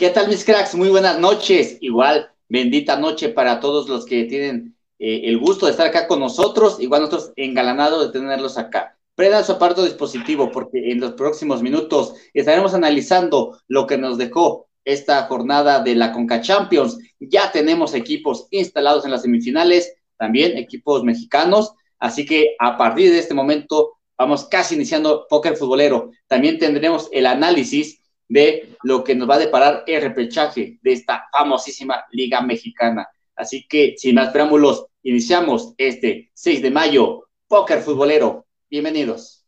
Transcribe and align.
¿Qué 0.00 0.08
tal 0.08 0.28
mis 0.28 0.46
cracks? 0.46 0.74
Muy 0.74 0.88
buenas 0.88 1.18
noches. 1.18 1.76
Igual, 1.82 2.30
bendita 2.48 2.96
noche 2.96 3.28
para 3.28 3.60
todos 3.60 3.86
los 3.86 4.06
que 4.06 4.24
tienen 4.24 4.74
eh, 4.98 5.24
el 5.24 5.36
gusto 5.36 5.66
de 5.66 5.72
estar 5.72 5.86
acá 5.86 6.06
con 6.06 6.20
nosotros. 6.20 6.80
Igual 6.80 7.02
nosotros 7.02 7.34
engalanados 7.36 8.06
de 8.06 8.18
tenerlos 8.18 8.56
acá. 8.56 8.96
Prendan 9.14 9.44
su 9.44 9.52
aparato 9.52 9.84
dispositivo 9.84 10.50
porque 10.50 10.90
en 10.90 11.00
los 11.00 11.12
próximos 11.12 11.62
minutos 11.62 12.14
estaremos 12.32 12.72
analizando 12.72 13.58
lo 13.68 13.86
que 13.86 13.98
nos 13.98 14.16
dejó 14.16 14.68
esta 14.86 15.24
jornada 15.24 15.80
de 15.80 15.94
la 15.94 16.12
Conca 16.12 16.40
Champions. 16.40 16.96
Ya 17.20 17.52
tenemos 17.52 17.92
equipos 17.92 18.48
instalados 18.52 19.04
en 19.04 19.10
las 19.10 19.20
semifinales, 19.20 19.92
también 20.16 20.56
equipos 20.56 21.04
mexicanos. 21.04 21.74
Así 21.98 22.24
que 22.24 22.56
a 22.58 22.78
partir 22.78 23.10
de 23.10 23.18
este 23.18 23.34
momento 23.34 23.98
vamos 24.16 24.46
casi 24.46 24.76
iniciando 24.76 25.26
póker 25.28 25.56
futbolero. 25.56 26.10
También 26.26 26.58
tendremos 26.58 27.10
el 27.12 27.26
análisis 27.26 27.99
de 28.30 28.76
lo 28.84 29.02
que 29.02 29.16
nos 29.16 29.28
va 29.28 29.34
a 29.34 29.40
deparar 29.40 29.82
el 29.86 30.00
repechaje 30.00 30.78
de 30.80 30.92
esta 30.92 31.26
famosísima 31.32 32.04
Liga 32.12 32.40
Mexicana. 32.40 33.08
Así 33.34 33.66
que, 33.68 33.94
sin 33.96 34.14
más 34.14 34.30
preámbulos, 34.30 34.86
iniciamos 35.02 35.74
este 35.76 36.30
6 36.32 36.62
de 36.62 36.70
mayo, 36.70 37.28
póker 37.48 37.80
futbolero. 37.80 38.46
Bienvenidos. 38.70 39.44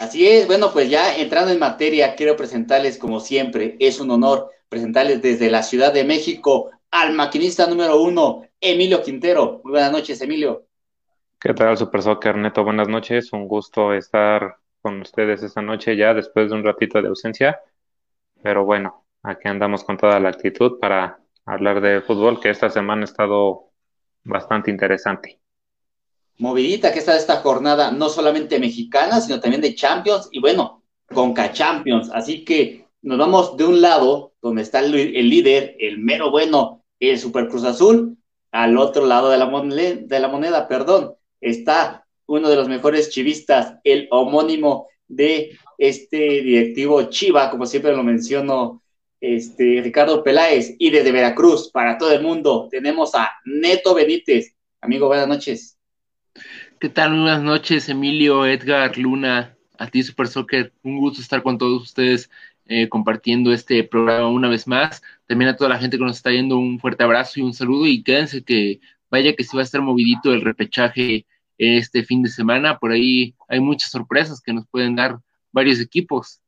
Así 0.00 0.26
es, 0.26 0.48
bueno, 0.48 0.72
pues 0.72 0.90
ya 0.90 1.16
entrando 1.16 1.52
en 1.52 1.60
materia, 1.60 2.16
quiero 2.16 2.36
presentarles 2.36 2.98
como 2.98 3.20
siempre, 3.20 3.76
es 3.78 4.00
un 4.00 4.10
honor 4.10 4.50
presentarles 4.72 5.20
desde 5.20 5.50
la 5.50 5.62
Ciudad 5.62 5.92
de 5.92 6.02
México 6.02 6.70
al 6.90 7.12
maquinista 7.12 7.66
número 7.66 8.00
uno, 8.00 8.42
Emilio 8.58 9.02
Quintero. 9.02 9.60
Muy 9.64 9.72
buenas 9.72 9.92
noches, 9.92 10.18
Emilio. 10.22 10.64
¿Qué 11.38 11.52
tal, 11.52 11.76
Super 11.76 12.00
Soccer 12.00 12.36
Neto? 12.38 12.64
Buenas 12.64 12.88
noches, 12.88 13.34
un 13.34 13.46
gusto 13.46 13.92
estar 13.92 14.56
con 14.80 15.02
ustedes 15.02 15.42
esta 15.42 15.60
noche 15.60 15.94
ya 15.94 16.14
después 16.14 16.48
de 16.48 16.56
un 16.56 16.64
ratito 16.64 17.02
de 17.02 17.08
ausencia, 17.08 17.60
pero 18.42 18.64
bueno, 18.64 19.04
aquí 19.22 19.46
andamos 19.46 19.84
con 19.84 19.98
toda 19.98 20.18
la 20.18 20.30
actitud 20.30 20.78
para 20.80 21.20
hablar 21.44 21.82
de 21.82 22.00
fútbol, 22.00 22.40
que 22.40 22.48
esta 22.48 22.70
semana 22.70 23.02
ha 23.02 23.04
estado 23.04 23.72
bastante 24.24 24.70
interesante 24.70 25.38
movidita 26.38 26.92
que 26.92 27.00
está 27.00 27.14
esta 27.14 27.36
jornada, 27.36 27.92
no 27.92 28.08
solamente 28.08 28.58
mexicana, 28.58 29.20
sino 29.20 29.38
también 29.38 29.60
de 29.60 29.74
Champions 29.74 30.28
y 30.32 30.40
bueno, 30.40 30.82
Conca 31.06 31.52
Champions. 31.52 32.10
Así 32.10 32.42
que 32.42 32.81
nos 33.02 33.18
vamos 33.18 33.56
de 33.56 33.64
un 33.64 33.80
lado, 33.80 34.32
donde 34.40 34.62
está 34.62 34.80
el, 34.80 34.92
líder, 34.92 35.76
el 35.78 35.98
mero 35.98 36.30
bueno, 36.30 36.84
el 37.00 37.18
Super 37.18 37.48
Cruz 37.48 37.64
Azul, 37.64 38.16
al 38.52 38.78
otro 38.78 39.06
lado 39.06 39.30
de 39.30 39.38
la, 39.38 39.46
moneda, 39.46 40.00
de 40.00 40.20
la 40.20 40.28
moneda, 40.28 40.68
perdón, 40.68 41.14
está 41.40 42.06
uno 42.26 42.48
de 42.48 42.56
los 42.56 42.68
mejores 42.68 43.10
chivistas, 43.10 43.76
el 43.82 44.06
homónimo 44.10 44.86
de 45.08 45.58
este 45.78 46.42
directivo 46.42 47.02
Chiva, 47.04 47.50
como 47.50 47.66
siempre 47.66 47.94
lo 47.94 48.04
menciono, 48.04 48.82
este, 49.20 49.80
Ricardo 49.82 50.22
Peláez, 50.22 50.74
y 50.78 50.90
desde 50.90 51.12
Veracruz, 51.12 51.70
para 51.72 51.98
todo 51.98 52.12
el 52.12 52.22
mundo, 52.22 52.68
tenemos 52.70 53.14
a 53.14 53.30
Neto 53.44 53.94
Benítez. 53.94 54.54
Amigo, 54.80 55.08
buenas 55.08 55.28
noches. 55.28 55.76
¿Qué 56.78 56.88
tal? 56.88 57.10
Buenas 57.10 57.42
noches, 57.42 57.88
Emilio, 57.88 58.46
Edgar, 58.46 58.96
Luna, 58.96 59.56
a 59.78 59.86
ti 59.88 60.02
Super 60.02 60.28
Soccer. 60.28 60.72
Un 60.82 60.98
gusto 60.98 61.20
estar 61.20 61.42
con 61.42 61.58
todos 61.58 61.82
ustedes 61.82 62.30
eh, 62.66 62.88
compartiendo 62.88 63.52
este 63.52 63.84
programa 63.84 64.28
una 64.28 64.48
vez 64.48 64.66
más. 64.66 65.02
También 65.26 65.50
a 65.50 65.56
toda 65.56 65.70
la 65.70 65.78
gente 65.78 65.98
que 65.98 66.04
nos 66.04 66.16
está 66.16 66.30
yendo 66.30 66.58
un 66.58 66.78
fuerte 66.78 67.04
abrazo 67.04 67.40
y 67.40 67.42
un 67.42 67.54
saludo 67.54 67.86
y 67.86 68.02
quédense 68.02 68.44
que 68.44 68.80
vaya 69.10 69.34
que 69.34 69.44
sí 69.44 69.56
va 69.56 69.62
a 69.62 69.64
estar 69.64 69.80
movidito 69.82 70.32
el 70.32 70.42
repechaje 70.42 71.26
este 71.58 72.04
fin 72.04 72.22
de 72.22 72.30
semana. 72.30 72.78
Por 72.78 72.92
ahí 72.92 73.34
hay 73.48 73.60
muchas 73.60 73.90
sorpresas 73.90 74.40
que 74.40 74.52
nos 74.52 74.66
pueden 74.66 74.96
dar 74.96 75.18
varios 75.50 75.80
equipos. 75.80 76.40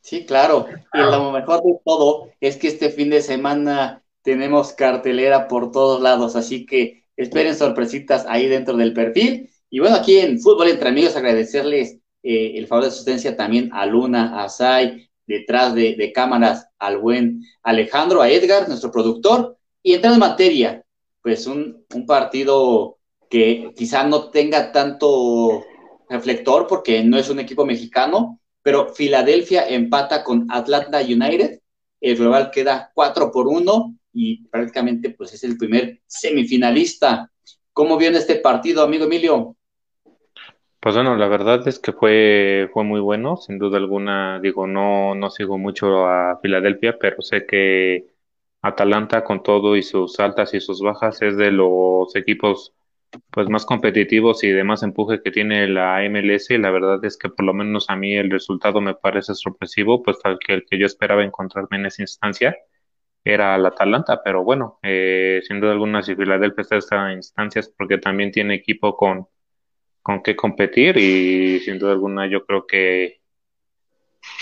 Sí, 0.00 0.26
claro. 0.26 0.66
Y 0.92 0.98
lo 0.98 1.30
mejor 1.30 1.62
de 1.62 1.76
todo 1.84 2.30
es 2.40 2.56
que 2.56 2.68
este 2.68 2.90
fin 2.90 3.10
de 3.10 3.22
semana 3.22 4.02
tenemos 4.22 4.72
cartelera 4.72 5.46
por 5.48 5.70
todos 5.70 6.00
lados, 6.00 6.36
así 6.36 6.66
que 6.66 7.02
Esperen 7.16 7.54
sorpresitas 7.54 8.24
ahí 8.28 8.48
dentro 8.48 8.76
del 8.76 8.92
perfil. 8.92 9.50
Y 9.70 9.80
bueno, 9.80 9.96
aquí 9.96 10.18
en 10.18 10.40
Fútbol 10.40 10.68
Entre 10.68 10.88
Amigos, 10.88 11.16
agradecerles 11.16 11.98
eh, 12.22 12.52
el 12.56 12.66
favor 12.66 12.84
de 12.84 12.90
asistencia 12.90 13.36
también 13.36 13.70
a 13.72 13.86
Luna, 13.86 14.42
a 14.42 14.48
Sai, 14.48 15.08
detrás 15.26 15.74
de, 15.74 16.12
cámaras, 16.14 16.68
al 16.78 16.98
buen 16.98 17.42
Alejandro, 17.62 18.22
a 18.22 18.30
Edgar, 18.30 18.68
nuestro 18.68 18.90
productor. 18.90 19.56
Y 19.82 19.94
entrando 19.94 20.16
en 20.16 20.30
materia, 20.30 20.84
pues 21.22 21.46
un, 21.46 21.84
un 21.94 22.06
partido 22.06 22.98
que 23.28 23.72
quizá 23.76 24.04
no 24.04 24.30
tenga 24.30 24.72
tanto 24.72 25.64
reflector 26.08 26.66
porque 26.66 27.02
no 27.02 27.16
es 27.16 27.30
un 27.30 27.40
equipo 27.40 27.64
mexicano, 27.64 28.40
pero 28.62 28.92
Filadelfia 28.94 29.66
empata 29.68 30.22
con 30.22 30.46
Atlanta 30.50 31.00
United. 31.00 31.60
El 32.00 32.18
rival 32.18 32.50
queda 32.50 32.90
4 32.94 33.30
por 33.32 33.48
1 33.48 33.96
y 34.12 34.46
prácticamente 34.48 35.10
pues 35.10 35.32
es 35.32 35.44
el 35.44 35.56
primer 35.56 36.00
semifinalista. 36.06 37.30
¿Cómo 37.72 37.96
viene 37.96 38.18
este 38.18 38.36
partido, 38.36 38.82
amigo 38.82 39.06
Emilio? 39.06 39.56
Pues 40.82 40.96
bueno, 40.96 41.14
la 41.16 41.28
verdad 41.28 41.66
es 41.68 41.78
que 41.78 41.92
fue, 41.92 42.68
fue 42.72 42.82
muy 42.82 42.98
bueno, 43.00 43.36
sin 43.36 43.56
duda 43.58 43.78
alguna, 43.78 44.40
digo, 44.40 44.66
no, 44.66 45.14
no 45.14 45.30
sigo 45.30 45.56
mucho 45.56 46.06
a 46.06 46.40
Filadelfia, 46.42 46.98
pero 46.98 47.22
sé 47.22 47.46
que 47.46 48.08
Atalanta 48.62 49.22
con 49.24 49.42
todo 49.44 49.76
y 49.76 49.82
sus 49.84 50.18
altas 50.18 50.54
y 50.54 50.60
sus 50.60 50.80
bajas 50.82 51.22
es 51.22 51.36
de 51.36 51.52
los 51.52 52.14
equipos 52.16 52.74
pues 53.30 53.48
más 53.48 53.64
competitivos 53.66 54.42
y 54.44 54.50
de 54.50 54.64
más 54.64 54.82
empuje 54.82 55.22
que 55.22 55.30
tiene 55.30 55.68
la 55.68 56.04
MLS 56.04 56.58
la 56.58 56.70
verdad 56.70 57.04
es 57.04 57.18
que 57.18 57.28
por 57.28 57.44
lo 57.46 57.54
menos 57.54 57.90
a 57.90 57.96
mí 57.96 58.14
el 58.16 58.30
resultado 58.30 58.80
me 58.80 58.94
parece 58.94 59.34
sorpresivo, 59.34 60.02
pues 60.02 60.18
tal 60.20 60.38
que 60.38 60.54
el 60.54 60.64
que 60.66 60.78
yo 60.78 60.86
esperaba 60.86 61.22
encontrarme 61.24 61.78
en 61.78 61.86
esa 61.86 62.02
instancia 62.02 62.56
era 63.24 63.56
el 63.56 63.66
Atalanta, 63.66 64.22
pero 64.24 64.44
bueno, 64.44 64.78
eh, 64.82 65.40
sin 65.46 65.60
duda 65.60 65.72
alguna 65.72 66.02
si 66.02 66.16
Filadelfia 66.16 66.64
está 66.78 67.10
en 67.12 67.18
instancias 67.18 67.68
porque 67.76 67.98
también 67.98 68.32
tiene 68.32 68.54
equipo 68.54 68.96
con, 68.96 69.28
con 70.02 70.22
qué 70.22 70.34
competir 70.34 70.96
y 70.98 71.60
sin 71.60 71.78
duda 71.78 71.92
alguna 71.92 72.28
yo 72.28 72.44
creo 72.44 72.66
que 72.66 73.20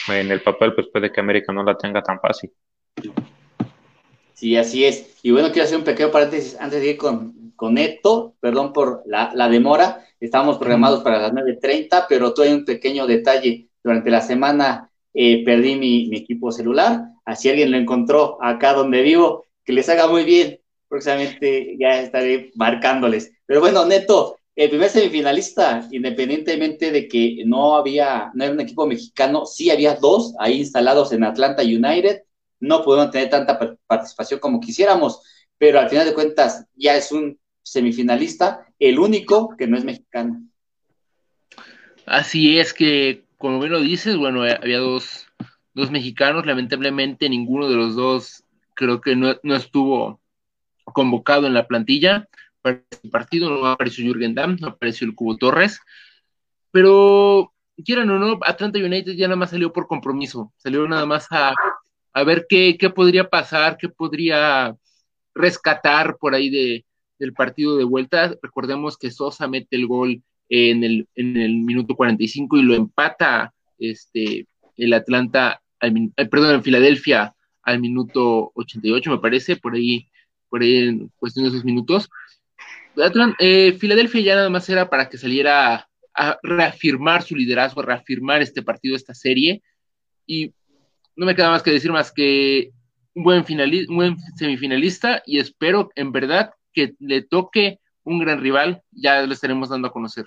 en 0.09 0.31
el 0.31 0.43
papel 0.43 0.75
pues 0.75 0.89
puede 0.89 1.13
que 1.13 1.21
América 1.21 1.53
no 1.53 1.63
la 1.63 1.77
tenga 1.77 2.03
tan 2.03 2.21
fácil. 2.21 2.53
Sí, 4.35 4.57
así 4.57 4.85
es. 4.85 5.19
Y 5.23 5.31
bueno, 5.33 5.51
quiero 5.53 5.65
hacer 5.65 5.79
un 5.79 5.85
pequeño 5.85 6.11
paréntesis 6.11 6.59
antes 6.59 6.81
de 6.81 6.91
ir 6.91 6.97
con, 6.97 7.53
con 7.57 7.75
Neto, 7.75 8.35
perdón 8.41 8.73
por 8.73 9.03
la, 9.05 9.33
la 9.35 9.49
demora, 9.49 10.07
estábamos 10.19 10.57
programados 10.59 11.03
para 11.03 11.21
las 11.21 11.33
9.30, 11.33 12.07
pero 12.09 12.33
tuve 12.33 12.55
un 12.55 12.65
pequeño 12.65 13.07
detalle 13.07 13.69
durante 13.83 14.11
la 14.11 14.23
semana 14.23 14.91
eh, 15.13 15.45
perdí 15.45 15.77
mi, 15.77 16.17
equipo 16.17 16.53
celular, 16.53 17.03
así 17.25 17.49
alguien 17.49 17.73
lo 17.73 17.77
encontró 17.77 18.39
acá 18.43 18.75
donde 18.75 19.03
vivo, 19.03 19.47
que 19.65 19.73
les 19.73 19.89
haga 19.89 20.07
muy 20.07 20.25
bien, 20.25 20.61
próximamente 20.89 21.77
ya 21.79 22.01
estaré 22.01 22.53
marcándoles. 22.55 23.33
Pero 23.47 23.61
bueno, 23.61 23.85
Neto, 23.87 24.39
el 24.61 24.69
primer 24.69 24.91
semifinalista, 24.91 25.89
independientemente 25.91 26.91
de 26.91 27.09
que 27.09 27.45
no 27.47 27.77
había, 27.77 28.31
no 28.35 28.45
era 28.45 28.53
un 28.53 28.61
equipo 28.61 28.87
mexicano, 28.87 29.47
sí 29.47 29.71
había 29.71 29.95
dos 29.95 30.35
ahí 30.39 30.59
instalados 30.59 31.13
en 31.13 31.25
Atlanta 31.25 31.63
United, 31.63 32.25
no 32.61 32.85
pudieron 32.85 33.11
tener 33.11 33.31
tanta 33.31 33.59
participación 33.87 34.39
como 34.39 34.61
quisiéramos, 34.61 35.23
pero 35.57 35.81
al 35.81 35.89
final 35.89 36.05
de 36.05 36.13
cuentas 36.13 36.67
ya 36.75 36.95
es 36.95 37.11
un 37.11 37.41
semifinalista, 37.63 38.67
el 38.79 38.99
único 38.99 39.57
que 39.57 39.67
no 39.67 39.79
es 39.79 39.85
mexicano. 39.85 40.43
Así 42.05 42.59
es 42.59 42.75
que 42.75 43.25
como 43.39 43.61
bien 43.61 43.73
lo 43.73 43.81
dices, 43.81 44.19
bueno, 44.19 44.47
eh, 44.47 44.59
había 44.61 44.81
dos, 44.81 45.27
dos 45.73 45.91
mexicanos, 45.91 46.45
lamentablemente 46.45 47.31
ninguno 47.31 47.71
de 47.71 47.77
los 47.77 47.97
dos 47.97 48.45
creo 48.75 49.01
que 49.01 49.17
no, 49.17 49.39
estuvo 49.57 50.21
convocado 50.85 51.47
en 51.47 51.55
la 51.55 51.67
plantilla 51.67 52.29
para 52.63 52.83
este 52.91 53.09
partido, 53.09 53.51
no 53.51 53.67
apareció 53.67 54.05
Jürgen 54.05 54.35
Damm, 54.35 54.57
no 54.61 54.69
apareció 54.69 55.07
el 55.07 55.15
Cubo 55.15 55.37
Torres, 55.37 55.81
pero 56.71 57.53
quieran 57.85 58.11
o 58.11 58.19
no, 58.19 58.39
Atlanta 58.43 58.79
United 58.79 59.13
ya 59.13 59.27
nada 59.27 59.37
más 59.37 59.51
salió 59.51 59.73
por 59.73 59.87
compromiso, 59.87 60.53
salió 60.57 60.87
nada 60.87 61.07
más 61.07 61.27
a, 61.31 61.55
a 62.13 62.25
ver 62.25 62.47
qué, 62.49 62.77
qué, 62.79 62.91
podría 62.91 63.29
pasar, 63.29 63.77
qué 63.79 63.89
podría 63.89 64.77
rescatar 65.35 66.17
por 66.19 66.35
ahí 66.35 66.51
de, 66.51 66.85
del 67.19 67.33
partido 67.33 67.77
de 67.77 67.85
vuelta. 67.85 68.35
Recordemos 68.43 68.97
que 68.97 69.11
Sosa 69.11 69.49
mete 69.49 69.77
el 69.77 69.87
gol 69.87 70.23
en 70.49 70.85
el, 70.85 71.09
en 71.15 71.37
el 71.37 71.57
minuto 71.59 71.95
45 71.95 72.57
y 72.59 72.63
lo 72.63 72.75
empata 72.75 73.55
este, 73.79 74.47
el 74.77 74.93
Atlanta, 74.93 75.63
eh, 75.81 76.27
perdón, 76.27 76.57
en 76.57 76.63
Filadelfia 76.63 77.35
al 77.63 77.81
minuto 77.81 78.53
88, 78.55 79.11
me 79.11 79.19
parece, 79.19 79.57
por 79.57 79.75
ahí, 79.75 80.09
por 80.49 80.63
ahí 80.63 80.89
en 80.89 81.13
cuestión 81.17 81.45
de 81.45 81.51
esos 81.51 81.65
minutos. 81.65 82.11
Eh, 83.39 83.77
Filadelfia 83.79 84.21
ya 84.21 84.35
nada 84.35 84.51
más 84.51 84.69
era 84.69 84.91
para 84.91 85.09
que 85.09 85.19
saliera 85.19 85.89
a, 86.15 86.39
reafirmar 86.43 87.23
su 87.23 87.37
liderazgo, 87.37 87.81
a 87.81 87.87
reafirmar 87.87 88.43
este 88.43 88.63
partido, 88.63 88.97
esta 88.97 89.15
serie, 89.15 89.63
y 90.27 90.53
no 91.17 91.27
me 91.27 91.35
queda 91.35 91.51
más 91.51 91.63
que 91.63 91.73
decir 91.73 91.93
más 91.93 92.13
que 92.13 92.71
un 93.15 93.25
buen, 93.25 93.45
un 93.89 93.97
buen 93.97 94.17
semifinalista 94.37 95.23
y 95.27 95.39
espero 95.39 95.91
en 95.95 96.13
verdad 96.13 96.51
que 96.73 96.95
le 96.99 97.23
toque 97.23 97.81
un 98.05 98.19
gran 98.19 98.41
rival, 98.41 98.83
ya 98.91 99.23
lo 99.23 99.33
estaremos 99.33 99.69
dando 99.69 99.89
a 99.89 99.93
conocer. 99.93 100.27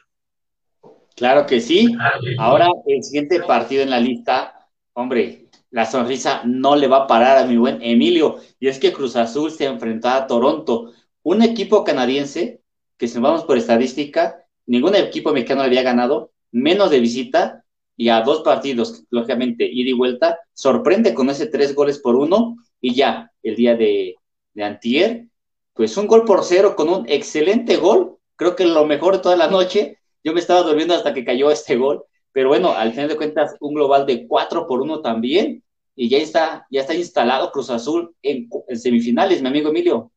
Claro 1.16 1.46
que 1.46 1.62
sí. 1.62 1.96
Ahora 2.38 2.70
el 2.88 3.04
siguiente 3.04 3.40
partido 3.42 3.84
en 3.84 3.90
la 3.90 4.00
lista, 4.00 4.68
hombre, 4.94 5.50
la 5.70 5.86
sonrisa 5.86 6.42
no 6.46 6.76
le 6.76 6.88
va 6.88 7.04
a 7.04 7.08
parar 7.08 7.38
a 7.38 7.46
mi 7.46 7.58
buen 7.58 7.82
Emilio, 7.82 8.40
y 8.60 8.68
es 8.68 8.80
que 8.80 8.94
Cruz 8.94 9.16
Azul 9.16 9.52
se 9.52 9.66
enfrentó 9.66 10.10
a 10.10 10.28
Toronto, 10.28 10.94
un 11.24 11.42
equipo 11.42 11.84
canadiense 11.84 12.62
que 12.98 13.08
si 13.08 13.20
vamos 13.20 13.44
por 13.46 13.58
estadística, 13.58 14.46
ningún 14.66 14.96
equipo 14.96 15.34
mexicano 15.34 15.64
había 15.64 15.82
ganado, 15.82 16.32
menos 16.52 16.92
de 16.92 17.00
visita, 17.00 17.64
y 17.96 18.10
a 18.10 18.22
dos 18.22 18.42
partidos, 18.42 19.04
lógicamente, 19.10 19.66
ida 19.66 19.90
y 19.90 19.94
vuelta, 19.94 20.40
sorprende 20.54 21.14
con 21.14 21.30
ese 21.30 21.48
tres 21.48 21.76
goles 21.76 22.00
por 22.00 22.16
uno, 22.16 22.58
y 22.82 22.94
ya, 22.96 23.32
el 23.44 23.56
día 23.56 23.76
de, 23.76 24.16
de 24.54 24.64
antier, 24.64 25.28
pues 25.74 25.98
un 25.98 26.08
gol 26.08 26.26
por 26.26 26.44
cero 26.44 26.76
con 26.76 26.90
un 26.90 27.06
excelente 27.10 27.78
gol, 27.78 28.18
creo 28.36 28.56
que 28.56 28.66
lo 28.66 28.86
mejor 28.86 29.16
de 29.16 29.24
toda 29.24 29.36
la 29.36 29.48
noche, 29.48 30.00
yo 30.24 30.34
me 30.34 30.40
estaba 30.40 30.64
durmiendo 30.64 30.94
hasta 30.94 31.14
que 31.14 31.26
cayó 31.26 31.52
este 31.52 31.76
gol, 31.76 32.04
pero 32.32 32.50
bueno, 32.50 32.72
al 32.72 32.92
final 32.92 33.10
de 33.10 33.18
cuentas, 33.18 33.56
un 33.60 33.76
global 33.76 34.06
de 34.06 34.28
4 34.28 34.68
por 34.68 34.82
1 34.82 35.02
también, 35.02 35.64
y 35.96 36.10
ya 36.10 36.18
está, 36.18 36.68
ya 36.72 36.82
está 36.82 36.96
instalado 36.96 37.52
Cruz 37.52 37.70
Azul 37.70 38.16
en, 38.22 38.50
semifinales, 38.74 39.42
mi 39.42 39.48
amigo 39.48 39.70
Emilio. 39.70 40.12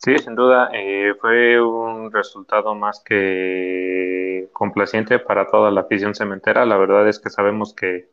Sí, 0.00 0.16
sin 0.18 0.36
duda, 0.36 0.70
eh, 0.72 1.12
fue 1.20 1.60
un 1.60 2.12
resultado 2.12 2.74
más 2.74 3.02
que 3.04 4.48
complaciente 4.52 5.18
para 5.18 5.48
toda 5.48 5.70
la 5.72 5.80
afición 5.82 6.14
cementera. 6.14 6.64
La 6.66 6.76
verdad 6.76 7.08
es 7.08 7.18
que 7.18 7.30
sabemos 7.30 7.74
que 7.74 8.08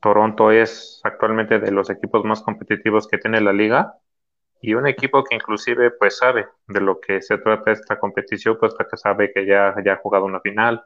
Toronto 0.00 0.52
es 0.52 1.00
actualmente 1.04 1.58
de 1.60 1.72
los 1.72 1.90
equipos 1.90 2.24
más 2.24 2.42
competitivos 2.42 3.08
que 3.08 3.18
tiene 3.18 3.40
la 3.40 3.52
liga 3.52 3.96
y 4.62 4.74
un 4.74 4.86
equipo 4.88 5.24
que 5.24 5.36
inclusive 5.36 5.92
pues 5.92 6.18
sabe 6.18 6.48
de 6.68 6.80
lo 6.80 7.00
que 7.00 7.22
se 7.22 7.38
trata 7.38 7.72
esta 7.72 7.98
competición, 7.98 8.58
pues 8.60 8.74
que 8.74 8.96
sabe 8.96 9.32
que 9.32 9.46
ya, 9.46 9.74
ya 9.84 9.94
ha 9.94 9.96
jugado 9.98 10.26
una 10.26 10.40
final, 10.40 10.84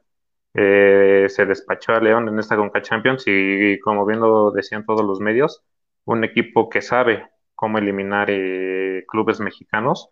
eh, 0.55 1.27
se 1.29 1.47
despachó 1.47 1.93
a 1.95 2.01
León 2.01 2.29
en 2.29 2.39
esta 2.39 2.57
Conca 2.57 2.83
Champions 2.83 3.25
y, 3.27 3.79
como 3.81 4.07
bien 4.07 4.21
lo 4.21 4.51
decían 4.53 4.85
todos 4.87 5.05
los 5.05 5.21
medios, 5.21 5.63
un 6.05 6.25
equipo 6.25 6.69
que 6.71 6.83
sabe 6.83 7.29
cómo 7.55 7.79
eliminar 7.79 8.29
eh, 8.31 9.05
clubes 9.09 9.41
mexicanos. 9.41 10.11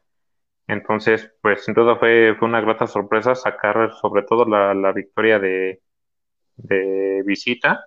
Entonces, 0.72 1.32
pues 1.42 1.64
sin 1.64 1.74
duda 1.74 1.96
fue, 1.96 2.34
fue 2.38 2.48
una 2.48 2.60
grata 2.60 2.86
sorpresa 2.86 3.34
sacar 3.34 3.92
sobre 4.00 4.22
todo 4.22 4.44
la, 4.46 4.74
la 4.74 4.92
victoria 4.92 5.38
de, 5.38 5.82
de 6.56 7.22
visita 7.26 7.86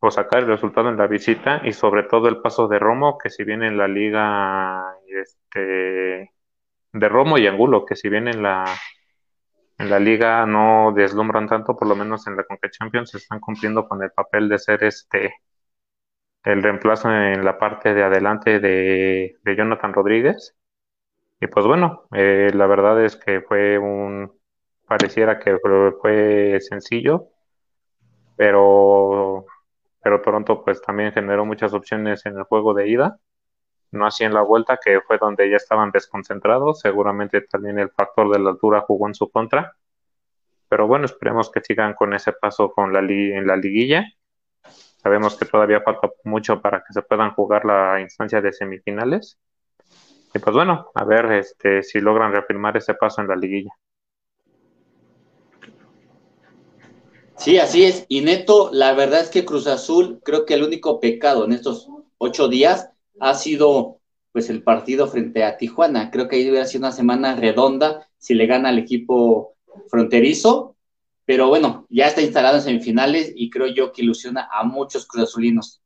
o 0.00 0.10
sacar 0.10 0.40
el 0.42 0.48
resultado 0.48 0.88
en 0.90 0.96
la 0.98 1.06
visita 1.06 1.62
y 1.64 1.72
sobre 1.72 2.04
todo 2.04 2.28
el 2.28 2.40
paso 2.42 2.68
de 2.68 2.78
Romo, 2.78 3.18
que 3.18 3.30
si 3.30 3.44
bien 3.44 3.62
en 3.62 3.78
la 3.78 3.88
liga 3.88 4.84
este, 5.06 6.32
de 6.92 7.08
Romo 7.08 7.38
y 7.38 7.46
Angulo, 7.46 7.84
que 7.86 7.96
si 7.96 8.08
bien 8.08 8.28
en 8.28 8.42
la, 8.42 8.64
en 9.78 9.90
la 9.90 9.98
liga 9.98 10.46
no 10.46 10.92
deslumbran 10.94 11.48
tanto, 11.48 11.76
por 11.76 11.88
lo 11.88 11.96
menos 11.96 12.26
en 12.28 12.36
la 12.36 12.44
Conca 12.44 12.70
Champions 12.70 13.14
están 13.16 13.40
cumpliendo 13.40 13.88
con 13.88 14.02
el 14.02 14.12
papel 14.12 14.48
de 14.48 14.58
ser 14.58 14.84
este 14.84 15.34
el 16.44 16.62
reemplazo 16.62 17.10
en 17.10 17.44
la 17.44 17.58
parte 17.58 17.94
de 17.94 18.02
adelante 18.02 18.60
de, 18.60 19.36
de 19.42 19.56
Jonathan 19.56 19.92
Rodríguez. 19.92 20.54
Y 21.40 21.46
pues 21.46 21.66
bueno, 21.66 22.06
eh, 22.12 22.50
la 22.54 22.66
verdad 22.66 23.02
es 23.04 23.16
que 23.16 23.40
fue 23.40 23.78
un, 23.78 24.32
pareciera 24.86 25.38
que 25.38 25.58
fue 26.00 26.58
sencillo, 26.60 27.28
pero 28.36 29.46
pero 30.02 30.22
Toronto 30.22 30.64
pues 30.64 30.82
también 30.82 31.12
generó 31.12 31.44
muchas 31.44 31.74
opciones 31.74 32.24
en 32.26 32.36
el 32.38 32.44
juego 32.44 32.74
de 32.74 32.88
ida, 32.88 33.18
no 33.92 34.06
así 34.06 34.24
en 34.24 34.34
la 34.34 34.42
vuelta, 34.42 34.78
que 34.84 35.00
fue 35.02 35.18
donde 35.18 35.50
ya 35.50 35.56
estaban 35.56 35.90
desconcentrados, 35.92 36.80
seguramente 36.80 37.42
también 37.42 37.78
el 37.78 37.90
factor 37.90 38.30
de 38.32 38.38
la 38.40 38.50
altura 38.50 38.82
jugó 38.82 39.08
en 39.08 39.14
su 39.14 39.30
contra, 39.30 39.76
pero 40.68 40.86
bueno, 40.86 41.06
esperemos 41.06 41.50
que 41.50 41.60
sigan 41.62 41.94
con 41.94 42.14
ese 42.14 42.32
paso 42.32 42.72
con 42.72 42.92
la 42.92 43.00
en 43.00 43.46
la 43.46 43.56
liguilla. 43.56 44.06
Sabemos 44.98 45.36
que 45.36 45.46
todavía 45.46 45.82
falta 45.82 46.10
mucho 46.24 46.62
para 46.62 46.80
que 46.84 46.92
se 46.92 47.02
puedan 47.02 47.32
jugar 47.34 47.64
la 47.64 48.00
instancia 48.00 48.40
de 48.40 48.52
semifinales. 48.52 49.38
Y 50.34 50.38
pues 50.38 50.54
bueno, 50.54 50.90
a 50.94 51.04
ver 51.04 51.32
este, 51.32 51.82
si 51.82 52.00
logran 52.00 52.32
reafirmar 52.32 52.76
ese 52.76 52.94
paso 52.94 53.20
en 53.20 53.28
la 53.28 53.36
liguilla. 53.36 53.72
Sí, 57.36 57.58
así 57.58 57.84
es. 57.84 58.04
Y 58.08 58.20
Neto, 58.20 58.70
la 58.72 58.92
verdad 58.92 59.20
es 59.20 59.30
que 59.30 59.46
Cruz 59.46 59.66
Azul, 59.66 60.20
creo 60.22 60.44
que 60.44 60.54
el 60.54 60.62
único 60.62 61.00
pecado 61.00 61.44
en 61.46 61.52
estos 61.52 61.88
ocho 62.18 62.48
días 62.48 62.90
ha 63.18 63.34
sido 63.34 63.98
pues 64.32 64.50
el 64.50 64.62
partido 64.62 65.08
frente 65.08 65.42
a 65.42 65.56
Tijuana. 65.56 66.10
Creo 66.10 66.28
que 66.28 66.36
ahí 66.36 66.48
hubiera 66.48 66.66
sido 66.66 66.80
una 66.80 66.92
semana 66.92 67.34
redonda 67.34 68.08
si 68.18 68.34
le 68.34 68.46
gana 68.46 68.68
al 68.68 68.78
equipo 68.78 69.56
fronterizo. 69.88 70.76
Pero 71.24 71.48
bueno, 71.48 71.86
ya 71.88 72.08
está 72.08 72.20
instalado 72.20 72.56
en 72.56 72.62
semifinales 72.62 73.32
y 73.34 73.50
creo 73.50 73.68
yo 73.68 73.92
que 73.92 74.02
ilusiona 74.02 74.48
a 74.52 74.62
muchos 74.62 75.06
Cruz 75.06 75.24
Azulinos. 75.24 75.80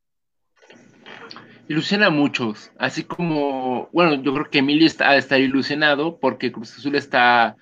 Ilusiona 1.68 2.06
a 2.06 2.10
muchos, 2.10 2.70
así 2.78 3.04
como, 3.04 3.88
bueno, 3.92 4.22
yo 4.22 4.34
creo 4.34 4.50
que 4.50 4.58
Emilio 4.58 4.86
está, 4.86 5.16
estar 5.16 5.40
ilusionado 5.40 6.18
porque 6.18 6.52
Cruz 6.52 6.76
Azul 6.76 6.94
está 6.94 7.56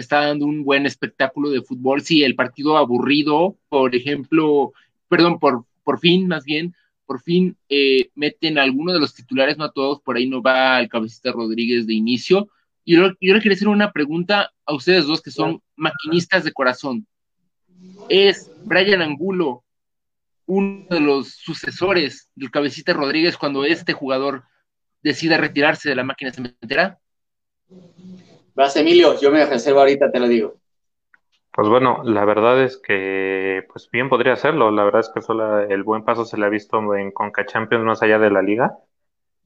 está 0.00 0.26
dando 0.26 0.46
un 0.46 0.64
buen 0.64 0.86
espectáculo 0.86 1.50
de 1.50 1.62
fútbol. 1.62 2.02
Sí, 2.02 2.22
el 2.22 2.34
partido 2.34 2.76
aburrido, 2.76 3.56
por 3.68 3.94
ejemplo, 3.94 4.72
perdón, 5.08 5.38
por, 5.38 5.64
por 5.82 5.98
fin, 5.98 6.28
más 6.28 6.44
bien, 6.44 6.74
por 7.06 7.20
fin 7.20 7.56
eh, 7.68 8.10
meten 8.14 8.58
a 8.58 8.62
alguno 8.62 8.92
de 8.92 9.00
los 9.00 9.14
titulares, 9.14 9.58
no 9.58 9.64
a 9.64 9.72
todos, 9.72 10.00
por 10.00 10.16
ahí 10.16 10.28
no 10.28 10.42
va 10.42 10.78
el 10.78 10.88
cabecita 10.88 11.32
Rodríguez 11.32 11.86
de 11.86 11.94
inicio. 11.94 12.48
Y 12.84 12.96
yo, 12.96 13.08
yo 13.20 13.34
le 13.34 13.40
quería 13.40 13.56
hacer 13.56 13.68
una 13.68 13.92
pregunta 13.92 14.52
a 14.64 14.74
ustedes 14.74 15.06
dos 15.06 15.20
que 15.20 15.30
son 15.30 15.60
maquinistas 15.76 16.44
de 16.44 16.52
corazón. 16.52 17.06
¿Es 18.08 18.50
Brian 18.64 19.02
Angulo 19.02 19.64
uno 20.48 20.86
de 20.88 21.00
los 21.00 21.34
sucesores 21.34 22.30
del 22.34 22.50
cabecita 22.50 22.94
Rodríguez 22.94 23.36
cuando 23.36 23.64
este 23.64 23.92
jugador 23.92 24.44
decida 25.02 25.36
retirarse 25.36 25.90
de 25.90 25.94
la 25.94 26.04
máquina 26.04 26.32
cementera? 26.32 26.98
Vas, 28.54 28.74
Emilio, 28.76 29.20
yo 29.20 29.30
me 29.30 29.44
reservo 29.44 29.80
ahorita, 29.80 30.10
te 30.10 30.18
lo 30.18 30.26
digo. 30.26 30.56
Pues 31.52 31.68
bueno, 31.68 32.02
la 32.02 32.24
verdad 32.24 32.62
es 32.62 32.78
que, 32.78 33.66
pues 33.70 33.90
bien 33.90 34.08
podría 34.08 34.32
hacerlo. 34.32 34.70
La 34.70 34.84
verdad 34.84 35.00
es 35.00 35.10
que 35.12 35.20
solo 35.20 35.60
el 35.60 35.82
buen 35.82 36.04
paso 36.04 36.24
se 36.24 36.38
le 36.38 36.46
ha 36.46 36.48
visto 36.48 36.94
en 36.94 37.10
Conca 37.12 37.44
Champions 37.44 37.84
más 37.84 38.02
allá 38.02 38.18
de 38.18 38.30
la 38.30 38.42
liga. 38.42 38.78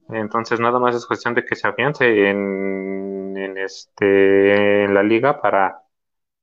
Entonces 0.09 0.59
nada 0.59 0.79
más 0.79 0.95
es 0.95 1.05
cuestión 1.05 1.33
de 1.33 1.43
que 1.43 1.55
se 1.55 1.67
afiance 1.67 2.29
en, 2.29 3.35
en 3.35 3.57
este, 3.57 4.85
en 4.85 4.93
la 4.93 5.03
liga 5.03 5.41
para, 5.41 5.82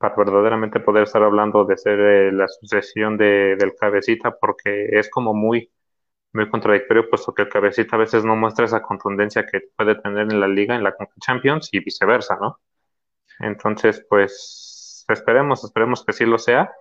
para 0.00 0.16
verdaderamente 0.16 0.80
poder 0.80 1.04
estar 1.04 1.22
hablando 1.22 1.64
de 1.66 1.76
ser 1.76 2.00
eh, 2.00 2.32
la 2.32 2.48
sucesión 2.48 3.18
de, 3.18 3.56
del 3.56 3.74
cabecita, 3.78 4.32
porque 4.40 4.86
es 4.98 5.10
como 5.10 5.34
muy, 5.34 5.70
muy 6.32 6.48
contradictorio, 6.50 7.10
puesto 7.10 7.34
que 7.34 7.42
el 7.42 7.50
cabecita 7.50 7.96
a 7.96 8.00
veces 8.00 8.24
no 8.24 8.36
muestra 8.36 8.64
esa 8.66 8.82
contundencia 8.82 9.46
que 9.46 9.60
puede 9.76 9.96
tener 9.96 10.22
en 10.32 10.40
la 10.40 10.48
liga, 10.48 10.74
en 10.76 10.84
la 10.84 10.96
Champions 11.20 11.68
y 11.72 11.80
viceversa, 11.80 12.38
¿no? 12.40 12.60
Entonces, 13.40 14.04
pues 14.08 15.04
esperemos, 15.08 15.64
esperemos 15.64 16.04
que 16.04 16.12
sí 16.14 16.26
lo 16.26 16.38
sea. 16.38 16.72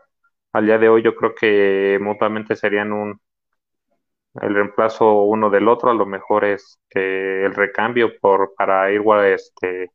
Al 0.54 0.66
día 0.68 0.78
de 0.78 0.90
hoy 0.90 1.04
yo 1.04 1.16
creo 1.16 1.36
que 1.36 2.00
mutuamente 2.02 2.56
serían 2.56 2.94
un 2.94 3.22
el 4.42 4.54
reemplazo 4.56 5.24
uno 5.24 5.50
del 5.50 5.68
otro, 5.68 5.90
a 5.90 5.94
lo 5.94 6.06
mejor 6.06 6.46
este 6.46 7.46
el 7.46 7.54
recambio 7.56 8.12
por 8.20 8.54
para 8.56 8.92
ir 8.92 9.02
este 9.26 9.92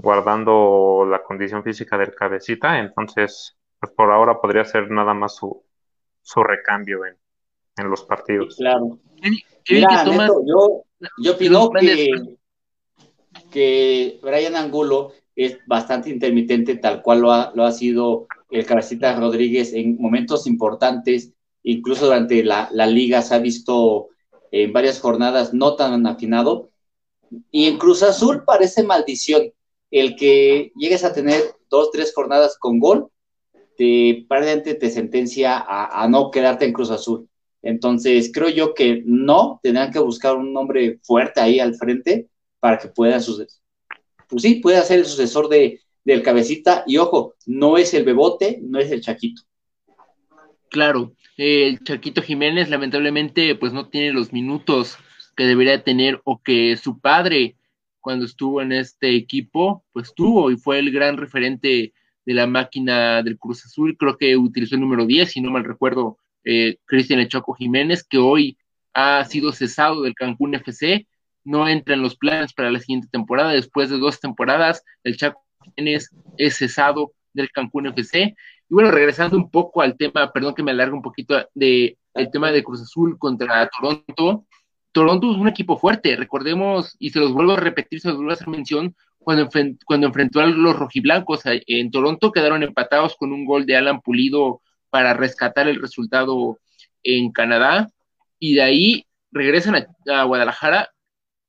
guardando 0.00 1.06
la 1.08 1.22
condición 1.22 1.62
física 1.62 1.98
del 1.98 2.14
cabecita, 2.14 2.78
entonces 2.78 3.56
pues 3.78 3.92
por 3.92 4.10
ahora 4.10 4.40
podría 4.40 4.64
ser 4.64 4.90
nada 4.90 5.14
más 5.14 5.36
su, 5.36 5.62
su 6.22 6.42
recambio 6.42 7.04
en, 7.06 7.16
en 7.78 7.90
los 7.90 8.04
partidos. 8.04 8.56
claro. 8.56 8.98
yo, 9.64 10.84
yo 11.18 11.32
opino 11.32 11.70
que, 11.70 12.36
que 13.50 14.18
Brian 14.22 14.56
Angulo 14.56 15.12
es 15.34 15.58
bastante 15.66 16.10
intermitente, 16.10 16.76
tal 16.76 17.02
cual 17.02 17.20
lo 17.20 17.32
ha, 17.32 17.52
lo 17.54 17.64
ha 17.64 17.72
sido 17.72 18.26
el 18.50 18.66
Cabecita 18.66 19.18
Rodríguez 19.18 19.72
en 19.72 19.96
momentos 19.98 20.46
importantes, 20.46 21.32
incluso 21.62 22.06
durante 22.06 22.44
la, 22.44 22.68
la, 22.72 22.86
liga 22.86 23.22
se 23.22 23.34
ha 23.34 23.38
visto 23.38 24.08
en 24.50 24.72
varias 24.72 25.00
jornadas 25.00 25.54
no 25.54 25.76
tan 25.76 26.06
afinado. 26.06 26.70
Y 27.50 27.68
en 27.68 27.78
Cruz 27.78 28.02
Azul 28.02 28.42
parece 28.44 28.82
maldición 28.82 29.52
el 29.90 30.16
que 30.16 30.72
llegues 30.76 31.04
a 31.04 31.12
tener 31.12 31.42
dos, 31.68 31.90
tres 31.90 32.12
jornadas 32.14 32.56
con 32.58 32.78
gol, 32.78 33.08
te, 33.76 34.24
prácticamente 34.28 34.74
te 34.74 34.90
sentencia 34.90 35.64
a, 35.66 36.06
no 36.08 36.30
quedarte 36.30 36.64
en 36.64 36.72
Cruz 36.72 36.90
Azul. 36.90 37.28
Entonces, 37.62 38.30
creo 38.32 38.48
yo 38.48 38.74
que 38.74 39.02
no, 39.04 39.60
tendrán 39.62 39.92
que 39.92 39.98
buscar 39.98 40.36
un 40.36 40.52
nombre 40.52 40.98
fuerte 41.02 41.40
ahí 41.40 41.60
al 41.60 41.74
frente 41.74 42.28
para 42.58 42.78
que 42.78 42.88
pueda 42.88 43.18
pues 44.28 44.42
sí, 44.42 44.56
pueda 44.56 44.82
ser 44.82 45.00
el 45.00 45.06
sucesor 45.06 45.48
de, 45.48 45.80
del 46.04 46.22
cabecita. 46.22 46.84
Y 46.86 46.98
ojo, 46.98 47.34
no 47.46 47.76
es 47.76 47.92
el 47.94 48.04
bebote, 48.04 48.60
no 48.62 48.78
es 48.78 48.90
el 48.92 49.00
Chaquito. 49.00 49.42
Claro, 50.70 51.14
el 51.36 51.82
Chaquito 51.82 52.22
Jiménez 52.22 52.70
lamentablemente 52.70 53.56
pues 53.56 53.72
no 53.72 53.88
tiene 53.88 54.12
los 54.12 54.32
minutos 54.32 54.96
que 55.36 55.44
debería 55.44 55.82
tener 55.82 56.20
o 56.24 56.40
que 56.42 56.76
su 56.76 57.00
padre 57.00 57.56
cuando 58.00 58.24
estuvo 58.24 58.62
en 58.62 58.72
este 58.72 59.14
equipo, 59.14 59.84
pues 59.92 60.14
tuvo 60.14 60.50
y 60.50 60.56
fue 60.56 60.78
el 60.78 60.90
gran 60.90 61.16
referente 61.16 61.92
de 62.26 62.34
la 62.34 62.46
máquina 62.46 63.22
del 63.22 63.38
Cruz 63.38 63.64
Azul, 63.64 63.96
creo 63.98 64.16
que 64.16 64.36
utilizó 64.36 64.74
el 64.74 64.80
número 64.80 65.06
10, 65.06 65.30
si 65.30 65.40
no 65.40 65.50
mal 65.50 65.64
recuerdo, 65.64 66.18
eh, 66.44 66.78
Cristian 66.84 67.20
Echoco 67.20 67.54
Jiménez, 67.54 68.04
que 68.04 68.18
hoy 68.18 68.56
ha 68.94 69.24
sido 69.24 69.52
cesado 69.52 70.02
del 70.02 70.14
Cancún 70.14 70.54
FC, 70.54 71.06
no 71.44 71.68
entra 71.68 71.94
en 71.94 72.02
los 72.02 72.16
planes 72.16 72.52
para 72.52 72.70
la 72.70 72.80
siguiente 72.80 73.08
temporada, 73.10 73.52
después 73.52 73.90
de 73.90 73.98
dos 73.98 74.20
temporadas, 74.20 74.84
el 75.04 75.16
Chaco 75.16 75.42
Jiménez 75.62 76.10
es 76.36 76.56
cesado 76.56 77.12
del 77.32 77.50
Cancún 77.50 77.86
FC. 77.86 78.34
Y 78.68 78.74
bueno, 78.74 78.90
regresando 78.90 79.36
un 79.36 79.50
poco 79.50 79.82
al 79.82 79.96
tema, 79.96 80.32
perdón 80.32 80.54
que 80.54 80.62
me 80.62 80.70
alargue 80.70 80.94
un 80.94 81.02
poquito 81.02 81.48
de 81.54 81.96
el 82.14 82.30
tema 82.30 82.52
de 82.52 82.62
Cruz 82.62 82.82
Azul 82.82 83.18
contra 83.18 83.68
Toronto. 83.68 84.46
Toronto 84.92 85.30
es 85.30 85.38
un 85.38 85.48
equipo 85.48 85.78
fuerte, 85.78 86.16
recordemos, 86.16 86.96
y 86.98 87.10
se 87.10 87.20
los 87.20 87.32
vuelvo 87.32 87.52
a 87.52 87.56
repetir, 87.56 88.00
se 88.00 88.08
los 88.08 88.16
vuelvo 88.16 88.32
a 88.32 88.34
hacer 88.34 88.48
mención, 88.48 88.96
cuando, 89.18 89.48
cuando 89.84 90.06
enfrentó 90.06 90.40
a 90.40 90.46
los 90.46 90.76
rojiblancos 90.76 91.42
en 91.44 91.90
Toronto 91.90 92.32
quedaron 92.32 92.62
empatados 92.62 93.16
con 93.16 93.32
un 93.32 93.44
gol 93.44 93.66
de 93.66 93.76
Alan 93.76 94.00
Pulido 94.00 94.62
para 94.88 95.14
rescatar 95.14 95.68
el 95.68 95.80
resultado 95.80 96.58
en 97.02 97.30
Canadá, 97.30 97.88
y 98.38 98.54
de 98.54 98.62
ahí 98.62 99.06
regresan 99.30 99.86
a, 100.08 100.24
Guadalajara 100.24 100.90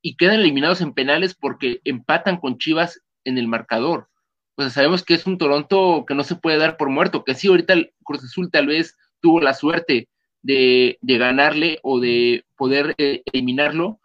y 0.01 0.15
quedan 0.15 0.35
eliminados 0.35 0.81
en 0.81 0.93
penales 0.93 1.33
porque 1.33 1.81
empatan 1.83 2.37
con 2.37 2.57
Chivas 2.57 3.01
en 3.23 3.37
el 3.37 3.47
marcador. 3.47 4.09
O 4.55 4.61
sea, 4.61 4.69
sabemos 4.69 5.03
que 5.03 5.13
es 5.13 5.25
un 5.25 5.37
Toronto 5.37 6.05
que 6.07 6.13
no 6.13 6.23
se 6.23 6.35
puede 6.35 6.57
dar 6.57 6.77
por 6.77 6.89
muerto, 6.89 7.23
que 7.23 7.35
sí, 7.35 7.47
ahorita 7.47 7.73
el 7.73 7.93
Cruz 8.03 8.23
Azul 8.23 8.51
tal 8.51 8.67
vez 8.67 8.97
tuvo 9.21 9.39
la 9.39 9.53
suerte 9.53 10.09
de, 10.41 10.97
ganarle 11.01 11.79
o 11.83 11.99
de 11.99 12.45
poder 12.55 12.95
eh, 12.97 13.23
eliminarlo, 13.31 13.99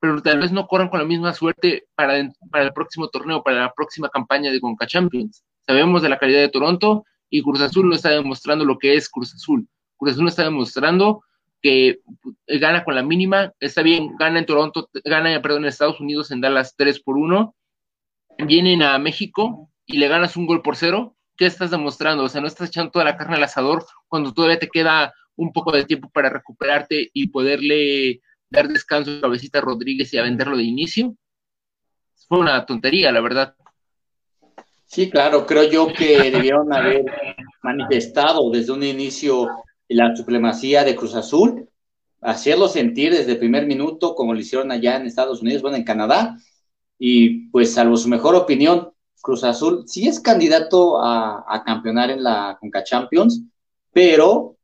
pero 0.00 0.22
tal 0.22 0.38
vez 0.38 0.52
no 0.52 0.66
corran 0.66 0.88
con 0.88 1.00
la 1.00 1.06
misma 1.06 1.32
suerte 1.34 1.86
para, 1.94 2.14
para 2.50 2.64
el 2.64 2.72
próximo 2.72 3.08
torneo, 3.08 3.42
para 3.42 3.62
la 3.62 3.72
próxima 3.72 4.08
campaña 4.08 4.50
de 4.50 4.60
Conca 4.60 4.86
Champions. 4.86 5.44
Sabemos 5.66 6.02
de 6.02 6.08
la 6.08 6.18
calidad 6.18 6.40
de 6.40 6.48
Toronto 6.48 7.04
y 7.30 7.42
Cruz 7.42 7.60
Azul 7.60 7.88
no 7.88 7.94
está 7.94 8.10
demostrando 8.10 8.64
lo 8.64 8.78
que 8.78 8.94
es 8.94 9.08
Cruz 9.08 9.34
Azul. 9.34 9.68
Cruz 9.96 10.12
Azul 10.12 10.24
no 10.24 10.30
está 10.30 10.44
demostrando 10.44 11.22
que 11.60 12.00
gana 12.46 12.84
con 12.84 12.94
la 12.94 13.02
mínima, 13.02 13.52
está 13.58 13.82
bien, 13.82 14.16
gana 14.16 14.38
en 14.38 14.46
Toronto, 14.46 14.88
gana, 15.04 15.42
perdón, 15.42 15.64
en 15.64 15.68
Estados 15.68 16.00
Unidos 16.00 16.30
en 16.30 16.40
Dallas 16.40 16.74
3 16.76 17.00
por 17.00 17.16
1, 17.16 17.54
vienen 18.46 18.82
a 18.82 18.96
México 18.98 19.68
y 19.84 19.98
le 19.98 20.08
ganas 20.08 20.36
un 20.36 20.46
gol 20.46 20.62
por 20.62 20.76
cero, 20.76 21.16
¿qué 21.36 21.46
estás 21.46 21.70
demostrando? 21.70 22.24
O 22.24 22.28
sea, 22.28 22.40
no 22.40 22.46
estás 22.46 22.68
echando 22.68 22.92
toda 22.92 23.04
la 23.04 23.16
carne 23.16 23.36
al 23.36 23.44
asador 23.44 23.84
cuando 24.06 24.32
todavía 24.32 24.58
te 24.58 24.68
queda 24.68 25.14
un 25.38 25.52
poco 25.52 25.72
de 25.72 25.84
tiempo 25.84 26.10
para 26.10 26.28
recuperarte 26.28 27.10
y 27.12 27.28
poderle 27.28 28.20
dar 28.50 28.68
descanso 28.68 29.10
a 29.10 29.20
Cabecita 29.20 29.60
Rodríguez 29.60 30.12
y 30.12 30.18
a 30.18 30.22
venderlo 30.22 30.56
de 30.56 30.64
inicio. 30.64 31.14
Fue 32.28 32.40
una 32.40 32.66
tontería, 32.66 33.12
la 33.12 33.20
verdad. 33.20 33.54
Sí, 34.84 35.08
claro, 35.10 35.46
creo 35.46 35.64
yo 35.64 35.92
que 35.92 36.30
debieron 36.30 36.72
haber 36.72 37.04
manifestado 37.62 38.50
desde 38.50 38.72
un 38.72 38.82
inicio 38.82 39.48
la 39.88 40.14
supremacía 40.16 40.82
de 40.82 40.96
Cruz 40.96 41.14
Azul, 41.14 41.68
hacerlo 42.20 42.68
sentir 42.68 43.12
desde 43.12 43.32
el 43.32 43.38
primer 43.38 43.66
minuto, 43.66 44.14
como 44.14 44.34
lo 44.34 44.40
hicieron 44.40 44.72
allá 44.72 44.96
en 44.96 45.06
Estados 45.06 45.40
Unidos, 45.40 45.62
bueno, 45.62 45.76
en 45.76 45.84
Canadá, 45.84 46.36
y 46.98 47.48
pues 47.50 47.74
salvo 47.74 47.96
su 47.96 48.08
mejor 48.08 48.34
opinión, 48.34 48.90
Cruz 49.20 49.44
Azul 49.44 49.84
sí 49.86 50.08
es 50.08 50.20
candidato 50.20 51.00
a, 51.00 51.44
a 51.46 51.62
campeonar 51.64 52.10
en 52.10 52.22
la 52.22 52.56
Conca 52.60 52.82
Champions, 52.82 53.42
pero 53.92 54.57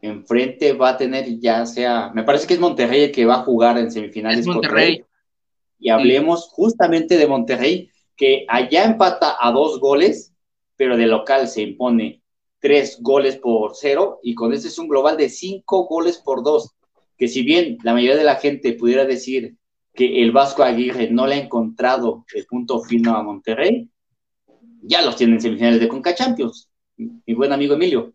enfrente 0.00 0.72
va 0.72 0.90
a 0.90 0.96
tener 0.96 1.38
ya 1.38 1.66
sea, 1.66 2.10
me 2.14 2.22
parece 2.22 2.46
que 2.46 2.54
es 2.54 2.60
Monterrey 2.60 3.04
el 3.04 3.12
que 3.12 3.26
va 3.26 3.36
a 3.36 3.42
jugar 3.44 3.78
en 3.78 3.90
semifinales. 3.90 4.46
Monterrey. 4.46 5.02
Y 5.78 5.90
hablemos 5.90 6.48
justamente 6.50 7.16
de 7.16 7.26
Monterrey, 7.26 7.90
que 8.16 8.44
allá 8.48 8.84
empata 8.84 9.36
a 9.40 9.52
dos 9.52 9.78
goles, 9.78 10.34
pero 10.76 10.96
de 10.96 11.06
local 11.06 11.48
se 11.48 11.62
impone 11.62 12.22
tres 12.58 12.98
goles 13.00 13.36
por 13.36 13.72
cero, 13.74 14.18
y 14.22 14.34
con 14.34 14.52
este 14.52 14.68
es 14.68 14.78
un 14.78 14.88
global 14.88 15.16
de 15.16 15.28
cinco 15.28 15.86
goles 15.86 16.18
por 16.18 16.42
dos, 16.42 16.74
que 17.16 17.28
si 17.28 17.42
bien 17.42 17.78
la 17.84 17.92
mayoría 17.92 18.16
de 18.16 18.24
la 18.24 18.36
gente 18.36 18.72
pudiera 18.72 19.04
decir 19.04 19.56
que 19.94 20.22
el 20.22 20.32
Vasco 20.32 20.64
Aguirre 20.64 21.10
no 21.10 21.26
le 21.26 21.36
ha 21.36 21.38
encontrado 21.38 22.24
el 22.34 22.46
punto 22.46 22.80
fino 22.80 23.16
a 23.16 23.22
Monterrey, 23.22 23.88
ya 24.82 25.02
los 25.02 25.16
tienen 25.16 25.36
en 25.36 25.42
semifinales 25.42 25.80
de 25.80 25.88
Conca 25.88 26.14
Champions. 26.14 26.68
Mi 26.96 27.34
buen 27.34 27.52
amigo 27.52 27.74
Emilio. 27.74 28.12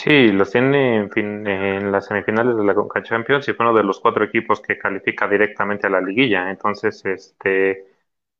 Sí, 0.00 0.28
los 0.30 0.52
tiene 0.52 1.08
en, 1.16 1.90
las 1.90 2.06
semifinales 2.06 2.56
de 2.56 2.64
la 2.64 2.74
Conca 2.74 3.02
Champions 3.02 3.48
y 3.48 3.52
fue 3.52 3.66
uno 3.66 3.76
de 3.76 3.82
los 3.82 3.98
cuatro 4.00 4.24
equipos 4.24 4.60
que 4.60 4.78
califica 4.78 5.26
directamente 5.28 5.88
a 5.88 5.90
la 5.90 6.00
liguilla. 6.00 6.50
Entonces, 6.50 7.04
este, 7.04 7.84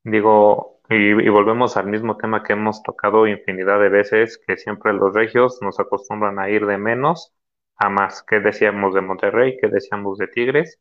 digo, 0.05 0.81
y, 0.88 1.29
volvemos 1.29 1.77
al 1.77 1.88
mismo 1.88 2.17
tema 2.17 2.43
que 2.45 2.53
hemos 2.55 2.83
tocado 2.83 3.27
infinidad 3.27 3.81
de 3.81 3.88
veces, 3.88 4.38
que 4.47 4.57
siempre 4.57 4.93
los 4.93 5.12
regios 5.15 5.59
nos 5.61 5.81
acostumbran 5.81 6.38
a 6.38 6.49
ir 6.49 6.65
de 6.67 6.79
menos 6.79 7.35
a 7.77 7.88
más. 7.91 8.23
¿Qué 8.25 8.41
decíamos 8.41 8.95
de 8.95 9.00
Monterrey? 9.03 9.57
¿Qué 9.61 9.69
decíamos 9.69 10.19
de 10.19 10.29
Tigres? 10.29 10.81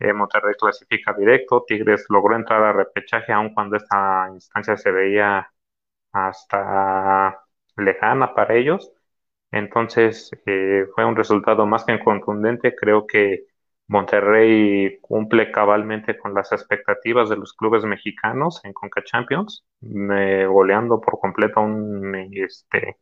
Eh, 0.00 0.12
Monterrey 0.12 0.54
clasifica 0.58 1.14
directo, 1.14 1.64
Tigres 1.66 2.06
logró 2.10 2.36
entrar 2.36 2.62
a 2.64 2.72
repechaje 2.72 3.32
aun 3.32 3.54
cuando 3.54 3.76
esta 3.76 4.28
instancia 4.32 4.76
se 4.76 4.90
veía 4.92 5.50
hasta 6.12 7.44
lejana 7.76 8.34
para 8.34 8.54
ellos 8.56 8.93
entonces, 9.54 10.30
eh, 10.46 10.86
fue 10.94 11.04
un 11.04 11.14
resultado 11.14 11.64
más 11.66 11.84
que 11.84 12.00
contundente. 12.00 12.74
Creo 12.74 13.06
que 13.06 13.44
Monterrey 13.86 14.98
cumple 15.00 15.52
cabalmente 15.52 16.18
con 16.18 16.34
las 16.34 16.50
expectativas 16.52 17.28
de 17.28 17.36
los 17.36 17.52
clubes 17.54 17.84
mexicanos 17.84 18.60
en 18.64 18.72
Conca 18.72 19.02
Champions, 19.04 19.64
goleando 19.80 21.00
por 21.00 21.20
completo 21.20 21.60
un 21.60 22.14
este, 22.32 22.98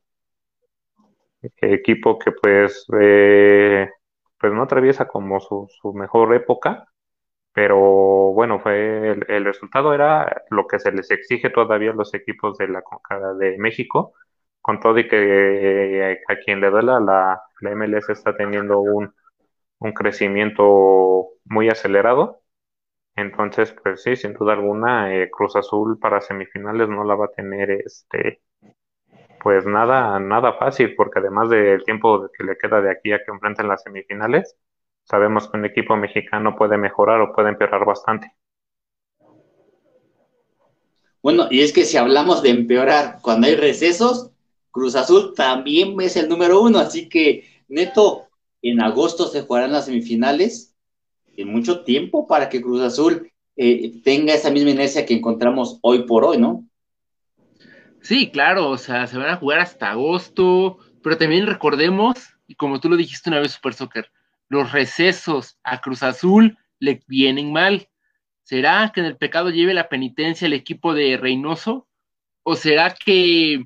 equipo 1.61 2.18
que 2.18 2.32
pues, 2.32 2.87
eh, 3.00 3.88
pues 4.38 4.52
no 4.52 4.62
atraviesa 4.62 5.09
como 5.09 5.40
su, 5.40 5.68
mejor 5.94 6.35
época, 6.35 6.87
pero 7.52 7.78
bueno, 8.35 8.61
fue 8.61 9.12
el, 9.12 9.25
el, 9.28 9.44
resultado 9.44 9.94
era 9.94 10.42
lo 10.50 10.66
que 10.66 10.78
se 10.80 10.92
les 10.92 11.11
exige 11.11 11.50
todavía 11.50 11.92
a 11.92 11.94
los 11.94 12.14
equipos 12.14 12.59
de 12.59 12.68
la 12.68 12.82
Conca 12.82 13.35
de 13.35 13.59
México, 13.59 14.14
con 14.62 14.81
todo 14.81 14.99
y 14.99 15.09
que 15.09 16.12
eh, 16.12 16.21
a 16.28 16.37
quien 16.37 16.61
le 16.61 16.71
duela 16.71 17.00
la, 17.00 17.42
MLS 17.61 18.11
está 18.11 18.37
teniendo 18.37 18.81
un, 18.81 19.12
crecimiento 19.95 21.31
muy 21.45 21.69
acelerado. 21.69 22.42
Entonces, 23.16 23.75
pues 23.83 24.02
sí, 24.02 24.16
sin 24.16 24.35
duda 24.35 24.54
alguna, 24.54 25.14
eh, 25.14 25.31
Cruz 25.31 25.57
Azul 25.57 25.99
para 25.99 26.21
semifinales 26.21 26.88
no 26.88 27.04
la 27.04 27.16
va 27.16 27.26
a 27.26 27.33
tener 27.33 27.71
este 27.71 28.42
pues 29.42 29.66
nada, 29.66 30.21
nada 30.21 30.52
fácil, 30.54 30.95
porque 30.95 31.19
además 31.19 31.50
del 31.50 31.83
tiempo 31.85 32.31
que 32.37 32.45
le 32.45 32.57
queda 32.57 32.81
de 32.81 32.92
aquí 32.92 33.12
a 33.12 33.19
que 33.19 33.33
enfrenten 33.33 33.66
las 33.69 33.83
semifinales, 33.83 34.57
sabemos 35.02 35.49
que 35.49 35.57
un 35.57 35.64
equipo 35.64 35.97
mexicano 35.97 36.54
puede 36.57 36.78
mejorar 36.78 37.21
o 37.21 37.33
puede 37.33 37.49
empeorar 37.49 37.85
bastante. 37.85 38.33
Bueno, 41.23 41.47
y 41.50 41.62
es 41.62 41.73
que 41.73 41.85
si 41.85 41.97
hablamos 41.97 42.42
de 42.42 42.50
empeorar 42.50 43.19
cuando 43.23 43.47
hay 43.47 43.57
recesos, 43.57 44.32
Cruz 44.73 44.97
Azul 44.97 45.35
también 45.37 46.00
es 46.00 46.17
el 46.17 46.29
número 46.29 46.61
uno, 46.61 46.79
así 46.81 47.09
que 47.09 47.45
neto, 47.69 48.29
en 48.62 48.81
agosto 48.83 49.29
se 49.29 49.43
jugarán 49.43 49.73
las 49.73 49.85
semifinales, 49.85 50.75
en 51.37 51.49
mucho 51.49 51.85
tiempo 51.85 52.26
para 52.26 52.49
que 52.49 52.61
Cruz 52.61 52.81
Azul 52.81 53.31
eh, 53.57 54.00
tenga 54.02 54.35
esa 54.35 54.50
misma 54.50 54.71
inercia 54.71 55.07
que 55.07 55.14
encontramos 55.14 55.79
hoy 55.83 56.05
por 56.05 56.25
hoy, 56.25 56.38
¿no? 56.38 56.67
Sí, 58.00 58.31
claro, 58.31 58.71
o 58.71 58.79
sea, 58.79 59.07
se 59.07 59.17
van 59.17 59.31
a 59.31 59.37
jugar 59.37 59.61
hasta 59.61 59.91
agosto, 59.91 60.79
pero 61.02 61.17
también 61.17 61.47
recordemos, 61.47 62.19
y 62.49 62.55
como 62.55 62.81
tú 62.81 62.88
lo 62.88 62.97
dijiste 62.97 63.31
una 63.31 63.41
vez, 63.41 63.52
Super 63.52 63.75
Soccer, 63.75 64.11
los 64.49 64.73
recesos 64.73 65.59
a 65.62 65.81
Cruz 65.81 66.02
Azul 66.02 66.59
le 66.79 67.02
vienen 67.07 67.52
mal. 67.52 67.88
¿Será 68.43 68.91
que 68.93 69.00
en 69.00 69.07
el 69.07 69.17
pecado 69.17 69.50
lleve 69.50 69.73
la 69.73 69.88
penitencia 69.88 70.47
el 70.47 70.52
equipo 70.52 70.95
de 70.95 71.17
Reynoso? 71.17 71.87
¿O 72.43 72.57
será 72.57 72.93
que 72.93 73.64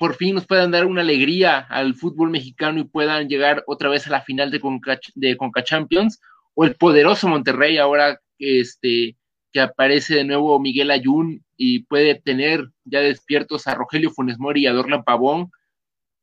por 0.00 0.14
fin 0.14 0.34
nos 0.34 0.46
puedan 0.46 0.70
dar 0.70 0.86
una 0.86 1.02
alegría 1.02 1.58
al 1.58 1.94
fútbol 1.94 2.30
mexicano 2.30 2.80
y 2.80 2.84
puedan 2.84 3.28
llegar 3.28 3.62
otra 3.66 3.90
vez 3.90 4.06
a 4.06 4.10
la 4.10 4.22
final 4.22 4.50
de 4.50 4.58
Conca, 4.58 5.62
Champions, 5.62 6.22
o 6.54 6.64
el 6.64 6.74
poderoso 6.74 7.28
Monterrey 7.28 7.76
ahora 7.76 8.18
este, 8.38 9.18
que 9.52 9.60
aparece 9.60 10.14
de 10.14 10.24
nuevo 10.24 10.58
Miguel 10.58 10.90
Ayun 10.90 11.44
y 11.54 11.80
puede 11.80 12.14
tener 12.14 12.70
ya 12.84 13.00
despiertos 13.00 13.66
a 13.66 13.74
Rogelio 13.74 14.10
Funes 14.10 14.38
Mori 14.38 14.62
y 14.62 14.68
a 14.68 14.72
Dorlan 14.72 15.04
Pavón, 15.04 15.50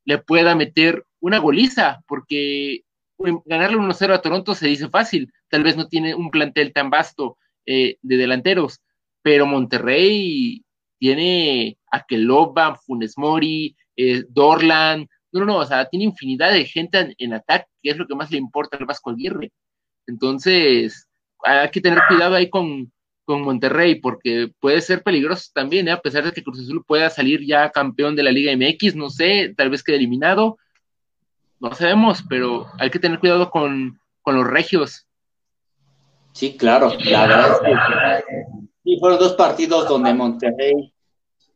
le 0.06 0.18
pueda 0.18 0.56
meter 0.56 1.06
una 1.20 1.38
goliza, 1.38 2.02
porque 2.08 2.82
ganarle 3.46 3.78
1-0 3.78 4.12
a 4.12 4.22
Toronto 4.24 4.56
se 4.56 4.70
dice 4.70 4.90
fácil, 4.90 5.32
tal 5.50 5.62
vez 5.62 5.78
no 5.78 5.88
tiene 5.88 6.16
un 6.16 6.32
plantel 6.32 6.74
tan 6.74 6.90
vasto 6.90 7.38
eh, 7.68 7.98
de 8.02 8.18
delanteros, 8.18 8.82
pero 9.22 9.46
Monterrey 9.46 10.64
tiene 10.98 11.78
Akeloba, 11.92 12.76
Funes 12.76 13.18
Mori, 13.18 13.76
eh, 13.96 14.24
Dorlan, 14.30 15.08
no, 15.32 15.42
no, 15.42 15.46
no, 15.46 15.58
o 15.58 15.66
sea, 15.66 15.86
tiene 15.86 16.06
infinidad 16.06 16.54
de 16.54 16.66
gente 16.66 17.16
en, 17.18 17.34
ataque, 17.34 17.68
que 17.82 17.92
es 17.92 17.98
lo 17.98 18.08
que 18.08 18.16
más 18.16 18.32
le 18.32 18.38
importa 18.38 18.78
al 18.78 18.86
Vasco 18.86 19.10
Aguirre. 19.10 19.52
Entonces, 20.08 21.08
hay 21.44 21.70
que 21.70 21.82
tener 21.82 22.00
cuidado 22.08 22.36
ahí 22.36 22.50
con, 22.50 22.92
con 23.26 23.42
Monterrey, 23.42 23.96
porque 23.96 24.52
puede 24.60 24.82
ser 24.82 25.04
peligroso 25.04 25.52
también, 25.54 25.88
¿eh? 25.88 25.92
a 25.92 26.02
pesar 26.02 26.24
de 26.24 26.32
que 26.32 26.44
Cruz 26.44 26.62
Azul 26.62 26.84
pueda 26.86 27.10
salir 27.10 27.46
ya 27.46 27.70
campeón 27.72 28.16
de 28.16 28.24
la 28.24 28.32
Liga 28.32 28.56
MX, 28.56 28.96
no 28.96 29.10
sé, 29.10 29.54
tal 29.58 29.70
vez 29.70 29.84
quede 29.84 29.98
eliminado, 29.98 30.58
no 31.60 31.74
sabemos, 31.74 32.24
pero 32.30 32.68
hay 32.80 32.90
que 32.90 33.00
tener 33.00 33.20
cuidado 33.20 33.50
con, 33.50 34.00
con 34.22 34.36
los 34.36 34.48
regios. 34.48 35.08
Sí, 36.32 36.56
claro, 36.56 36.94
la 37.04 37.28
verdad 37.28 38.24
sí, 38.88 38.98
fueron 39.00 39.20
dos 39.20 39.34
partidos 39.34 39.88
donde 39.88 40.14
Monterrey 40.14 40.94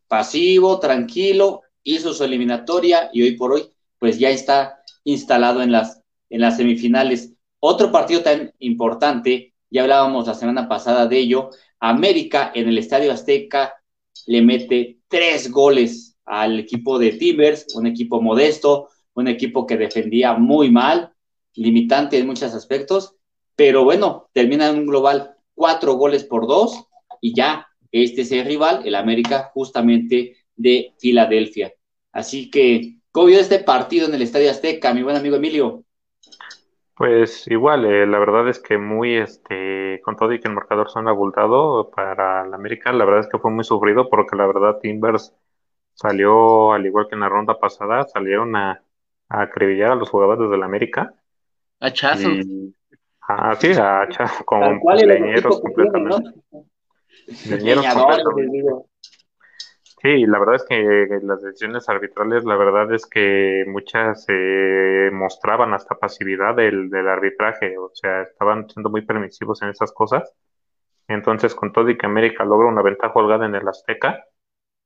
pasivo, 0.08 0.80
tranquilo, 0.80 1.62
hizo 1.84 2.14
su 2.14 2.26
eliminatoria 2.26 3.10
y 3.14 3.22
hoy 3.22 3.38
por 3.38 3.54
hoy 3.54 3.72
pues 3.98 4.20
ya 4.20 4.30
está 4.30 4.82
instalado 5.06 5.62
en 5.62 5.72
las, 5.72 6.02
en 6.30 6.42
las 6.42 6.58
semifinales. 6.58 7.34
Otro 7.60 7.92
partido 7.92 8.22
tan 8.22 8.54
importante 8.60 9.54
ya 9.70 9.84
hablábamos 9.84 10.28
la 10.28 10.34
semana 10.34 10.68
pasada 10.68 11.08
de 11.08 11.20
ello, 11.20 11.52
América 11.80 12.52
en 12.54 12.68
el 12.68 12.78
Estadio 12.78 13.14
Azteca 13.14 13.76
le 14.28 14.42
mete 14.42 15.00
tres 15.08 15.50
goles 15.50 16.18
al 16.26 16.60
equipo 16.60 17.00
de 17.00 17.14
Timbers, 17.14 17.74
un 17.76 17.88
equipo 17.88 18.22
modesto, 18.22 18.90
un 19.14 19.30
equipo 19.30 19.66
que 19.66 19.78
defendía 19.78 20.34
muy 20.34 20.70
mal, 20.70 21.14
limitante 21.54 22.18
en 22.18 22.28
muchos 22.28 22.54
aspectos, 22.54 23.16
pero 23.56 23.86
bueno, 23.86 24.30
termina 24.34 24.68
en 24.68 24.80
un 24.80 24.88
global 24.88 25.38
cuatro 25.56 25.94
goles 25.94 26.26
por 26.26 26.48
dos 26.48 26.88
y 27.22 27.34
ya 27.34 27.68
este 27.92 28.22
es 28.22 28.32
el 28.32 28.46
rival, 28.46 28.82
el 28.86 28.96
América, 28.96 29.52
justamente 29.54 30.38
de 30.56 30.94
Filadelfia. 31.00 31.74
Así 32.12 32.50
que, 32.50 32.98
¿cómo 33.12 33.28
vio 33.28 33.40
este 33.40 33.60
partido 33.60 34.08
en 34.08 34.16
el 34.16 34.22
Estadio 34.22 34.50
Azteca, 34.50 34.94
mi 34.94 35.04
buen 35.04 35.16
amigo 35.16 35.36
Emilio? 35.36 35.84
Pues 36.96 37.48
igual, 37.48 37.86
eh, 37.86 38.06
la 38.06 38.20
verdad 38.20 38.48
es 38.48 38.60
que 38.60 38.78
muy, 38.78 39.16
este, 39.16 40.02
con 40.04 40.16
todo 40.16 40.34
y 40.34 40.40
que 40.40 40.48
el 40.48 40.54
marcador 40.54 40.90
son 40.90 41.08
abultado 41.08 41.90
para 41.90 42.46
el 42.46 42.54
América, 42.54 42.92
la 42.92 43.06
verdad 43.06 43.22
es 43.22 43.28
que 43.28 43.40
fue 43.40 43.52
muy 43.52 43.64
sufrido 43.64 44.10
porque 44.10 44.36
la 44.36 44.46
verdad 44.46 44.78
Timbers 44.80 45.34
salió, 45.94 46.74
al 46.74 46.86
igual 46.86 47.08
que 47.08 47.16
en 47.16 47.22
la 47.22 47.30
ronda 47.30 47.60
pasada, 47.60 48.04
salieron 48.04 48.56
a, 48.56 48.84
a 49.30 49.42
acribillar 49.42 49.92
a 49.92 49.96
los 49.96 50.10
jugadores 50.10 50.50
del 50.50 50.64
América. 50.64 51.14
Hachazos. 51.80 52.46
Ah, 53.28 53.56
sí, 53.56 53.72
a 53.78 54.06
leñeros 54.06 54.44
completamente. 54.46 55.06
Leñeros 55.06 55.62
completamente. 55.62 56.42
Sí, 60.02 60.26
la 60.26 60.40
verdad 60.40 60.56
es 60.56 60.66
que 60.68 61.20
las 61.22 61.44
decisiones 61.44 61.88
arbitrales, 61.88 62.44
la 62.44 62.56
verdad 62.56 62.92
es 62.92 63.06
que 63.06 63.66
muchas 63.68 64.26
eh, 64.30 65.12
mostraban 65.14 65.76
hasta 65.76 66.00
pasividad 66.00 66.56
del, 66.56 66.90
del, 66.90 67.08
arbitraje, 67.08 67.78
o 67.78 67.92
sea, 67.94 68.24
estaban 68.24 68.68
siendo 68.68 68.90
muy 68.90 69.02
permisivos 69.06 69.62
en 69.62 69.70
esas 69.70 69.92
cosas. 69.92 70.34
Entonces, 71.08 71.56
con 71.56 71.72
todo 71.74 71.90
y 71.90 71.98
que 71.98 72.06
América 72.08 72.46
logra 72.46 72.68
una 72.70 72.82
ventaja 72.82 73.14
holgada 73.16 73.46
en 73.46 73.56
el 73.56 73.68
Azteca, 73.68 74.26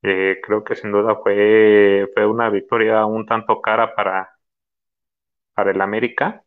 eh, 0.02 0.40
creo 0.42 0.64
que 0.64 0.76
sin 0.76 0.92
duda 0.92 1.16
fue, 1.22 2.08
fue 2.14 2.26
una 2.26 2.50
victoria 2.50 3.06
un 3.06 3.26
tanto 3.26 3.60
cara 3.62 3.94
para, 3.94 4.30
para 5.54 5.70
el 5.72 5.80
América, 5.80 6.44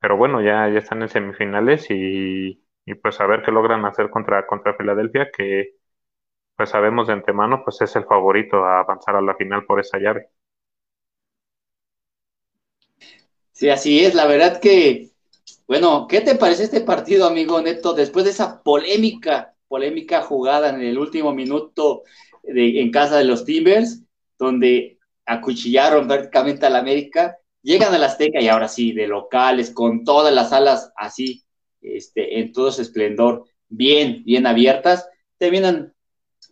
pero 0.00 0.16
bueno, 0.16 0.42
ya, 0.42 0.68
ya 0.70 0.78
están 0.80 1.02
en 1.02 1.08
semifinales 1.08 1.90
y, 1.90 2.64
y 2.90 2.94
pues 2.94 3.20
a 3.20 3.26
ver 3.26 3.42
qué 3.44 3.52
logran 3.52 3.84
hacer 3.84 4.08
contra, 4.08 4.46
contra 4.46 4.74
Filadelfia, 4.74 5.28
que 5.36 5.74
pues 6.56 6.70
sabemos 6.70 7.06
de 7.06 7.12
antemano, 7.12 7.62
pues 7.62 7.80
es 7.82 7.94
el 7.96 8.04
favorito 8.04 8.64
a 8.64 8.80
avanzar 8.80 9.14
a 9.16 9.20
la 9.20 9.34
final 9.36 9.64
por 9.66 9.78
esa 9.78 9.98
llave. 9.98 10.30
Sí, 13.52 13.68
así 13.68 14.04
es. 14.04 14.14
La 14.14 14.26
verdad 14.26 14.60
que, 14.60 15.10
bueno, 15.66 16.06
¿qué 16.08 16.22
te 16.22 16.36
parece 16.36 16.64
este 16.64 16.80
partido, 16.80 17.26
amigo 17.26 17.60
Neto? 17.60 17.92
Después 17.92 18.24
de 18.24 18.30
esa 18.30 18.62
polémica, 18.62 19.54
polémica 19.68 20.22
jugada 20.22 20.70
en 20.70 20.80
el 20.80 20.98
último 20.98 21.32
minuto 21.34 22.04
de, 22.42 22.80
en 22.80 22.90
casa 22.90 23.18
de 23.18 23.24
los 23.24 23.44
Timbers, 23.44 24.02
donde 24.38 24.98
acuchillaron 25.26 26.08
prácticamente 26.08 26.64
al 26.64 26.76
América, 26.76 27.36
llegan 27.60 27.92
al 27.92 28.04
Azteca 28.04 28.40
y 28.40 28.48
ahora 28.48 28.68
sí, 28.68 28.92
de 28.92 29.06
locales, 29.06 29.72
con 29.72 30.04
todas 30.04 30.32
las 30.32 30.52
alas 30.52 30.90
así, 30.96 31.44
este, 31.80 32.40
en 32.40 32.52
todo 32.52 32.72
su 32.72 32.82
esplendor, 32.82 33.44
bien, 33.68 34.22
bien 34.24 34.46
abiertas, 34.46 35.08
terminan 35.38 35.92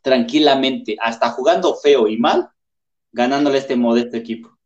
tranquilamente, 0.02 0.96
hasta 1.00 1.30
jugando 1.30 1.74
feo 1.74 2.06
y 2.06 2.16
mal, 2.16 2.48
ganándole 3.12 3.58
este 3.58 3.74
modesto 3.74 4.16
equipo. 4.16 4.56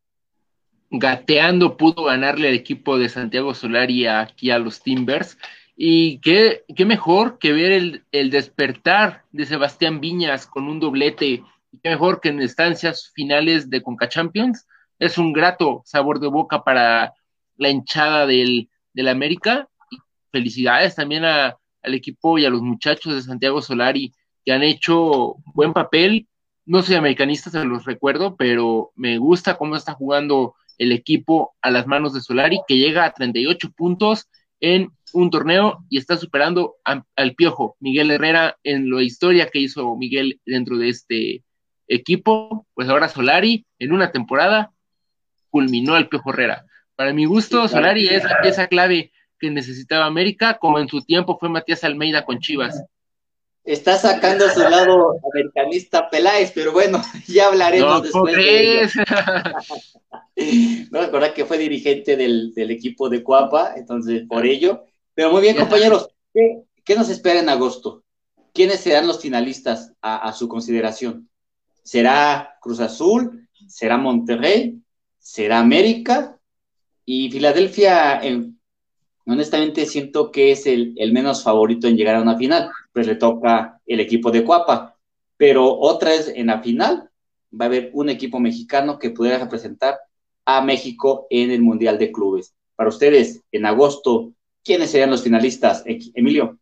Gateando 0.90 1.77
pudo 1.77 2.05
ganarle 2.05 2.49
al 2.49 2.55
equipo 2.55 2.99
de 2.99 3.09
Santiago 3.09 3.55
Solari 3.55 4.07
aquí 4.07 4.51
a 4.51 4.59
los 4.59 4.83
Timbers. 4.83 5.38
Y 5.77 6.18
qué, 6.18 6.64
qué 6.77 6.85
mejor 6.85 7.38
que 7.38 7.53
ver 7.53 7.73
el, 7.73 8.05
el, 8.12 8.29
despertar 8.29 9.25
de 9.33 9.46
Sebastián 9.46 10.01
Viñas 10.01 10.46
con 10.46 10.64
un 10.68 10.79
doblete. 10.79 11.27
Y 11.27 11.44
qué 11.83 11.88
mejor 11.88 12.20
que 12.20 12.29
en 12.29 12.42
estancias 12.42 13.11
finales 13.14 13.70
de 13.70 13.83
Conca 13.83 14.11
Champions. 14.11 14.66
Es 14.99 15.16
un 15.16 15.33
grato 15.33 15.81
sabor 15.87 16.20
de 16.20 16.27
boca 16.27 16.64
para 16.64 17.14
la 17.57 17.70
hinchada 17.70 18.27
del, 18.27 18.68
del 18.92 19.09
América. 19.09 19.69
Felicidades 20.31 20.95
también 20.95 21.25
a, 21.25 21.57
al 21.83 21.95
equipo 21.95 22.38
y 22.38 22.45
a 22.45 22.51
los 22.51 22.62
muchachos 22.62 23.14
de 23.14 23.23
Santiago 23.23 23.62
Solari 23.62 24.12
que 24.45 24.53
han 24.53 24.62
hecho 24.62 25.37
buen 25.55 25.73
papel. 25.73 26.29
No 26.66 26.83
soy 26.83 26.97
americanista, 26.97 27.51
se 27.51 27.64
los 27.64 27.85
recuerdo, 27.85 28.37
pero 28.37 28.93
me 28.95 29.19
gusta 29.19 29.57
cómo 29.57 29.77
está 29.77 29.95
jugando 29.95 30.55
el 30.79 30.93
equipo 30.93 31.55
a 31.61 31.71
las 31.71 31.87
manos 31.87 32.14
de 32.14 32.21
Solari, 32.21 32.61
que 32.66 32.79
llega 32.79 33.05
a 33.05 33.12
38 33.12 33.73
puntos 33.73 34.29
en 34.61 34.90
un 35.12 35.31
torneo 35.31 35.85
y 35.88 35.99
está 35.99 36.16
superando 36.16 36.77
al 36.85 37.35
Piojo, 37.35 37.77
Miguel 37.81 38.11
Herrera, 38.11 38.57
en 38.62 38.90
la 38.90 39.03
historia 39.03 39.49
que 39.49 39.59
hizo 39.59 39.97
Miguel 39.97 40.40
dentro 40.47 40.79
de 40.79 40.88
este 40.88 41.45
equipo. 41.88 42.66
Pues 42.75 42.88
ahora 42.88 43.09
Solari, 43.09 43.66
en 43.79 43.93
una 43.93 44.12
temporada, 44.12 44.73
culminó 45.51 45.95
al 45.95 46.09
Piojo 46.09 46.31
Herrera. 46.31 46.64
Para 46.95 47.12
mi 47.12 47.25
gusto, 47.25 47.66
Solari 47.66 48.09
es 48.09 48.25
la 48.25 48.40
pieza 48.40 48.66
clave 48.69 49.12
que 49.40 49.50
necesitaba 49.50 50.07
América, 50.07 50.59
como 50.59 50.79
en 50.79 50.88
su 50.88 51.03
tiempo 51.03 51.38
fue 51.38 51.48
Matías 51.48 51.83
Almeida 51.85 52.24
con 52.24 52.38
Chivas 52.38 52.85
está 53.64 53.96
sacando 53.98 54.48
su 54.50 54.61
lado 54.61 55.16
americanista 55.33 56.09
Peláez, 56.09 56.53
pero 56.55 56.72
bueno, 56.72 57.03
ya 57.29 57.46
hablaremos 57.46 58.03
después 58.03 58.37
de 58.37 58.83
ello. 58.83 58.90
no, 60.90 61.00
recuerda 61.03 61.35
que 61.35 61.44
fue 61.44 61.59
dirigente 61.59 62.16
del, 62.16 62.53
equipo 62.57 63.09
de 63.09 63.22
Cuapa, 63.22 63.74
entonces 63.76 64.24
por 64.29 64.46
ello. 64.46 64.85
Pero 65.14 65.31
muy 65.31 65.42
bien, 65.42 65.57
compañeros, 65.57 66.09
¿qué, 66.33 66.96
nos 66.96 67.09
espera 67.09 67.40
en 67.40 67.48
agosto? 67.48 68.05
¿Quiénes 68.53 68.81
serán 68.81 69.07
los 69.07 69.20
finalistas 69.20 69.92
a, 70.00 70.33
su 70.33 70.48
consideración? 70.48 71.29
¿Será 71.83 72.57
Cruz 72.61 72.81
Azul? 72.81 73.48
¿Será 73.68 73.96
Monterrey? 73.96 74.81
¿Será 75.18 75.61
América? 75.61 76.37
Y 77.05 77.31
Filadelfia, 77.31 78.20
honestamente 79.33 79.87
siento 79.87 80.31
que 80.31 80.53
es 80.53 80.66
el, 80.66 80.95
menos 81.12 81.43
favorito 81.43 81.87
en 81.87 81.97
llegar 81.97 82.16
a 82.16 82.23
una 82.23 82.37
final 82.37 82.71
pues 82.93 83.07
le 83.07 83.14
toca 83.14 83.81
el 83.87 84.01
equipo 84.01 84.31
de 84.31 84.45
Cuapa. 84.45 84.97
Pero 85.37 85.79
otra 85.79 86.12
es 86.14 86.29
en 86.29 86.49
la 86.49 86.61
final, 86.61 87.09
va 87.59 87.64
a 87.64 87.69
haber 87.69 87.90
un 87.95 88.09
equipo 88.09 88.40
mexicano 88.40 88.99
que 88.99 89.11
pudiera 89.11 89.38
representar 89.38 89.99
a 90.45 90.61
México 90.62 91.27
en 91.31 91.51
el 91.51 91.62
Mundial 91.62 91.99
de 91.99 92.12
Clubes. 92.12 92.55
Para 92.77 92.90
ustedes, 92.90 93.43
en 93.53 93.66
agosto, 93.66 94.33
¿quiénes 94.64 94.90
serían 94.90 95.11
los 95.11 95.23
finalistas, 95.23 95.83
Emilio? 95.87 96.59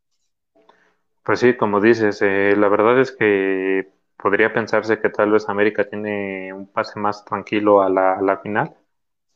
Pues 1.25 1.41
sí, 1.41 1.57
como 1.57 1.81
dices, 1.81 2.21
eh, 2.23 2.55
la 2.57 2.69
verdad 2.69 3.01
es 3.01 3.13
que 3.13 3.89
podría 4.17 4.53
pensarse 4.53 5.01
que 5.01 5.11
tal 5.11 5.33
vez 5.33 5.49
América 5.49 5.89
tiene 5.89 6.53
un 6.53 6.67
pase 6.67 6.99
más 6.99 7.25
tranquilo 7.25 7.83
a 7.83 7.91
la 7.91 8.41
final 8.43 8.75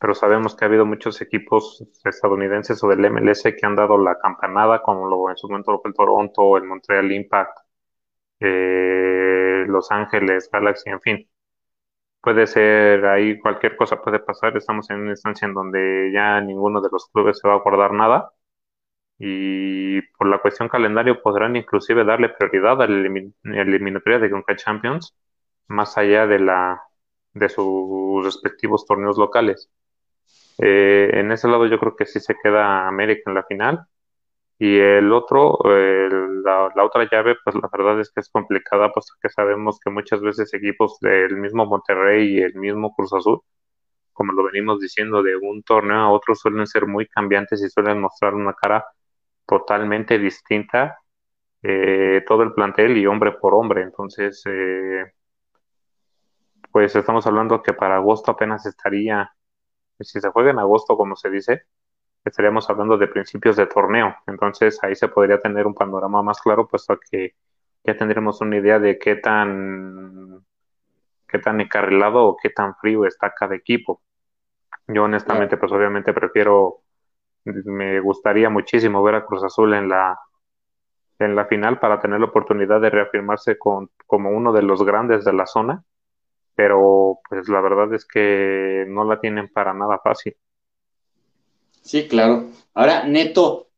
pero 0.02 0.16
sabemos 0.16 0.56
que 0.56 0.64
ha 0.64 0.68
habido 0.68 0.84
muchos 0.84 1.20
equipos 1.22 1.84
estadounidenses 2.04 2.82
o 2.82 2.88
del 2.88 3.04
MLS 3.12 3.44
que 3.44 3.66
han 3.66 3.76
dado 3.76 3.96
la 3.98 4.18
campanada, 4.18 4.82
como 4.82 5.08
lo, 5.08 5.30
en 5.30 5.36
su 5.36 5.48
momento 5.48 5.80
el 5.84 5.94
Toronto, 5.94 6.56
el 6.56 6.64
Montreal 6.64 7.12
Impact, 7.12 7.56
eh, 8.40 9.64
Los 9.68 9.90
Ángeles, 9.92 10.50
Galaxy, 10.52 10.90
en 10.90 11.00
fin. 11.00 11.30
Puede 12.20 12.46
ser 12.46 13.06
ahí 13.06 13.38
cualquier 13.40 13.76
cosa 13.76 14.02
puede 14.02 14.20
pasar. 14.20 14.56
Estamos 14.56 14.90
en 14.90 15.00
una 15.00 15.10
instancia 15.12 15.46
en 15.46 15.54
donde 15.54 16.10
ya 16.14 16.40
ninguno 16.40 16.80
de 16.80 16.88
los 16.92 17.08
clubes 17.10 17.38
se 17.38 17.48
va 17.48 17.54
a 17.54 17.60
guardar 17.60 17.92
nada 17.92 18.32
y 19.18 20.02
por 20.18 20.28
la 20.28 20.40
cuestión 20.40 20.68
calendario 20.68 21.22
podrán 21.22 21.56
inclusive 21.56 22.04
darle 22.04 22.30
prioridad 22.30 22.82
a 22.82 22.88
la 22.88 23.62
eliminatoria 23.62 24.18
de 24.18 24.30
Conca 24.30 24.56
Champions 24.56 25.16
más 25.68 25.98
allá 25.98 26.26
de 26.26 26.40
la 26.40 26.82
de 27.34 27.48
sus 27.48 28.24
respectivos 28.24 28.86
torneos 28.86 29.18
locales. 29.18 29.70
Eh, 30.58 31.10
en 31.14 31.32
ese 31.32 31.48
lado 31.48 31.66
yo 31.66 31.78
creo 31.78 31.96
que 31.96 32.06
sí 32.06 32.20
se 32.20 32.34
queda 32.42 32.86
América 32.88 33.22
en 33.26 33.34
la 33.34 33.44
final. 33.44 33.86
Y 34.58 34.78
el 34.78 35.12
otro, 35.12 35.58
la, 35.64 36.84
otra 36.84 37.08
llave, 37.10 37.36
pues 37.44 37.56
la 37.56 37.68
verdad 37.72 38.00
es 38.00 38.12
que 38.12 38.20
es 38.20 38.28
complicada, 38.30 38.92
puesto 38.92 39.14
que 39.20 39.28
sabemos 39.28 39.80
que 39.80 39.90
muchas 39.90 40.20
veces 40.20 40.54
equipos 40.54 40.98
del 41.00 41.36
mismo 41.36 41.66
Monterrey 41.66 42.36
y 42.38 42.42
el 42.42 42.54
mismo 42.54 42.94
Cruz 42.94 43.12
Azul, 43.12 43.40
como 44.12 44.32
lo 44.32 44.44
venimos 44.44 44.80
diciendo, 44.80 45.22
de 45.22 45.36
un 45.36 45.62
torneo 45.64 45.96
a 45.98 46.10
otro 46.10 46.34
suelen 46.36 46.66
ser 46.66 46.86
muy 46.86 47.06
cambiantes 47.08 47.62
y 47.62 47.70
suelen 47.70 48.00
mostrar 48.00 48.34
una 48.34 48.54
cara 48.54 48.84
totalmente 49.46 50.18
distinta 50.18 50.98
eh, 51.62 52.24
todo 52.26 52.42
el 52.42 52.52
plantel 52.54 52.96
y 52.98 53.06
hombre 53.06 53.32
por 53.32 53.54
hombre. 53.54 53.82
Entonces, 53.82 54.42
eh, 54.46 55.12
pues 56.72 56.94
estamos 56.96 57.26
hablando 57.26 57.62
que 57.62 57.72
para 57.72 57.96
agosto 57.96 58.32
apenas 58.32 58.66
estaría, 58.66 59.30
si 60.00 60.20
se 60.20 60.30
juega 60.30 60.50
en 60.50 60.58
agosto, 60.58 60.96
como 60.96 61.16
se 61.16 61.30
dice, 61.30 61.62
estaríamos 62.24 62.68
hablando 62.70 62.98
de 62.98 63.08
principios 63.08 63.56
de 63.56 63.66
torneo. 63.66 64.14
Entonces 64.26 64.78
ahí 64.82 64.94
se 64.94 65.08
podría 65.08 65.40
tener 65.40 65.66
un 65.66 65.74
panorama 65.74 66.22
más 66.22 66.40
claro, 66.40 66.66
puesto 66.68 66.98
que 66.98 67.34
ya 67.84 67.96
tendremos 67.96 68.40
una 68.40 68.56
idea 68.58 68.78
de 68.78 68.98
qué 68.98 69.16
tan 69.16 70.44
qué 71.26 71.38
tan 71.38 71.60
encarrilado 71.60 72.24
o 72.26 72.36
qué 72.36 72.50
tan 72.50 72.76
frío 72.76 73.06
está 73.06 73.32
cada 73.32 73.54
equipo. 73.54 74.02
Yo 74.86 75.04
honestamente, 75.04 75.56
pues 75.56 75.72
obviamente 75.72 76.12
prefiero, 76.12 76.82
me 77.44 78.00
gustaría 78.00 78.50
muchísimo 78.50 79.02
ver 79.02 79.14
a 79.14 79.24
Cruz 79.24 79.42
Azul 79.42 79.72
en 79.74 79.88
la 79.88 80.18
en 81.18 81.36
la 81.36 81.46
final 81.46 81.78
para 81.78 82.00
tener 82.00 82.20
la 82.20 82.26
oportunidad 82.26 82.80
de 82.80 82.90
reafirmarse 82.90 83.56
con, 83.56 83.90
como 84.06 84.30
uno 84.30 84.52
de 84.52 84.62
los 84.62 84.82
grandes 84.82 85.24
de 85.24 85.32
la 85.32 85.46
zona, 85.46 85.84
pero 86.54 87.20
pues 87.28 87.48
la 87.48 87.60
verdad 87.60 87.92
es 87.94 88.04
que 88.04 88.84
no 88.88 89.04
la 89.04 89.20
tienen 89.20 89.48
para 89.48 89.72
nada 89.72 89.98
fácil. 90.02 90.36
Sí, 91.82 92.06
claro. 92.06 92.50
Ahora, 92.74 93.04
Neto, 93.06 93.68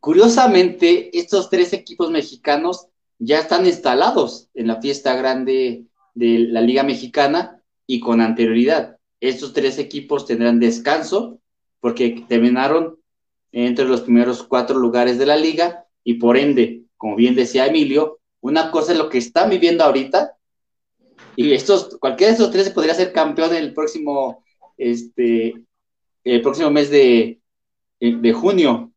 curiosamente, 0.00 1.16
estos 1.16 1.48
tres 1.48 1.72
equipos 1.72 2.10
mexicanos 2.10 2.88
ya 3.18 3.38
están 3.38 3.66
instalados 3.66 4.48
en 4.54 4.66
la 4.66 4.80
fiesta 4.80 5.14
grande 5.14 5.84
de 6.14 6.38
la 6.38 6.60
Liga 6.60 6.82
Mexicana 6.82 7.62
y 7.86 8.00
con 8.00 8.20
anterioridad. 8.20 8.98
Estos 9.20 9.52
tres 9.52 9.78
equipos 9.78 10.26
tendrán 10.26 10.58
descanso 10.58 11.38
porque 11.80 12.24
terminaron 12.28 12.98
entre 13.52 13.84
los 13.84 14.02
primeros 14.02 14.42
cuatro 14.42 14.78
lugares 14.78 15.18
de 15.18 15.26
la 15.26 15.36
liga 15.36 15.86
y 16.04 16.14
por 16.14 16.36
ende, 16.36 16.84
como 16.96 17.16
bien 17.16 17.34
decía 17.34 17.66
Emilio, 17.66 18.20
una 18.40 18.70
cosa 18.70 18.92
es 18.92 18.98
lo 18.98 19.08
que 19.08 19.18
están 19.18 19.50
viviendo 19.50 19.84
ahorita 19.84 20.36
y 21.42 21.54
estos, 21.54 21.96
cualquiera 21.98 22.32
de 22.32 22.36
estos 22.36 22.50
tres 22.50 22.68
podría 22.68 22.92
ser 22.92 23.12
campeón 23.14 23.54
el 23.54 23.72
próximo, 23.72 24.44
este, 24.76 25.54
el 26.22 26.42
próximo 26.42 26.70
mes 26.70 26.90
de, 26.90 27.40
de 27.98 28.32
junio. 28.34 28.92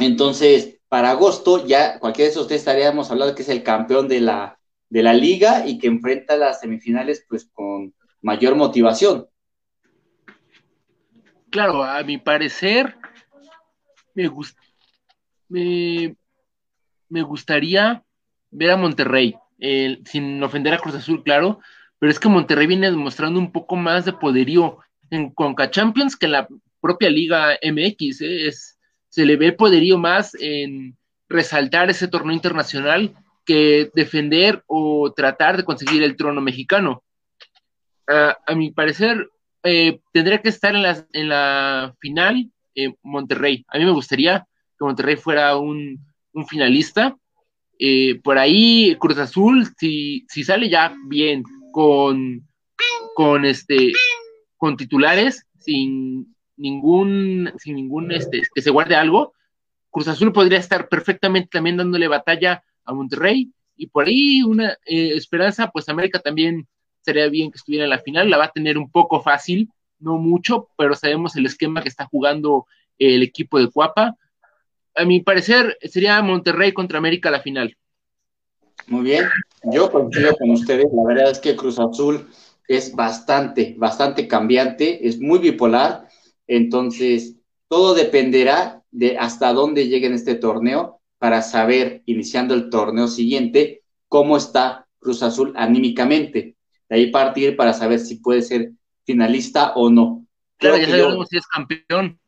Entonces, 0.00 0.80
para 0.88 1.10
agosto 1.10 1.64
ya 1.64 2.00
cualquiera 2.00 2.26
de 2.26 2.32
esos 2.32 2.48
tres 2.48 2.62
estaríamos 2.62 3.12
hablando 3.12 3.36
que 3.36 3.42
es 3.42 3.48
el 3.48 3.62
campeón 3.62 4.08
de 4.08 4.20
la, 4.20 4.58
de 4.88 5.04
la 5.04 5.14
liga 5.14 5.64
y 5.64 5.78
que 5.78 5.86
enfrenta 5.86 6.36
las 6.36 6.58
semifinales 6.58 7.24
pues 7.28 7.48
con 7.52 7.94
mayor 8.22 8.56
motivación. 8.56 9.28
Claro, 11.48 11.84
a 11.84 12.02
mi 12.02 12.18
parecer 12.18 12.96
me, 14.14 14.28
me, 15.48 16.16
me 17.08 17.22
gustaría 17.22 18.02
ver 18.50 18.70
a 18.72 18.76
Monterrey, 18.76 19.36
sin 20.04 20.42
ofender 20.42 20.74
a 20.74 20.78
Cruz 20.78 20.94
Azul, 20.94 21.22
claro, 21.22 21.60
pero 21.98 22.10
es 22.10 22.18
que 22.18 22.28
Monterrey 22.28 22.66
viene 22.66 22.90
demostrando 22.90 23.38
un 23.38 23.52
poco 23.52 23.76
más 23.76 24.04
de 24.04 24.12
poderío 24.12 24.78
en 25.10 25.30
Conca 25.30 25.70
Champions 25.70 26.16
que 26.16 26.26
en 26.26 26.32
la 26.32 26.48
propia 26.80 27.08
Liga 27.08 27.56
MX. 27.62 28.22
¿eh? 28.22 28.50
Se 29.08 29.24
le 29.24 29.36
ve 29.36 29.52
poderío 29.52 29.98
más 29.98 30.34
en 30.34 30.96
resaltar 31.28 31.90
ese 31.90 32.08
torneo 32.08 32.34
internacional 32.34 33.14
que 33.44 33.88
defender 33.94 34.64
o 34.66 35.12
tratar 35.12 35.56
de 35.56 35.64
conseguir 35.64 36.02
el 36.02 36.16
trono 36.16 36.40
mexicano. 36.40 37.04
a 38.08 38.54
mi 38.56 38.72
parecer, 38.72 39.30
eh, 39.62 40.00
tendría 40.12 40.42
que 40.42 40.48
estar 40.48 40.74
en 40.74 40.82
la, 40.82 41.06
en 41.12 41.28
la 41.28 41.94
final 42.00 42.50
eh, 42.74 42.94
Monterrey. 43.02 43.64
A 43.68 43.78
mí 43.78 43.84
me 43.84 43.92
gustaría 43.92 44.40
que 44.76 44.84
Monterrey 44.84 45.14
fuera 45.14 45.56
un 45.56 46.00
finalista. 46.48 47.16
Por 48.22 48.38
ahí 48.38 48.96
Cruz 48.98 49.18
Azul, 49.18 49.66
si, 49.78 50.24
si 50.28 50.44
sale 50.44 50.68
ya 50.68 50.94
bien 51.08 51.42
con, 51.72 52.46
con 53.14 53.44
este 53.44 53.92
con 54.56 54.76
titulares, 54.76 55.44
sin 55.58 56.36
ningún, 56.56 57.52
sin 57.58 57.74
ningún, 57.74 58.12
este, 58.12 58.42
que 58.54 58.62
se 58.62 58.70
guarde 58.70 58.94
algo, 58.94 59.32
Cruz 59.90 60.06
Azul 60.06 60.32
podría 60.32 60.58
estar 60.58 60.88
perfectamente 60.88 61.48
también 61.50 61.76
dándole 61.76 62.06
batalla 62.06 62.62
a 62.84 62.94
Monterrey, 62.94 63.52
y 63.76 63.88
por 63.88 64.06
ahí 64.06 64.42
una 64.42 64.78
eh, 64.86 65.12
esperanza, 65.14 65.70
pues 65.72 65.88
América 65.88 66.20
también 66.20 66.68
sería 67.00 67.28
bien 67.28 67.50
que 67.50 67.56
estuviera 67.56 67.84
en 67.84 67.90
la 67.90 67.98
final, 67.98 68.30
la 68.30 68.38
va 68.38 68.44
a 68.44 68.52
tener 68.52 68.78
un 68.78 68.90
poco 68.90 69.20
fácil, 69.20 69.68
no 69.98 70.18
mucho, 70.18 70.68
pero 70.76 70.94
sabemos 70.94 71.34
el 71.36 71.46
esquema 71.46 71.82
que 71.82 71.88
está 71.88 72.06
jugando 72.06 72.66
el 72.98 73.22
equipo 73.22 73.58
de 73.58 73.70
Cuapa. 73.70 74.16
A 74.94 75.04
mi 75.04 75.20
parecer, 75.20 75.78
sería 75.82 76.20
Monterrey 76.22 76.72
contra 76.72 76.98
América 76.98 77.30
la 77.30 77.40
final. 77.40 77.76
Muy 78.88 79.04
bien, 79.04 79.24
yo 79.72 79.90
coincido 79.90 80.36
con 80.36 80.50
ustedes, 80.50 80.86
la 80.92 81.04
verdad 81.06 81.30
es 81.30 81.38
que 81.38 81.54
Cruz 81.54 81.78
Azul 81.78 82.28
es 82.66 82.94
bastante, 82.94 83.74
bastante 83.78 84.26
cambiante, 84.26 85.06
es 85.06 85.20
muy 85.20 85.38
bipolar, 85.38 86.08
entonces 86.46 87.36
todo 87.68 87.94
dependerá 87.94 88.82
de 88.90 89.18
hasta 89.18 89.52
dónde 89.52 89.88
llegue 89.88 90.06
en 90.06 90.14
este 90.14 90.34
torneo 90.34 91.00
para 91.18 91.42
saber, 91.42 92.02
iniciando 92.06 92.54
el 92.54 92.68
torneo 92.68 93.06
siguiente, 93.06 93.82
cómo 94.08 94.36
está 94.36 94.86
Cruz 94.98 95.22
Azul 95.22 95.52
anímicamente. 95.56 96.56
De 96.88 96.96
ahí 96.96 97.10
partir 97.10 97.56
para 97.56 97.72
saber 97.72 98.00
si 98.00 98.16
puede 98.16 98.42
ser 98.42 98.72
finalista 99.04 99.72
o 99.74 99.88
no. 99.88 100.26
Claro, 100.58 100.76
ya 100.76 100.86
sabremos 100.86 101.28
si 101.28 101.36
es 101.38 101.46
campeón. 101.46 102.20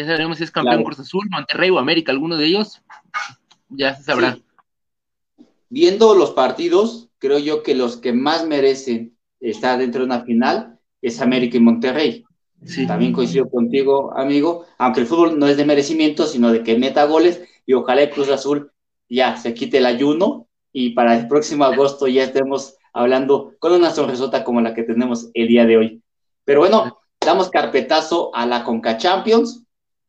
Ya 0.00 0.06
sabremos 0.06 0.38
si 0.38 0.44
es 0.44 0.50
campeón 0.50 0.82
Cruz 0.82 0.98
Azul, 0.98 1.28
Monterrey 1.30 1.68
o 1.68 1.78
América, 1.78 2.10
alguno 2.10 2.38
de 2.38 2.46
ellos. 2.46 2.80
Ya 3.68 3.94
se 3.94 4.02
sabrá. 4.02 4.38
Viendo 5.68 6.14
los 6.14 6.30
partidos, 6.30 7.10
creo 7.18 7.38
yo 7.38 7.62
que 7.62 7.74
los 7.74 7.98
que 7.98 8.14
más 8.14 8.46
merecen 8.46 9.14
está 9.40 9.76
dentro 9.76 10.00
de 10.00 10.06
una 10.06 10.22
final 10.22 10.78
es 11.02 11.20
América 11.20 11.58
y 11.58 11.60
Monterrey. 11.60 12.24
También 12.86 13.12
coincido 13.12 13.50
contigo, 13.50 14.16
amigo, 14.16 14.64
aunque 14.78 15.00
el 15.00 15.06
fútbol 15.06 15.38
no 15.38 15.46
es 15.46 15.58
de 15.58 15.66
merecimiento, 15.66 16.26
sino 16.26 16.50
de 16.50 16.62
que 16.62 16.78
meta 16.78 17.04
goles 17.04 17.42
y 17.66 17.74
ojalá 17.74 18.00
el 18.00 18.10
Cruz 18.10 18.30
Azul 18.30 18.72
ya 19.06 19.36
se 19.36 19.52
quite 19.52 19.78
el 19.78 19.86
ayuno 19.86 20.48
y 20.72 20.90
para 20.90 21.14
el 21.14 21.28
próximo 21.28 21.64
agosto 21.64 22.08
ya 22.08 22.24
estemos 22.24 22.76
hablando 22.94 23.52
con 23.58 23.72
una 23.72 23.90
sonrisota 23.90 24.44
como 24.44 24.62
la 24.62 24.72
que 24.72 24.82
tenemos 24.82 25.28
el 25.34 25.48
día 25.48 25.66
de 25.66 25.76
hoy. 25.76 26.02
Pero 26.44 26.60
bueno, 26.60 27.00
damos 27.20 27.50
carpetazo 27.50 28.34
a 28.34 28.46
la 28.46 28.64
Conca 28.64 28.96
Champions, 28.96 29.59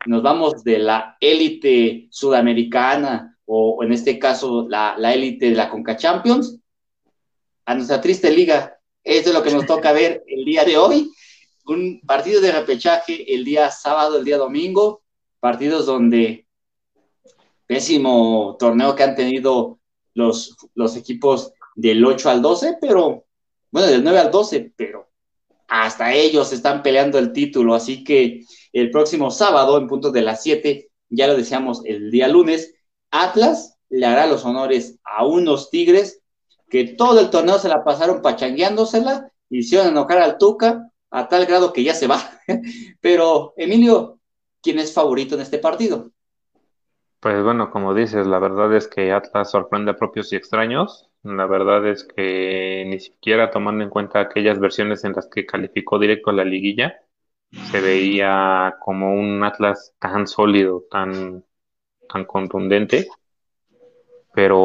nos 0.05 0.23
vamos 0.23 0.63
de 0.63 0.79
la 0.79 1.17
élite 1.19 2.07
sudamericana 2.11 3.37
o 3.45 3.83
en 3.83 3.91
este 3.93 4.17
caso 4.19 4.67
la 4.69 5.13
élite 5.13 5.49
de 5.49 5.55
la 5.55 5.69
Conca 5.69 5.95
Champions 5.95 6.59
a 7.65 7.75
nuestra 7.75 8.01
triste 8.01 8.31
liga 8.31 8.77
eso 9.03 9.29
es 9.29 9.35
lo 9.35 9.43
que 9.43 9.51
nos 9.51 9.65
toca 9.65 9.91
ver 9.93 10.23
el 10.27 10.45
día 10.45 10.63
de 10.63 10.77
hoy. 10.77 11.11
Un 11.65 12.01
partido 12.05 12.41
de 12.41 12.51
repechaje 12.51 13.33
el 13.33 13.45
día 13.45 13.71
sábado, 13.71 14.17
el 14.17 14.25
día 14.25 14.37
domingo. 14.37 15.01
Partidos 15.39 15.85
donde 15.85 16.47
pésimo 17.65 18.57
torneo 18.59 18.95
que 18.95 19.03
han 19.03 19.15
tenido 19.15 19.79
los, 20.13 20.55
los 20.75 20.95
equipos 20.95 21.53
del 21.75 22.05
8 22.05 22.29
al 22.29 22.41
12, 22.41 22.77
pero 22.79 23.25
bueno, 23.71 23.87
del 23.87 24.03
9 24.03 24.19
al 24.19 24.29
12, 24.31 24.73
pero 24.75 25.09
hasta 25.67 26.13
ellos 26.13 26.51
están 26.51 26.83
peleando 26.83 27.17
el 27.17 27.31
título. 27.31 27.73
Así 27.73 28.03
que 28.03 28.43
el 28.73 28.91
próximo 28.91 29.31
sábado, 29.31 29.77
en 29.77 29.87
punto 29.87 30.11
de 30.11 30.21
las 30.21 30.43
7, 30.43 30.89
ya 31.09 31.27
lo 31.27 31.35
decíamos 31.35 31.81
el 31.85 32.11
día 32.11 32.27
lunes, 32.27 32.73
Atlas 33.11 33.77
le 33.89 34.05
hará 34.05 34.25
los 34.25 34.45
honores 34.45 34.99
a 35.03 35.25
unos 35.25 35.69
Tigres 35.69 36.21
que 36.69 36.85
todo 36.85 37.19
el 37.19 37.29
torneo 37.29 37.59
se 37.59 37.67
la 37.67 37.83
pasaron 37.83 38.21
pachangueándosela, 38.21 39.29
hicieron 39.49 39.89
enojar 39.89 40.19
al 40.19 40.37
Tuca 40.37 40.89
a 41.11 41.27
tal 41.27 41.45
grado 41.45 41.73
que 41.73 41.83
ya 41.83 41.93
se 41.93 42.07
va. 42.07 42.17
Pero, 43.01 43.53
Emilio, 43.57 44.19
¿quién 44.61 44.79
es 44.79 44.93
favorito 44.93 45.35
en 45.35 45.41
este 45.41 45.57
partido? 45.59 46.11
Pues 47.19 47.43
bueno, 47.43 47.69
como 47.69 47.93
dices, 47.93 48.25
la 48.25 48.39
verdad 48.39 48.73
es 48.73 48.87
que 48.87 49.11
Atlas 49.11 49.51
sorprende 49.51 49.91
a 49.91 49.97
propios 49.97 50.31
y 50.31 50.37
extraños. 50.37 51.09
La 51.23 51.45
verdad 51.45 51.85
es 51.87 52.03
que 52.03 52.85
ni 52.87 52.99
siquiera 52.99 53.51
tomando 53.51 53.83
en 53.83 53.91
cuenta 53.91 54.21
aquellas 54.21 54.59
versiones 54.59 55.03
en 55.03 55.13
las 55.13 55.27
que 55.27 55.45
calificó 55.45 55.99
directo 55.99 56.31
a 56.31 56.33
la 56.33 56.45
liguilla, 56.45 56.95
se 57.51 57.81
veía 57.81 58.75
como 58.79 59.13
un 59.13 59.43
Atlas 59.43 59.93
tan 59.99 60.27
sólido, 60.27 60.85
tan, 60.89 61.43
tan 62.07 62.25
contundente. 62.25 63.07
Pero 64.33 64.57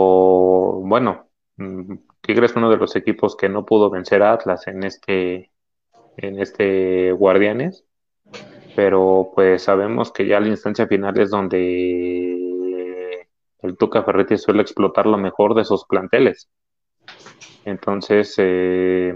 bueno, 0.83 1.27
Mm, 1.57 1.97
Tigres 2.21 2.51
es 2.51 2.57
uno 2.57 2.71
de 2.71 2.77
los 2.77 2.97
equipos 2.97 3.37
que 3.37 3.49
no 3.49 3.65
pudo 3.65 3.91
vencer 3.91 4.23
a 4.23 4.33
Atlas 4.33 4.67
en 4.67 4.83
este, 4.85 5.53
en 6.17 6.41
este 6.41 7.13
Guardianes, 7.13 7.85
pero 8.75 9.33
pues 9.35 9.63
sabemos 9.63 10.13
que 10.13 10.27
ya 10.27 10.41
la 10.41 10.49
instancia 10.49 10.87
final 10.87 11.19
es 11.19 11.31
donde 11.31 13.27
el 13.63 13.77
Tuca 13.79 14.03
Ferretti 14.03 14.37
suele 14.39 14.63
explotar 14.63 15.07
lo 15.07 15.19
mejor 15.19 15.55
de 15.55 15.65
sus 15.65 15.85
planteles. 15.87 16.49
Entonces, 17.65 18.35
eh, 18.39 19.15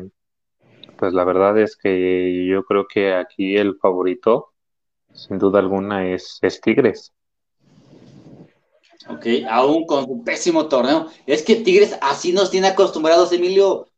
pues 1.01 1.15
la 1.15 1.25
verdad 1.25 1.59
es 1.59 1.79
que 1.79 2.47
yo 2.47 2.63
creo 2.65 2.87
que 2.87 3.15
aquí 3.15 3.57
el 3.57 3.79
favorito, 3.79 4.53
sin 5.15 5.39
duda 5.39 5.59
alguna, 5.59 6.07
es, 6.07 6.39
es 6.43 6.61
Tigres. 6.61 7.15
Ok, 9.09 9.27
aún 9.49 9.87
con 9.87 10.05
un 10.11 10.23
pésimo 10.23 10.69
torneo. 10.69 11.09
Es 11.27 11.43
que 11.43 11.57
Tigres 11.57 11.97
así 12.03 12.35
nos 12.35 12.51
tiene 12.51 12.67
acostumbrados, 12.67 13.33
Emilio. 13.33 13.89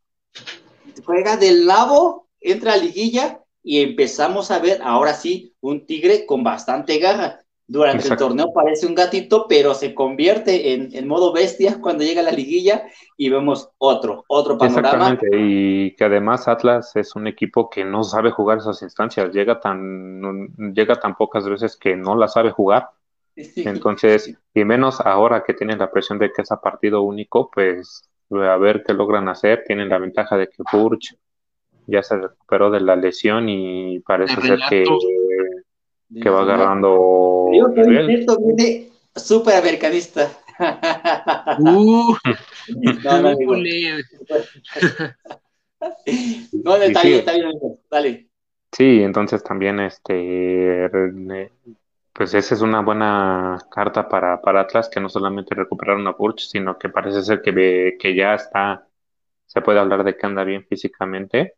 Juega 1.05 1.37
del 1.37 1.67
lado, 1.67 2.29
entra 2.41 2.75
a 2.75 2.77
liguilla 2.77 3.43
y 3.65 3.83
empezamos 3.83 4.53
a 4.53 4.61
ver 4.61 4.81
ahora 4.83 5.15
sí 5.15 5.57
un 5.61 5.85
Tigre 5.85 6.25
con 6.25 6.45
bastante 6.45 6.99
garra. 6.99 7.42
Durante 7.73 8.07
el 8.07 8.17
torneo 8.19 8.53
parece 8.53 8.87
un 8.87 8.95
gatito, 8.95 9.47
pero 9.49 9.73
se 9.73 9.95
convierte 9.95 10.75
en, 10.75 11.09
modo 11.09 11.33
bestia 11.33 11.79
cuando 11.81 12.05
llega 12.05 12.21
a 12.21 12.25
la 12.25 12.31
liguilla 12.31 12.85
y 13.17 13.31
vemos 13.31 13.71
otro, 13.79 14.27
otro 14.29 14.59
panorama. 14.59 14.89
Exactamente, 14.91 15.29
y 15.33 15.97
que 15.97 16.05
además 16.05 16.49
Atlas 16.49 16.95
es 16.97 17.17
un 17.17 17.27
equipo 17.27 17.71
que 17.71 17.83
no 17.83 18.05
sabe 18.05 18.31
jugar 18.31 18.59
esas 18.59 18.83
instancias, 18.83 19.33
llega 19.33 19.59
tan, 19.59 20.53
llega 20.75 20.97
tan 20.97 21.17
pocas 21.17 21.49
veces 21.49 21.79
que 21.79 21.97
no 21.97 22.15
la 22.15 22.29
sabe 22.29 22.51
jugar. 22.51 22.91
Entonces, 23.37 24.37
y 24.53 24.65
menos 24.67 25.01
ahora 25.01 25.43
que 25.43 25.55
tienen 25.55 25.79
la 25.79 25.91
presión 25.91 26.19
de 26.19 26.31
que 26.31 26.43
es 26.43 26.53
a 26.53 26.61
partido 26.61 27.01
único, 27.01 27.51
pues 27.51 28.07
a 28.33 28.57
ver 28.59 28.85
qué 28.87 28.93
logran 28.93 29.31
hacer. 29.31 29.65
Tienen 29.67 29.89
la 29.89 29.97
ventaja 29.97 30.37
de 30.37 30.49
que 30.49 30.63
Burch 30.71 31.17
ya 31.87 32.03
se 32.03 32.19
recuperó 32.19 32.71
de 32.71 32.81
la 32.81 32.97
lesión 32.97 33.49
y 33.49 34.01
parece 34.01 34.43
ser 34.43 34.61
que 34.69 34.85
que 36.21 36.31
va 36.31 36.43
agarrando. 36.43 37.47
Esto 38.09 38.39
viene 38.41 38.89
súper 39.15 39.55
americanista. 39.55 40.31
Uh, 41.59 42.15
no, 43.05 43.23
no, 43.23 43.33
no, 46.65 46.77
está 46.77 47.03
bien, 47.03 47.19
está 47.19 47.33
bien, 47.33 47.51
dale. 47.91 48.29
Sí, 48.71 49.03
entonces 49.03 49.43
también 49.43 49.81
este 49.81 50.89
pues 52.13 52.35
esa 52.35 52.55
es 52.55 52.61
una 52.61 52.83
buena 52.83 53.59
carta 53.71 54.09
para, 54.09 54.41
para 54.41 54.61
Atlas 54.61 54.89
que 54.89 55.01
no 55.01 55.09
solamente 55.09 55.55
recuperaron 55.55 56.07
a 56.07 56.13
Burch, 56.13 56.41
sino 56.41 56.79
que 56.79 56.89
parece 56.89 57.23
ser 57.23 57.41
que, 57.43 57.97
que 57.99 58.15
ya 58.15 58.35
está, 58.35 58.87
se 59.47 59.61
puede 59.63 59.79
hablar 59.79 60.05
de 60.05 60.17
que 60.17 60.27
anda 60.27 60.45
bien 60.45 60.65
físicamente. 60.67 61.55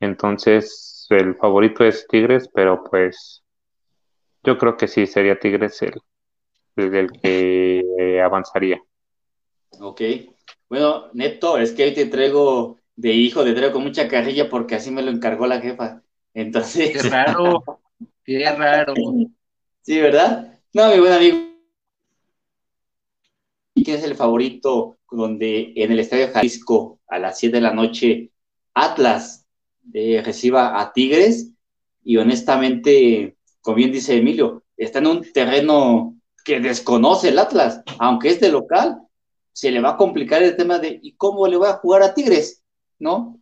Entonces, 0.00 1.06
el 1.10 1.34
favorito 1.36 1.84
es 1.84 2.06
Tigres, 2.06 2.50
pero 2.52 2.84
pues 2.84 3.42
yo 4.44 4.58
creo 4.58 4.76
que 4.76 4.88
sí, 4.88 5.06
sería 5.06 5.38
Tigres 5.38 5.82
el, 5.82 6.94
el, 6.94 7.10
que 7.12 8.20
avanzaría. 8.22 8.80
Ok. 9.80 10.02
Bueno, 10.68 11.10
Neto, 11.14 11.58
es 11.58 11.72
que 11.72 11.84
hoy 11.84 11.94
te 11.94 12.06
traigo 12.06 12.78
de 12.96 13.12
hijo, 13.12 13.44
te 13.44 13.54
traigo 13.54 13.72
con 13.72 13.84
mucha 13.84 14.08
carrilla 14.08 14.48
porque 14.48 14.74
así 14.74 14.90
me 14.90 15.02
lo 15.02 15.10
encargó 15.10 15.46
la 15.46 15.60
jefa. 15.60 16.02
Entonces. 16.34 16.90
Qué 16.92 17.08
raro, 17.08 17.64
qué 18.24 18.44
raro. 18.50 18.94
Sí, 19.82 19.98
¿verdad? 20.02 20.60
No, 20.74 20.92
mi 20.92 21.00
buen 21.00 21.14
amigo. 21.14 21.38
¿Quién 23.74 23.96
es 23.96 24.04
el 24.04 24.16
favorito 24.16 24.98
donde 25.10 25.72
en 25.74 25.92
el 25.92 26.00
Estadio 26.00 26.28
Jalisco 26.30 27.00
a 27.08 27.18
las 27.18 27.38
7 27.38 27.56
de 27.56 27.62
la 27.62 27.72
noche 27.72 28.30
Atlas 28.74 29.46
eh, 29.94 30.20
reciba 30.22 30.78
a 30.78 30.92
Tigres? 30.92 31.54
Y 32.04 32.18
honestamente, 32.18 33.37
como 33.68 33.76
bien 33.76 33.92
dice 33.92 34.16
Emilio, 34.16 34.64
está 34.78 34.98
en 35.00 35.08
un 35.08 35.30
terreno 35.30 36.16
que 36.42 36.58
desconoce 36.58 37.28
el 37.28 37.38
Atlas, 37.38 37.82
aunque 37.98 38.30
es 38.30 38.40
de 38.40 38.50
local, 38.50 38.96
se 39.52 39.70
le 39.70 39.78
va 39.78 39.90
a 39.90 39.96
complicar 39.98 40.42
el 40.42 40.56
tema 40.56 40.78
de 40.78 40.98
¿y 41.02 41.12
cómo 41.16 41.46
le 41.46 41.58
va 41.58 41.72
a 41.72 41.74
jugar 41.74 42.02
a 42.02 42.14
Tigres? 42.14 42.64
¿No? 42.98 43.38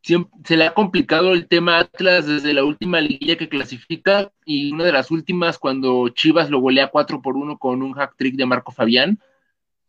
se 0.00 0.56
le 0.56 0.64
ha 0.64 0.72
complicado 0.72 1.34
el 1.34 1.48
tema 1.48 1.80
Atlas 1.80 2.26
desde 2.26 2.54
la 2.54 2.64
última 2.64 2.98
liguilla 3.02 3.36
que 3.36 3.50
clasifica 3.50 4.32
y 4.46 4.72
una 4.72 4.84
de 4.84 4.92
las 4.92 5.10
últimas 5.10 5.58
cuando 5.58 6.08
Chivas 6.08 6.48
lo 6.48 6.60
golea 6.60 6.88
4 6.88 7.20
por 7.20 7.36
1 7.36 7.58
con 7.58 7.82
un 7.82 7.92
hack 7.92 8.16
trick 8.16 8.36
de 8.36 8.46
Marco 8.46 8.72
Fabián. 8.72 9.20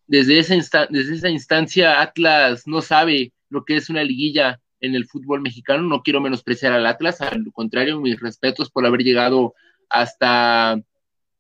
Desde 0.08 0.40
esa, 0.40 0.88
desde 0.90 1.16
esa 1.16 1.30
instancia 1.30 2.02
Atlas 2.02 2.68
no 2.68 2.82
sabe 2.82 3.32
lo 3.48 3.64
que 3.64 3.78
es 3.78 3.90
una 3.90 4.04
liguilla 4.04 4.60
en 4.86 4.96
el 4.96 5.06
fútbol 5.06 5.42
mexicano. 5.42 5.84
No 5.84 6.02
quiero 6.02 6.22
menospreciar 6.22 6.74
al 6.74 6.86
Atlas, 6.86 7.22
al 7.22 7.52
contrario, 7.52 8.00
mis 8.00 8.20
respetos 8.20 8.70
por 8.70 8.86
haber 8.86 9.02
llegado 9.02 9.54
hasta, 9.90 10.80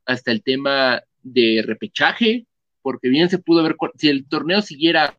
hasta 0.05 0.31
el 0.31 0.43
tema 0.43 1.01
de 1.23 1.63
repechaje, 1.65 2.47
porque 2.81 3.09
bien 3.09 3.29
se 3.29 3.39
pudo 3.39 3.63
ver, 3.63 3.75
si 3.95 4.09
el 4.09 4.27
torneo 4.27 4.61
siguiera 4.61 5.17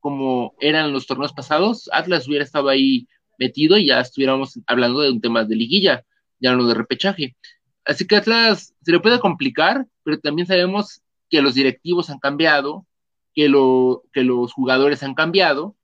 como 0.00 0.54
eran 0.60 0.92
los 0.92 1.06
torneos 1.06 1.32
pasados, 1.32 1.88
Atlas 1.92 2.28
hubiera 2.28 2.44
estado 2.44 2.68
ahí 2.68 3.08
metido 3.38 3.76
y 3.76 3.86
ya 3.86 4.00
estuviéramos 4.00 4.60
hablando 4.66 5.00
de 5.00 5.10
un 5.10 5.20
tema 5.20 5.44
de 5.44 5.56
liguilla, 5.56 6.04
ya 6.38 6.54
no 6.54 6.66
de 6.66 6.74
repechaje. 6.74 7.36
Así 7.84 8.06
que 8.06 8.16
Atlas 8.16 8.74
se 8.82 8.92
le 8.92 9.00
puede 9.00 9.20
complicar, 9.20 9.86
pero 10.04 10.18
también 10.20 10.46
sabemos 10.46 11.02
que 11.30 11.42
los 11.42 11.54
directivos 11.54 12.10
han 12.10 12.18
cambiado, 12.18 12.86
que, 13.34 13.48
lo, 13.48 14.04
que 14.12 14.22
los 14.22 14.52
jugadores 14.52 15.02
han 15.02 15.14
cambiado 15.14 15.75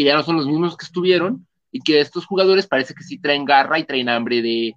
que 0.00 0.06
ya 0.06 0.14
no 0.14 0.22
son 0.22 0.36
los 0.36 0.46
mismos 0.46 0.78
que 0.78 0.86
estuvieron 0.86 1.46
y 1.70 1.80
que 1.80 2.00
estos 2.00 2.24
jugadores 2.24 2.66
parece 2.66 2.94
que 2.94 3.04
sí 3.04 3.18
traen 3.18 3.44
garra 3.44 3.78
y 3.78 3.84
traen 3.84 4.08
hambre 4.08 4.40
de, 4.40 4.72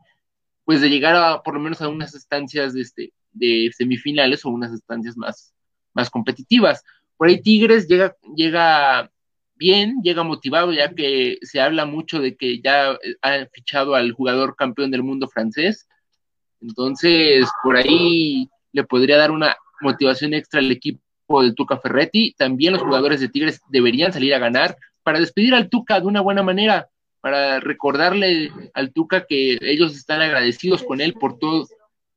pues 0.65 0.81
de 0.81 0.89
llegar 0.89 1.15
a 1.15 1.41
por 1.41 1.53
lo 1.53 1.61
menos 1.61 1.81
a 1.81 1.87
unas 1.87 2.13
estancias 2.13 2.73
de, 2.73 2.81
este, 2.81 3.13
de 3.31 3.71
semifinales 3.73 4.43
o 4.43 4.49
unas 4.49 4.73
estancias 4.73 5.15
más, 5.15 5.53
más 5.93 6.09
competitivas. 6.09 6.83
Por 7.15 7.29
ahí 7.29 7.41
Tigres 7.41 7.87
llega, 7.87 8.17
llega 8.35 9.09
bien, 9.55 10.01
llega 10.03 10.23
motivado, 10.23 10.73
ya 10.73 10.93
que 10.93 11.37
se 11.41 11.61
habla 11.61 11.85
mucho 11.85 12.19
de 12.19 12.35
que 12.35 12.59
ya 12.59 12.97
ha 13.21 13.45
fichado 13.53 13.95
al 13.95 14.11
jugador 14.11 14.57
campeón 14.57 14.91
del 14.91 15.03
mundo 15.03 15.29
francés. 15.29 15.87
Entonces, 16.59 17.47
por 17.63 17.77
ahí 17.77 18.49
le 18.73 18.83
podría 18.83 19.15
dar 19.15 19.31
una 19.31 19.55
motivación 19.79 20.33
extra 20.33 20.59
al 20.59 20.69
equipo 20.69 21.41
del 21.41 21.55
Tuca 21.55 21.77
Ferretti. 21.77 22.35
También 22.37 22.73
los 22.73 22.81
jugadores 22.81 23.21
de 23.21 23.29
Tigres 23.29 23.61
deberían 23.69 24.11
salir 24.11 24.33
a 24.33 24.39
ganar 24.39 24.75
para 25.03 25.19
despedir 25.19 25.53
al 25.53 25.69
Tuca 25.69 25.99
de 25.99 26.07
una 26.07 26.21
buena 26.21 26.43
manera, 26.43 26.89
para 27.21 27.59
recordarle 27.59 28.51
al 28.73 28.91
Tuca 28.91 29.25
que 29.25 29.57
ellos 29.61 29.95
están 29.95 30.21
agradecidos 30.21 30.83
con 30.83 31.01
él 31.01 31.13
por 31.13 31.37
todo, 31.37 31.67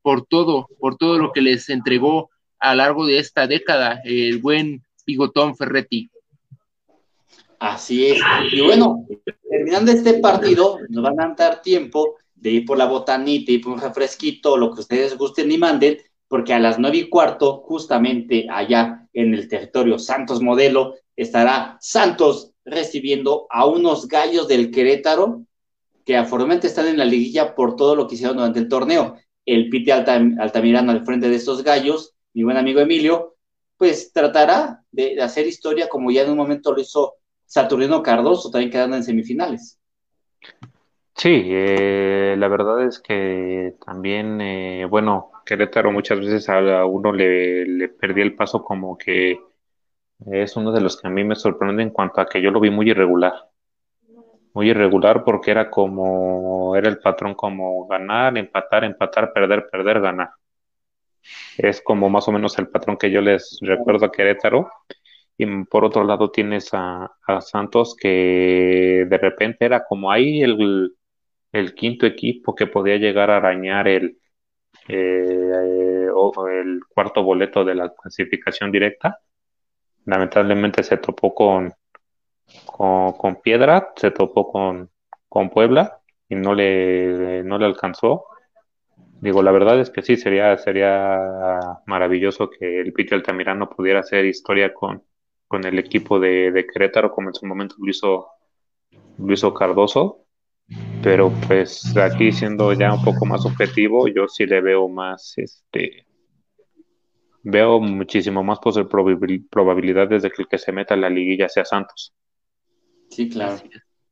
por 0.02 0.26
todo, 0.26 0.68
por 0.80 0.96
todo 0.96 1.18
lo 1.18 1.32
que 1.32 1.40
les 1.40 1.68
entregó 1.68 2.30
a 2.58 2.70
lo 2.70 2.76
largo 2.76 3.06
de 3.06 3.18
esta 3.18 3.46
década, 3.46 4.00
el 4.04 4.38
buen 4.38 4.82
Bigotón 5.06 5.56
Ferretti. 5.56 6.10
Así 7.58 8.06
es. 8.06 8.18
Y 8.52 8.60
bueno, 8.60 9.06
terminando 9.48 9.92
este 9.92 10.14
partido, 10.14 10.78
nos 10.88 11.02
van 11.02 11.20
a 11.20 11.34
dar 11.34 11.62
tiempo 11.62 12.16
de 12.34 12.50
ir 12.50 12.64
por 12.64 12.76
la 12.76 12.86
botanita 12.86 13.52
y 13.52 13.58
por 13.58 13.72
un 13.72 13.80
refresquito, 13.80 14.56
lo 14.56 14.72
que 14.72 14.80
ustedes 14.80 15.16
gusten 15.16 15.50
y 15.50 15.58
manden, 15.58 15.98
porque 16.28 16.52
a 16.52 16.58
las 16.58 16.78
nueve 16.78 16.98
y 16.98 17.08
cuarto, 17.08 17.62
justamente 17.66 18.46
allá 18.50 19.06
en 19.12 19.34
el 19.34 19.48
territorio 19.48 19.98
Santos 19.98 20.42
Modelo, 20.42 20.94
estará 21.14 21.78
Santos 21.80 22.52
recibiendo 22.66 23.46
a 23.48 23.64
unos 23.64 24.08
gallos 24.08 24.48
del 24.48 24.70
Querétaro 24.70 25.46
que 26.04 26.16
afortunadamente 26.16 26.66
están 26.66 26.86
en 26.88 26.98
la 26.98 27.04
liguilla 27.04 27.54
por 27.54 27.76
todo 27.76 27.96
lo 27.96 28.06
que 28.06 28.16
hicieron 28.16 28.36
durante 28.36 28.58
el 28.58 28.68
torneo. 28.68 29.16
El 29.44 29.68
Pite 29.70 29.92
Altamirano 29.92 30.92
al 30.92 31.04
frente 31.04 31.28
de 31.28 31.36
estos 31.36 31.62
gallos, 31.62 32.14
mi 32.34 32.42
buen 32.42 32.56
amigo 32.56 32.80
Emilio, 32.80 33.36
pues 33.76 34.12
tratará 34.12 34.82
de, 34.90 35.20
hacer 35.20 35.46
historia 35.46 35.88
como 35.88 36.10
ya 36.10 36.22
en 36.22 36.30
un 36.30 36.36
momento 36.36 36.72
lo 36.72 36.80
hizo 36.80 37.14
Saturnino 37.44 38.02
Cardoso, 38.02 38.50
también 38.50 38.70
quedando 38.70 38.96
en 38.96 39.04
semifinales. 39.04 39.78
Sí, 41.14 41.42
eh, 41.44 42.36
la 42.38 42.48
verdad 42.48 42.84
es 42.84 43.00
que 43.00 43.74
también, 43.84 44.40
eh, 44.40 44.86
bueno, 44.88 45.32
Querétaro 45.44 45.90
muchas 45.90 46.20
veces 46.20 46.48
a 46.48 46.84
uno 46.84 47.12
le, 47.12 47.66
le 47.66 47.88
perdía 47.88 48.24
el 48.24 48.34
paso 48.34 48.62
como 48.62 48.98
que 48.98 49.40
es 50.24 50.56
uno 50.56 50.72
de 50.72 50.80
los 50.80 51.00
que 51.00 51.08
a 51.08 51.10
mí 51.10 51.24
me 51.24 51.36
sorprende 51.36 51.82
en 51.82 51.90
cuanto 51.90 52.20
a 52.20 52.26
que 52.26 52.40
yo 52.40 52.50
lo 52.50 52.60
vi 52.60 52.70
muy 52.70 52.90
irregular. 52.90 53.34
Muy 54.54 54.70
irregular 54.70 55.22
porque 55.24 55.50
era 55.50 55.70
como, 55.70 56.74
era 56.76 56.88
el 56.88 56.98
patrón 56.98 57.34
como 57.34 57.86
ganar, 57.86 58.36
empatar, 58.38 58.84
empatar, 58.84 59.32
perder, 59.32 59.68
perder, 59.70 60.00
ganar. 60.00 60.30
Es 61.58 61.82
como 61.82 62.08
más 62.08 62.26
o 62.28 62.32
menos 62.32 62.58
el 62.58 62.68
patrón 62.68 62.96
que 62.96 63.10
yo 63.10 63.20
les 63.20 63.58
recuerdo 63.60 64.06
a 64.06 64.12
Querétaro. 64.12 64.70
Y 65.38 65.64
por 65.64 65.84
otro 65.84 66.04
lado 66.04 66.30
tienes 66.30 66.70
a, 66.72 67.10
Santos 67.40 67.94
que 68.00 69.06
de 69.08 69.18
repente 69.18 69.66
era 69.66 69.84
como 69.84 70.10
ahí 70.10 70.40
el, 70.42 70.94
quinto 71.74 72.06
equipo 72.06 72.54
que 72.54 72.66
podía 72.66 72.96
llegar 72.96 73.30
a 73.30 73.36
arañar 73.38 73.88
el, 73.88 74.18
eh, 74.88 76.06
el 76.08 76.80
cuarto 76.88 77.22
boleto 77.22 77.64
de 77.64 77.74
la 77.74 77.92
clasificación 77.94 78.72
directa 78.72 79.18
lamentablemente 80.06 80.82
se 80.82 80.96
topó 80.96 81.34
con, 81.34 81.74
con, 82.64 83.36
Piedra, 83.42 83.92
se 83.96 84.10
topó 84.10 84.50
con, 84.50 84.90
con 85.28 85.50
Puebla 85.50 86.00
y 86.28 86.36
no 86.36 86.54
le, 86.54 87.42
no 87.44 87.58
le 87.58 87.66
alcanzó. 87.66 88.24
Digo, 89.20 89.42
la 89.42 89.50
verdad 89.50 89.80
es 89.80 89.90
que 89.90 90.02
sí, 90.02 90.16
sería, 90.16 90.56
sería 90.58 91.18
maravilloso 91.86 92.48
que 92.48 92.80
el 92.80 92.92
Piti 92.92 93.14
Altamirano 93.14 93.68
pudiera 93.68 94.00
hacer 94.00 94.24
historia 94.24 94.72
con, 94.72 95.02
con 95.48 95.64
el 95.66 95.78
equipo 95.78 96.20
de, 96.20 96.52
de, 96.52 96.66
Querétaro, 96.66 97.10
como 97.10 97.28
en 97.28 97.34
su 97.34 97.46
momento 97.46 97.74
lo 97.78 97.90
hizo, 97.90 98.28
lo 99.18 99.32
hizo 99.32 99.52
Cardoso. 99.52 100.22
Pero 101.02 101.32
pues 101.46 101.96
aquí 101.96 102.32
siendo 102.32 102.72
ya 102.72 102.92
un 102.92 103.04
poco 103.04 103.24
más 103.24 103.46
objetivo, 103.46 104.08
yo 104.08 104.26
sí 104.26 104.46
le 104.46 104.60
veo 104.60 104.88
más 104.88 105.34
este 105.36 106.05
veo 107.48 107.78
muchísimo 107.78 108.42
más 108.42 108.58
probabilidades 108.58 110.22
de 110.24 110.30
que 110.30 110.42
el 110.42 110.48
que 110.48 110.58
se 110.58 110.72
meta 110.72 110.94
en 110.94 111.00
la 111.00 111.08
liguilla 111.08 111.48
sea 111.48 111.64
Santos. 111.64 112.12
Sí, 113.08 113.28
claro. 113.28 113.56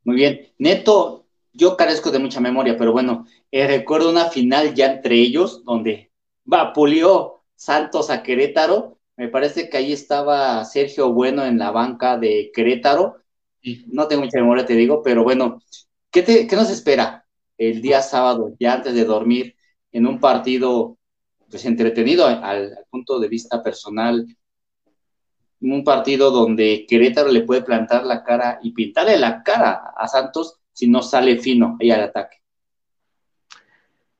Muy 0.05 0.15
bien. 0.15 0.53
Neto, 0.57 1.25
yo 1.51 1.75
carezco 1.75 2.11
de 2.11 2.19
mucha 2.19 2.39
memoria, 2.39 2.77
pero 2.77 2.93
bueno, 2.93 3.25
eh, 3.51 3.67
recuerdo 3.67 4.09
una 4.09 4.29
final 4.29 4.73
ya 4.73 4.85
entre 4.85 5.15
ellos 5.15 5.65
donde 5.65 6.11
vapuleó 6.45 7.43
Santos 7.55 8.09
a 8.09 8.23
Querétaro. 8.23 8.99
Me 9.17 9.27
parece 9.27 9.69
que 9.69 9.77
ahí 9.77 9.91
estaba 9.91 10.63
Sergio 10.63 11.11
Bueno 11.11 11.45
en 11.45 11.57
la 11.57 11.71
banca 11.71 12.17
de 12.17 12.51
Querétaro. 12.53 13.17
No 13.87 14.07
tengo 14.07 14.23
mucha 14.23 14.39
memoria, 14.39 14.65
te 14.65 14.75
digo, 14.75 15.01
pero 15.03 15.23
bueno, 15.23 15.59
¿qué, 16.09 16.23
te, 16.23 16.47
qué 16.47 16.55
nos 16.55 16.69
espera 16.69 17.25
el 17.57 17.81
día 17.81 18.01
sábado, 18.01 18.55
ya 18.59 18.75
antes 18.75 18.93
de 18.93 19.03
dormir, 19.03 19.55
en 19.91 20.07
un 20.07 20.19
partido 20.19 20.97
pues 21.49 21.65
entretenido 21.65 22.25
al, 22.25 22.77
punto 22.89 23.19
de 23.19 23.27
vista 23.27 23.61
personal, 23.63 24.25
un 25.61 25.83
partido 25.83 26.31
donde 26.31 26.85
Querétaro 26.87 27.31
le 27.31 27.41
puede 27.41 27.61
plantar 27.61 28.05
la 28.05 28.23
cara 28.23 28.59
y 28.61 28.71
pintarle 28.71 29.17
la 29.17 29.43
cara 29.43 29.93
a 29.95 30.07
Santos 30.07 30.59
si 30.71 30.87
no 30.87 31.01
sale 31.01 31.37
fino 31.37 31.77
ahí 31.79 31.91
al 31.91 32.01
ataque. 32.01 32.37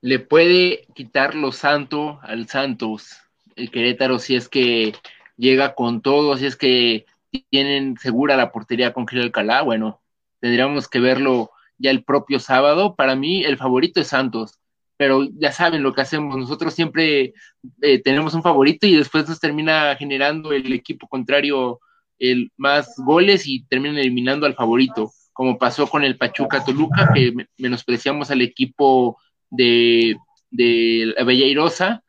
Le 0.00 0.18
puede 0.18 0.86
quitar 0.94 1.34
lo 1.34 1.52
santo 1.52 2.20
al 2.22 2.48
Santos, 2.48 3.16
el 3.56 3.70
Querétaro, 3.70 4.18
si 4.18 4.36
es 4.36 4.48
que 4.48 4.94
llega 5.36 5.74
con 5.74 6.00
todo, 6.00 6.36
si 6.36 6.46
es 6.46 6.56
que 6.56 7.06
tienen 7.50 7.96
segura 7.98 8.36
la 8.36 8.52
portería 8.52 8.92
con 8.92 9.06
Gil 9.06 9.20
Alcalá, 9.20 9.62
bueno, 9.62 10.00
tendríamos 10.40 10.88
que 10.88 11.00
verlo 11.00 11.50
ya 11.78 11.90
el 11.90 12.04
propio 12.04 12.38
sábado. 12.38 12.94
Para 12.94 13.16
mí, 13.16 13.44
el 13.44 13.58
favorito 13.58 14.00
es 14.00 14.08
Santos 14.08 14.58
pero 14.96 15.26
ya 15.38 15.52
saben 15.52 15.82
lo 15.82 15.92
que 15.92 16.00
hacemos, 16.00 16.36
nosotros 16.36 16.74
siempre 16.74 17.34
eh, 17.82 18.02
tenemos 18.02 18.34
un 18.34 18.42
favorito 18.42 18.86
y 18.86 18.96
después 18.96 19.28
nos 19.28 19.40
termina 19.40 19.94
generando 19.96 20.52
el 20.52 20.72
equipo 20.72 21.06
contrario 21.08 21.80
el 22.18 22.50
más 22.56 22.94
goles 22.96 23.46
y 23.46 23.64
terminan 23.66 23.98
eliminando 23.98 24.46
al 24.46 24.54
favorito, 24.54 25.12
como 25.32 25.58
pasó 25.58 25.86
con 25.86 26.02
el 26.02 26.16
Pachuca 26.16 26.64
Toluca, 26.64 27.10
que 27.14 27.34
menospreciamos 27.58 28.30
al 28.30 28.40
equipo 28.40 29.18
de, 29.50 30.16
de 30.50 31.14
Belleirosa 31.24 32.02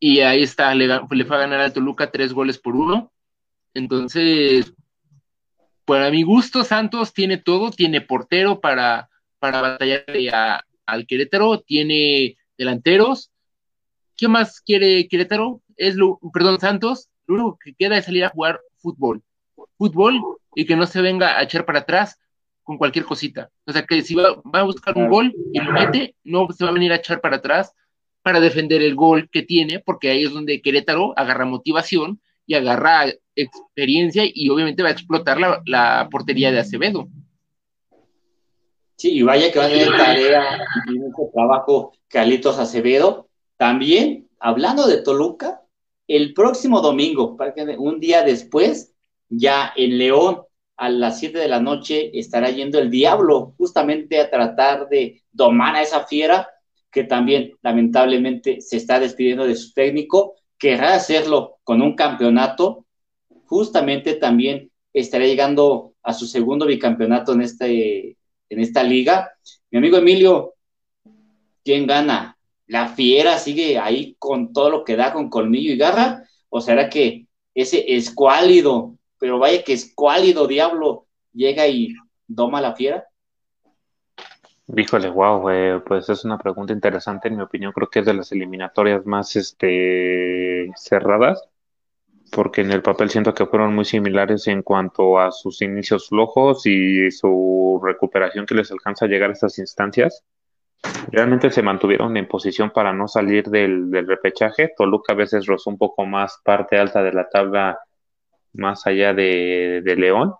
y 0.00 0.20
ahí 0.20 0.42
está, 0.42 0.74
le, 0.74 0.88
fue 1.06 1.36
a 1.36 1.40
ganar 1.40 1.60
al 1.60 1.72
Toluca 1.72 2.10
tres 2.10 2.32
goles 2.32 2.58
por 2.58 2.76
uno. 2.76 3.12
Entonces, 3.74 4.72
para 5.84 6.10
mi 6.10 6.22
gusto, 6.22 6.64
Santos 6.64 7.12
tiene 7.12 7.38
todo, 7.38 7.70
tiene 7.70 8.00
portero 8.00 8.60
para, 8.60 9.08
para 9.38 9.60
batallar 9.60 10.04
a, 10.32 10.64
al 10.88 11.06
Querétaro, 11.06 11.60
tiene 11.60 12.36
delanteros. 12.56 13.30
¿Qué 14.16 14.26
más 14.26 14.60
quiere 14.60 15.06
Querétaro? 15.06 15.62
Es 15.76 15.94
lo, 15.94 16.18
perdón, 16.32 16.58
Santos, 16.58 17.08
lo 17.26 17.34
único 17.34 17.58
que 17.62 17.74
queda 17.74 17.98
es 17.98 18.06
salir 18.06 18.24
a 18.24 18.30
jugar 18.30 18.60
fútbol. 18.78 19.22
Fútbol 19.76 20.20
y 20.54 20.64
que 20.64 20.76
no 20.76 20.86
se 20.86 21.02
venga 21.02 21.38
a 21.38 21.42
echar 21.42 21.64
para 21.64 21.80
atrás 21.80 22.18
con 22.62 22.78
cualquier 22.78 23.04
cosita. 23.04 23.50
O 23.66 23.72
sea, 23.72 23.84
que 23.84 24.02
si 24.02 24.14
va, 24.14 24.40
a 24.52 24.62
buscar 24.62 24.96
un 24.96 25.08
gol 25.08 25.34
y 25.52 25.60
lo 25.60 25.72
mete, 25.72 26.16
no 26.24 26.48
se 26.50 26.64
va 26.64 26.70
a 26.70 26.74
venir 26.74 26.92
a 26.92 26.96
echar 26.96 27.20
para 27.20 27.36
atrás 27.36 27.72
para 28.22 28.40
defender 28.40 28.82
el 28.82 28.94
gol 28.94 29.28
que 29.30 29.42
tiene, 29.42 29.78
porque 29.78 30.10
ahí 30.10 30.24
es 30.24 30.32
donde 30.32 30.60
Querétaro 30.60 31.14
agarra 31.16 31.44
motivación 31.44 32.20
y 32.46 32.54
agarra 32.54 33.06
experiencia 33.36 34.24
y 34.26 34.48
obviamente 34.48 34.82
va 34.82 34.88
a 34.88 34.92
explotar 34.92 35.38
la, 35.38 35.62
la 35.66 36.08
portería 36.10 36.50
de 36.50 36.60
Acevedo. 36.60 37.08
Sí, 38.98 39.12
y 39.12 39.22
vaya 39.22 39.52
que 39.52 39.60
va 39.60 39.66
a 39.66 39.68
tener 39.68 39.96
tarea 39.96 40.58
y 40.88 40.98
mucho 40.98 41.30
trabajo 41.32 41.92
Carlitos 42.08 42.58
Acevedo. 42.58 43.28
También, 43.56 44.28
hablando 44.40 44.88
de 44.88 45.02
Toluca, 45.02 45.62
el 46.08 46.34
próximo 46.34 46.80
domingo, 46.80 47.36
un 47.78 48.00
día 48.00 48.24
después, 48.24 48.96
ya 49.28 49.72
en 49.76 49.98
León, 49.98 50.42
a 50.76 50.88
las 50.90 51.20
7 51.20 51.38
de 51.38 51.46
la 51.46 51.60
noche, 51.60 52.18
estará 52.18 52.50
yendo 52.50 52.80
el 52.80 52.90
Diablo, 52.90 53.54
justamente 53.56 54.20
a 54.20 54.30
tratar 54.30 54.88
de 54.88 55.22
domar 55.30 55.76
a 55.76 55.82
esa 55.82 56.04
fiera 56.06 56.48
que 56.90 57.04
también, 57.04 57.52
lamentablemente, 57.62 58.60
se 58.60 58.78
está 58.78 58.98
despidiendo 58.98 59.46
de 59.46 59.54
su 59.54 59.72
técnico. 59.74 60.34
Querrá 60.58 60.94
hacerlo 60.94 61.58
con 61.62 61.82
un 61.82 61.94
campeonato. 61.94 62.84
Justamente 63.44 64.14
también 64.14 64.72
estará 64.92 65.24
llegando 65.24 65.94
a 66.02 66.14
su 66.14 66.26
segundo 66.26 66.66
bicampeonato 66.66 67.32
en 67.32 67.42
este 67.42 68.17
en 68.48 68.60
esta 68.60 68.82
liga. 68.82 69.32
Mi 69.70 69.78
amigo 69.78 69.98
Emilio, 69.98 70.54
¿quién 71.64 71.86
gana? 71.86 72.36
¿La 72.66 72.88
fiera 72.88 73.38
sigue 73.38 73.78
ahí 73.78 74.16
con 74.18 74.52
todo 74.52 74.70
lo 74.70 74.84
que 74.84 74.96
da, 74.96 75.12
con 75.12 75.30
colmillo 75.30 75.72
y 75.72 75.76
garra? 75.76 76.24
¿O 76.48 76.60
será 76.60 76.88
que 76.88 77.26
ese 77.54 77.84
escuálido, 77.96 78.96
pero 79.18 79.38
vaya 79.38 79.62
que 79.62 79.72
escuálido 79.72 80.46
diablo, 80.46 81.06
llega 81.32 81.66
y 81.66 81.94
doma 82.26 82.60
la 82.60 82.74
fiera? 82.74 83.06
Híjole, 84.76 85.08
wow, 85.08 85.82
pues 85.84 86.10
es 86.10 86.24
una 86.24 86.36
pregunta 86.38 86.74
interesante, 86.74 87.28
en 87.28 87.36
mi 87.36 87.42
opinión 87.42 87.72
creo 87.72 87.88
que 87.88 88.00
es 88.00 88.06
de 88.06 88.12
las 88.12 88.32
eliminatorias 88.32 89.06
más 89.06 89.34
este, 89.34 90.70
cerradas 90.76 91.48
porque 92.30 92.60
en 92.60 92.72
el 92.72 92.82
papel 92.82 93.10
siento 93.10 93.34
que 93.34 93.46
fueron 93.46 93.74
muy 93.74 93.84
similares 93.84 94.46
en 94.48 94.62
cuanto 94.62 95.18
a 95.18 95.30
sus 95.32 95.62
inicios 95.62 96.08
flojos 96.08 96.66
y 96.66 97.10
su 97.10 97.80
recuperación 97.82 98.46
que 98.46 98.54
les 98.54 98.70
alcanza 98.70 99.06
a 99.06 99.08
llegar 99.08 99.30
a 99.30 99.32
estas 99.32 99.58
instancias. 99.58 100.24
Realmente 101.10 101.50
se 101.50 101.62
mantuvieron 101.62 102.16
en 102.16 102.28
posición 102.28 102.70
para 102.70 102.92
no 102.92 103.08
salir 103.08 103.44
del, 103.44 103.90
repechaje. 104.06 104.72
Toluca 104.76 105.12
a 105.12 105.16
veces 105.16 105.46
rozó 105.46 105.70
un 105.70 105.78
poco 105.78 106.06
más 106.06 106.40
parte 106.44 106.78
alta 106.78 107.02
de 107.02 107.12
la 107.12 107.28
tabla 107.28 107.78
más 108.52 108.86
allá 108.86 109.14
de, 109.14 109.82
León. 109.96 110.34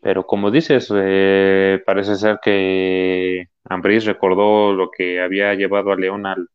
Pero 0.00 0.26
como 0.26 0.50
dices, 0.50 0.92
eh, 0.94 1.82
parece 1.86 2.16
ser 2.16 2.38
que 2.42 3.48
Ambris 3.64 4.04
recordó 4.04 4.74
lo 4.74 4.90
que 4.90 5.20
había 5.20 5.54
llevado 5.54 5.92
a 5.92 5.96
León 5.96 6.26
al, 6.26 6.48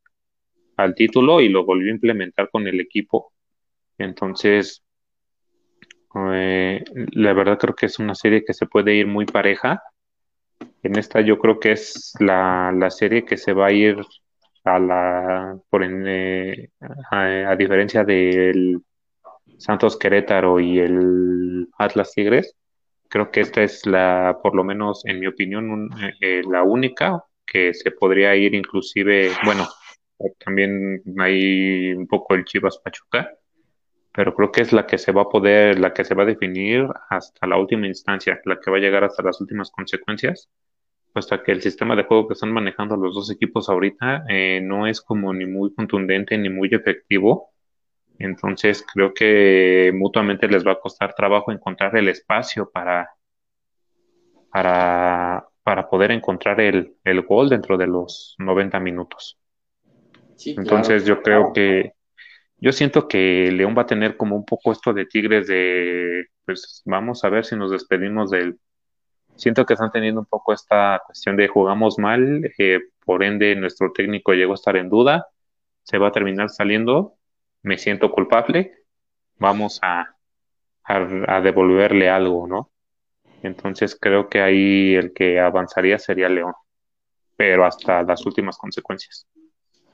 al 0.78 0.94
título 0.96 1.42
y 1.42 1.50
lo 1.50 1.66
volvió 1.66 1.90
a 1.92 1.96
implementar 1.96 2.50
con 2.52 2.68
el 2.68 2.80
equipo 2.80 3.34
entonces, 4.00 4.84
eh, 6.16 6.84
la 7.14 7.34
verdad 7.34 7.58
creo 7.58 7.76
que 7.76 7.86
es 7.86 8.00
una 8.00 8.16
serie 8.16 8.44
que 8.44 8.54
se 8.54 8.66
puede 8.66 8.96
ir 8.96 9.08
muy 9.08 9.26
pareja. 9.26 9.82
En 10.84 10.98
esta 10.98 11.22
yo 11.22 11.38
creo 11.40 11.60
que 11.60 11.74
es 11.74 12.14
la, 12.20 12.74
serie 12.90 13.26
que 13.26 13.38
se 13.38 13.54
va 13.54 13.68
a 13.68 13.72
ir 13.72 13.98
a 14.64 14.80
la, 14.80 15.58
por 15.70 15.84
eh, 15.84 16.70
a, 17.12 17.56
diferencia 17.56 18.04
del 18.04 18.82
Santos 19.58 19.98
Querétaro 19.98 20.60
y 20.60 20.80
el 20.80 21.68
Atlas 21.78 22.14
Tigres, 22.14 22.56
creo 23.10 23.32
que 23.32 23.42
esta 23.42 23.64
es 23.64 23.86
la, 23.86 24.40
por 24.42 24.56
lo 24.56 24.64
menos 24.64 25.06
en 25.06 25.20
mi 25.20 25.28
opinión, 25.28 25.90
eh, 26.22 26.42
la 26.50 26.64
única 26.64 27.24
que 27.46 27.74
se 27.74 27.92
podría 27.92 28.36
ir 28.36 28.54
inclusive, 28.54 29.32
bueno, 29.44 29.68
también 30.44 31.02
hay 31.20 31.94
un 31.94 32.08
poco 32.08 32.36
el 32.36 32.46
Chivas 32.46 32.80
Pachuca, 32.80 33.30
pero 34.20 34.36
creo 34.36 34.52
que 34.52 34.60
es 34.60 34.74
la 34.74 34.86
que 34.86 34.98
se 34.98 35.14
va 35.14 35.22
a 35.22 35.30
poder, 35.30 35.80
la 35.80 35.94
que 35.94 36.04
se 36.04 36.14
va 36.14 36.24
a 36.24 36.26
definir 36.26 36.86
hasta 37.10 37.48
la 37.48 37.58
última 37.58 37.88
instancia, 37.88 38.38
la 38.44 38.60
que 38.60 38.70
va 38.70 38.76
a 38.76 38.82
llegar 38.82 39.06
hasta 39.06 39.24
las 39.24 39.40
últimas 39.40 39.72
consecuencias, 39.72 40.50
puesto 41.14 41.42
que 41.42 41.54
el 41.54 41.62
sistema 41.62 41.96
de 41.96 42.04
juego 42.04 42.28
que 42.28 42.34
están 42.34 42.52
manejando 42.52 42.98
los 42.98 43.16
dos 43.16 43.32
equipos 43.32 43.70
ahorita 43.70 44.26
eh, 44.28 44.60
no 44.62 44.88
es 44.88 45.00
como 45.00 45.34
ni 45.34 45.46
muy 45.46 45.74
contundente 45.74 46.38
ni 46.38 46.50
muy 46.50 46.68
efectivo. 46.70 47.52
Entonces 48.18 48.86
creo 48.94 49.14
que 49.14 49.94
mutuamente 49.96 50.50
les 50.50 50.68
va 50.68 50.74
a 50.74 50.82
costar 50.82 51.16
trabajo 51.16 51.54
encontrar 51.54 51.96
el 51.96 52.10
espacio 52.10 52.70
para, 52.70 53.10
para, 54.52 55.48
para 55.64 55.90
poder 55.90 56.12
encontrar 56.12 56.60
el, 56.60 56.94
el 57.06 57.22
gol 57.22 57.48
dentro 57.48 57.78
de 57.78 57.88
los 57.88 58.36
90 58.38 58.82
minutos. 58.82 59.40
Entonces 60.46 61.06
yo 61.06 61.22
creo 61.22 61.54
que 61.54 61.94
yo 62.62 62.72
siento 62.72 63.08
que 63.08 63.52
León 63.52 63.76
va 63.78 63.84
a 63.84 63.88
tener 63.88 64.18
como 64.18 64.36
un 64.36 64.46
poco 64.46 64.72
esto 64.72 64.94
de 64.94 65.06
Tigres 65.06 65.48
de, 65.48 66.28
pues 66.46 66.82
vamos 66.86 67.24
a 67.24 67.30
ver 67.30 67.46
si 67.46 67.56
nos 67.56 67.72
despedimos 67.72 68.30
del... 68.32 68.60
Siento 69.36 69.66
que 69.66 69.74
están 69.74 69.92
teniendo 69.92 70.20
un 70.20 70.26
poco 70.26 70.52
esta 70.52 71.02
cuestión 71.06 71.38
de 71.38 71.48
jugamos 71.48 71.98
mal, 71.98 72.52
eh, 72.58 72.80
por 73.06 73.24
ende 73.24 73.56
nuestro 73.56 73.94
técnico 73.94 74.34
llegó 74.34 74.52
a 74.52 74.56
estar 74.56 74.76
en 74.76 74.90
duda, 74.90 75.28
se 75.84 75.98
va 75.98 76.10
a 76.10 76.12
terminar 76.12 76.50
saliendo, 76.50 77.16
me 77.64 77.78
siento 77.78 78.12
culpable, 78.12 78.74
vamos 79.38 79.80
a, 79.82 80.14
a, 80.84 81.42
devolverle 81.42 82.10
algo, 82.10 82.48
¿no? 82.48 82.72
Entonces 83.42 83.98
creo 84.00 84.28
que 84.28 84.42
ahí 84.42 84.96
el 84.96 85.14
que 85.14 85.40
avanzaría 85.40 85.98
sería 85.98 86.28
León, 86.28 86.54
pero 87.38 87.66
hasta 87.66 88.04
las 88.04 88.26
últimas 88.26 88.58
consecuencias. 88.58 89.26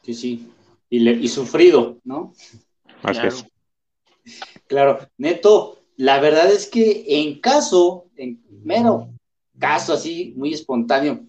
Sí, 0.02 0.16
sí, 0.16 0.52
y, 0.90 1.28
sufrido, 1.28 2.00
¿no? 2.04 2.34
claro. 3.02 3.36
Claro, 4.68 5.00
Neto, 5.18 5.80
la 5.98 6.20
verdad 6.20 6.52
es 6.52 6.68
que 6.68 7.06
en 7.08 7.40
caso, 7.40 8.06
en 8.16 8.44
mero 8.64 9.10
caso 9.60 9.94
así, 9.94 10.34
muy 10.36 10.54
espontáneo, 10.54 11.26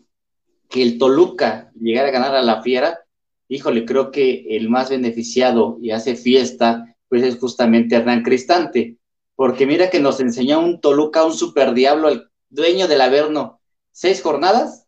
que 0.68 0.82
el 0.82 0.98
Toluca 0.98 1.70
llegara 1.78 2.08
a 2.08 2.12
ganar 2.12 2.34
a 2.34 2.42
la 2.42 2.62
Fiera, 2.62 3.00
híjole, 3.48 3.84
creo 3.84 4.10
que 4.10 4.56
el 4.56 4.68
más 4.68 4.90
beneficiado 4.90 5.78
y 5.80 5.90
hace 5.90 6.16
fiesta, 6.16 6.96
pues 7.08 7.22
es 7.22 7.38
justamente 7.38 7.94
Hernán 7.94 8.22
Cristante, 8.22 8.96
porque 9.36 9.66
mira 9.66 9.90
que 9.90 10.00
nos 10.00 10.18
enseñó 10.20 10.60
un 10.60 10.80
Toluca, 10.80 11.24
un 11.24 11.34
super 11.34 11.74
diablo, 11.74 12.08
el 12.08 12.28
dueño 12.48 12.88
del 12.88 13.02
Averno, 13.02 13.60
seis 13.92 14.22
jornadas, 14.22 14.85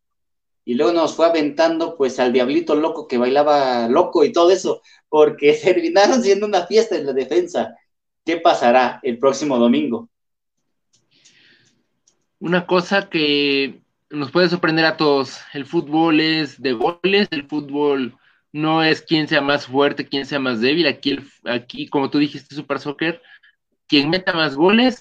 y 0.68 0.74
luego 0.74 0.92
nos 0.92 1.16
fue 1.16 1.24
aventando 1.24 1.96
pues 1.96 2.20
al 2.20 2.30
diablito 2.30 2.74
loco 2.74 3.08
que 3.08 3.16
bailaba 3.16 3.88
loco 3.88 4.22
y 4.22 4.32
todo 4.32 4.50
eso, 4.50 4.82
porque 5.08 5.54
terminaron 5.64 6.22
siendo 6.22 6.44
una 6.44 6.66
fiesta 6.66 6.94
en 6.94 7.06
la 7.06 7.14
defensa. 7.14 7.74
¿Qué 8.22 8.36
pasará 8.36 9.00
el 9.02 9.18
próximo 9.18 9.56
domingo? 9.56 10.10
Una 12.38 12.66
cosa 12.66 13.08
que 13.08 13.80
nos 14.10 14.30
puede 14.30 14.50
sorprender 14.50 14.84
a 14.84 14.98
todos, 14.98 15.40
el 15.54 15.64
fútbol 15.64 16.20
es 16.20 16.60
de 16.60 16.74
goles, 16.74 17.28
el 17.30 17.46
fútbol 17.48 18.18
no 18.52 18.84
es 18.84 19.00
quién 19.00 19.26
sea 19.26 19.40
más 19.40 19.68
fuerte, 19.68 20.06
quién 20.06 20.26
sea 20.26 20.38
más 20.38 20.60
débil, 20.60 20.86
aquí, 20.86 21.18
aquí 21.44 21.88
como 21.88 22.10
tú 22.10 22.18
dijiste, 22.18 22.54
Super 22.54 22.78
Soccer, 22.78 23.22
quien 23.86 24.10
meta 24.10 24.34
más 24.34 24.54
goles 24.54 25.00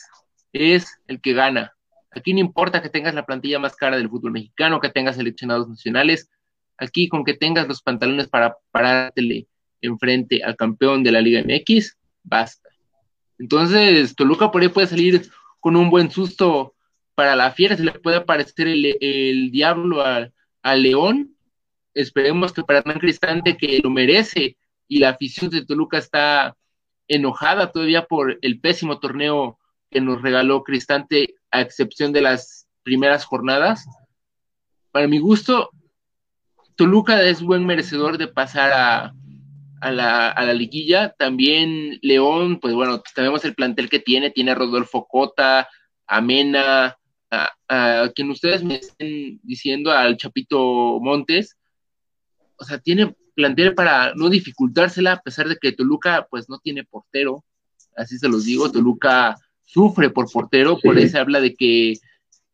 es 0.53 0.97
el 1.07 1.19
que 1.19 1.33
gana. 1.33 1.76
Aquí 2.17 2.33
no 2.33 2.39
importa 2.39 2.81
que 2.81 2.89
tengas 2.89 3.13
la 3.13 3.25
plantilla 3.25 3.59
más 3.59 3.75
cara 3.75 3.97
del 3.97 4.09
fútbol 4.09 4.31
mexicano, 4.31 4.79
que 4.79 4.89
tengas 4.89 5.15
seleccionados 5.15 5.69
nacionales, 5.69 6.29
aquí 6.77 7.07
con 7.07 7.23
que 7.23 7.33
tengas 7.33 7.67
los 7.67 7.81
pantalones 7.81 8.27
para 8.27 8.57
parártele 8.71 9.47
enfrente 9.81 10.43
al 10.43 10.55
campeón 10.55 11.03
de 11.03 11.11
la 11.11 11.21
Liga 11.21 11.43
MX, 11.43 11.97
basta. 12.23 12.69
Entonces, 13.39 14.15
Toluca 14.15 14.51
por 14.51 14.61
ahí 14.61 14.69
puede 14.69 14.87
salir 14.87 15.29
con 15.59 15.75
un 15.75 15.89
buen 15.89 16.09
susto 16.09 16.73
para 17.15 17.35
la 17.35 17.51
fiera, 17.51 17.75
se 17.75 17.83
le 17.83 17.91
puede 17.91 18.17
aparecer 18.17 18.67
el, 18.67 19.51
diablo 19.51 20.03
al 20.03 20.83
León. 20.83 21.35
Esperemos 21.93 22.53
que 22.53 22.63
para 22.63 22.79
Hernán 22.79 22.99
Cristante, 22.99 23.57
que 23.57 23.79
lo 23.83 23.89
merece, 23.89 24.57
y 24.87 24.99
la 24.99 25.09
afición 25.09 25.49
de 25.49 25.65
Toluca 25.65 25.97
está 25.97 26.55
enojada 27.07 27.71
todavía 27.71 28.05
por 28.05 28.37
el 28.41 28.59
pésimo 28.59 28.99
torneo 28.99 29.59
que 29.89 30.01
nos 30.01 30.21
regaló 30.21 30.63
Cristante, 30.63 31.35
a 31.51 31.61
excepción 31.61 32.11
de 32.11 32.21
las 32.21 32.67
primeras 32.83 33.25
jornadas. 33.25 33.85
Para 34.91 35.07
mi 35.07 35.19
gusto, 35.19 35.69
Toluca 36.75 37.23
es 37.23 37.41
buen 37.41 37.65
merecedor 37.65 38.17
de 38.17 38.27
pasar 38.27 38.71
a, 38.71 39.13
a 39.81 39.91
la, 39.91 40.53
liguilla. 40.53 41.13
También 41.17 41.99
León, 42.01 42.59
pues 42.59 42.73
bueno, 42.73 43.01
sabemos 43.13 43.45
el 43.45 43.55
plantel 43.55 43.89
que 43.89 43.99
tiene, 43.99 44.31
tiene 44.31 44.51
a 44.51 44.55
Rodolfo 44.55 45.07
Cota, 45.07 45.67
a 46.05 46.21
Mena, 46.21 46.97
a, 47.31 48.09
quien 48.15 48.29
ustedes 48.31 48.63
me 48.63 48.75
estén 48.75 49.39
diciendo, 49.43 49.91
al 49.91 50.17
Chapito 50.17 50.99
Montes. 50.99 51.57
O 52.57 52.63
sea, 52.63 52.79
tiene 52.79 53.15
plantel 53.35 53.75
para 53.75 54.13
no 54.15 54.29
dificultársela, 54.29 55.13
a 55.13 55.21
pesar 55.21 55.47
de 55.47 55.57
que 55.57 55.71
Toluca, 55.71 56.27
pues 56.29 56.49
no 56.49 56.57
tiene 56.59 56.83
portero. 56.83 57.43
Así 57.95 58.17
se 58.17 58.29
los 58.29 58.45
digo, 58.45 58.71
Toluca 58.71 59.35
sufre 59.67 60.09
por 60.09 60.31
portero, 60.31 60.79
por 60.79 60.97
eso 60.97 61.19
habla 61.19 61.41
de 61.41 61.55
que, 61.55 61.95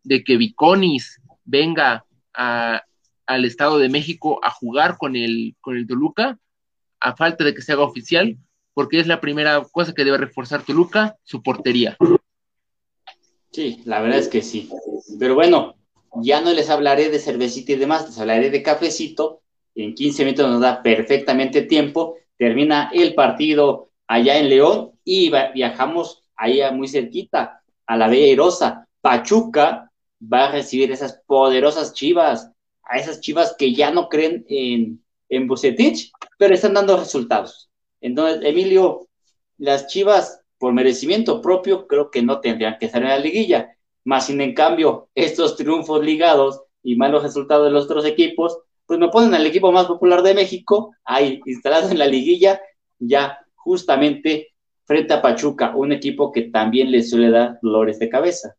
de 0.03 0.23
que 0.23 0.35
Viconis 0.35 1.21
venga 1.45 2.05
al 2.33 3.45
Estado 3.45 3.77
de 3.77 3.87
México 3.87 4.39
a 4.43 4.49
jugar 4.49 4.97
con 4.97 5.15
el, 5.15 5.55
con 5.61 5.77
el 5.77 5.87
Toluca 5.87 6.39
a 6.99 7.15
falta 7.15 7.43
de 7.43 7.53
que 7.53 7.61
se 7.61 7.73
haga 7.73 7.83
oficial, 7.83 8.37
porque 8.73 8.99
es 8.99 9.07
la 9.07 9.21
primera 9.21 9.61
cosa 9.71 9.93
que 9.93 10.03
debe 10.03 10.17
reforzar 10.17 10.63
Toluca, 10.63 11.17
su 11.23 11.43
portería. 11.43 11.97
Sí, 13.51 13.81
la 13.85 14.01
verdad 14.01 14.19
es 14.19 14.29
que 14.29 14.41
sí. 14.41 14.69
Pero 15.19 15.35
bueno, 15.35 15.75
ya 16.15 16.41
no 16.41 16.51
les 16.51 16.69
hablaré 16.69 17.09
de 17.09 17.19
cervecita 17.19 17.73
y 17.73 17.75
demás, 17.75 18.07
les 18.07 18.17
hablaré 18.17 18.49
de 18.49 18.63
cafecito. 18.63 19.41
En 19.75 19.93
15 19.93 20.25
minutos 20.25 20.49
nos 20.49 20.61
da 20.61 20.81
perfectamente 20.81 21.61
tiempo. 21.61 22.15
Termina 22.37 22.89
el 22.93 23.13
partido 23.13 23.91
allá 24.07 24.39
en 24.39 24.49
León 24.49 24.93
y 25.03 25.31
viajamos 25.53 26.22
allá 26.35 26.71
muy 26.71 26.87
cerquita, 26.87 27.61
a 27.85 27.97
la 27.97 28.07
Bella 28.07 28.27
Irosa. 28.27 28.87
Pachuca 29.01 29.91
va 30.21 30.45
a 30.45 30.51
recibir 30.51 30.91
esas 30.91 31.21
poderosas 31.25 31.93
chivas, 31.93 32.51
a 32.83 32.97
esas 32.97 33.19
chivas 33.19 33.55
que 33.57 33.73
ya 33.73 33.91
no 33.91 34.07
creen 34.09 34.45
en, 34.47 35.03
en 35.29 35.47
Bucetich, 35.47 36.11
pero 36.37 36.53
están 36.53 36.73
dando 36.73 36.97
resultados. 36.97 37.69
Entonces, 38.01 38.41
Emilio, 38.43 39.07
las 39.57 39.87
Chivas, 39.87 40.41
por 40.57 40.73
merecimiento 40.73 41.41
propio, 41.41 41.87
creo 41.87 42.11
que 42.11 42.21
no 42.21 42.39
tendrían 42.39 42.77
que 42.79 42.87
estar 42.87 43.01
en 43.01 43.09
la 43.09 43.17
liguilla. 43.17 43.75
Más 44.03 44.27
sin 44.27 44.41
en 44.41 44.53
cambio, 44.53 45.09
estos 45.15 45.55
triunfos 45.55 46.03
ligados 46.03 46.61
y 46.83 46.95
malos 46.95 47.23
resultados 47.23 47.65
de 47.65 47.71
los 47.71 47.85
otros 47.85 48.05
equipos, 48.05 48.57
pues 48.85 48.99
me 48.99 49.07
ponen 49.07 49.33
al 49.33 49.45
equipo 49.45 49.71
más 49.71 49.85
popular 49.85 50.21
de 50.21 50.33
México, 50.33 50.93
ahí 51.05 51.39
instalado 51.45 51.89
en 51.89 51.97
la 51.97 52.05
liguilla, 52.05 52.61
ya 52.99 53.39
justamente 53.55 54.52
frente 54.85 55.13
a 55.13 55.21
Pachuca, 55.21 55.75
un 55.75 55.91
equipo 55.91 56.31
que 56.31 56.43
también 56.43 56.91
le 56.91 57.03
suele 57.03 57.29
dar 57.29 57.59
dolores 57.61 57.99
de 57.99 58.09
cabeza. 58.09 58.55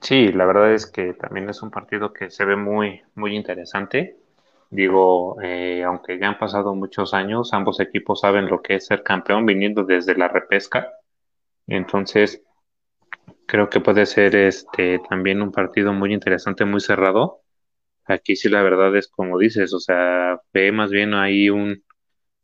Sí, 0.00 0.32
la 0.32 0.46
verdad 0.46 0.72
es 0.72 0.86
que 0.86 1.14
también 1.14 1.48
es 1.48 1.62
un 1.62 1.70
partido 1.70 2.12
que 2.12 2.30
se 2.30 2.44
ve 2.44 2.56
muy, 2.56 3.02
muy 3.14 3.34
interesante. 3.36 4.16
Digo, 4.70 5.40
eh, 5.42 5.82
aunque 5.84 6.18
ya 6.18 6.28
han 6.28 6.38
pasado 6.38 6.74
muchos 6.74 7.14
años, 7.14 7.52
ambos 7.52 7.80
equipos 7.80 8.20
saben 8.20 8.46
lo 8.48 8.62
que 8.62 8.76
es 8.76 8.86
ser 8.86 9.02
campeón 9.02 9.46
viniendo 9.46 9.84
desde 9.84 10.14
la 10.16 10.28
repesca. 10.28 10.88
Entonces, 11.66 12.42
creo 13.46 13.68
que 13.70 13.80
puede 13.80 14.06
ser 14.06 14.36
este 14.36 15.00
también 15.08 15.42
un 15.42 15.52
partido 15.52 15.92
muy 15.92 16.12
interesante, 16.14 16.64
muy 16.64 16.80
cerrado. 16.80 17.42
Aquí 18.06 18.36
sí 18.36 18.48
la 18.48 18.62
verdad 18.62 18.96
es 18.96 19.08
como 19.08 19.38
dices, 19.38 19.74
o 19.74 19.80
sea, 19.80 20.40
ve 20.52 20.72
más 20.72 20.90
bien 20.90 21.14
ahí 21.14 21.50
un 21.50 21.84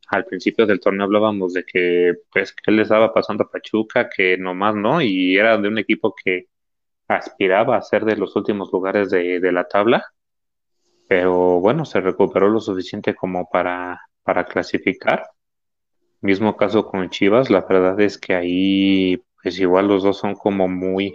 al 0.09 0.25
principio 0.27 0.67
del 0.67 0.81
torneo 0.81 1.05
hablábamos 1.07 1.53
de 1.55 1.65
que 1.65 2.15
pues 2.33 2.53
que 2.53 2.71
le 2.73 2.83
estaba 2.83 3.13
pasando 3.13 3.45
a 3.45 3.51
Pachuca, 3.51 4.09
que 4.09 4.37
nomás 4.39 4.75
no, 4.75 5.01
y 5.03 5.37
era 5.37 5.57
de 5.59 5.69
un 5.69 5.79
equipo 5.79 6.15
que 6.15 6.49
aspiraba 7.09 7.77
a 7.77 7.83
ser 7.83 8.05
de 8.05 8.17
los 8.17 8.37
últimos 8.37 8.73
lugares 8.73 9.11
de, 9.11 9.41
de 9.41 9.53
la 9.53 9.69
tabla 9.69 10.05
pero 11.09 11.61
bueno, 11.61 11.85
se 11.85 12.01
recuperó 12.01 12.49
lo 12.49 12.61
suficiente 12.61 13.15
como 13.15 13.49
para, 13.49 14.01
para 14.23 14.45
clasificar. 14.45 15.29
Mismo 16.21 16.57
caso 16.57 16.87
con 16.87 17.11
Chivas, 17.11 17.51
la 17.51 17.61
verdad 17.61 18.01
es 18.01 18.19
que 18.19 18.35
ahí, 18.35 19.23
pues 19.43 19.59
igual 19.61 19.89
los 19.89 20.03
dos 20.03 20.19
son 20.19 20.35
como 20.35 20.69
muy, 20.69 21.15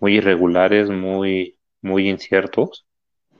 muy 0.00 0.16
irregulares, 0.16 0.90
muy, 0.90 1.58
muy 1.80 2.08
inciertos, 2.08 2.86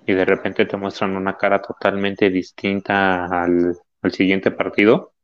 y 0.06 0.14
de 0.14 0.24
repente 0.24 0.64
te 0.66 0.76
muestran 0.76 1.16
una 1.16 1.36
cara 1.36 1.60
totalmente 1.60 2.30
distinta 2.30 3.26
al, 3.26 3.76
al 4.02 4.12
siguiente 4.12 4.50
partido. 4.50 5.14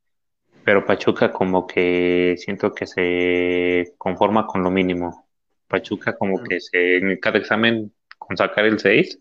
Pero 0.65 0.85
Pachuca 0.85 1.33
como 1.33 1.67
que 1.67 2.35
siento 2.39 2.73
que 2.73 2.87
se 2.87 3.95
conforma 3.99 4.47
con 4.47 4.63
lo 4.63 4.71
mínimo. 4.71 5.29
Pachuca 5.69 6.17
como 6.17 6.43
que 6.43 6.61
se, 6.61 6.97
en 6.97 7.17
cada 7.19 7.39
examen 7.39 7.93
con 8.19 8.37
sacar 8.37 8.65
el 8.65 8.79
6, 8.79 9.21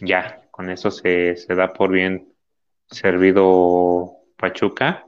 ya, 0.00 0.42
con 0.50 0.70
eso 0.70 0.90
se, 0.90 1.36
se 1.36 1.54
da 1.54 1.72
por 1.72 1.90
bien 1.90 2.32
servido 2.86 4.16
Pachuca. 4.36 5.06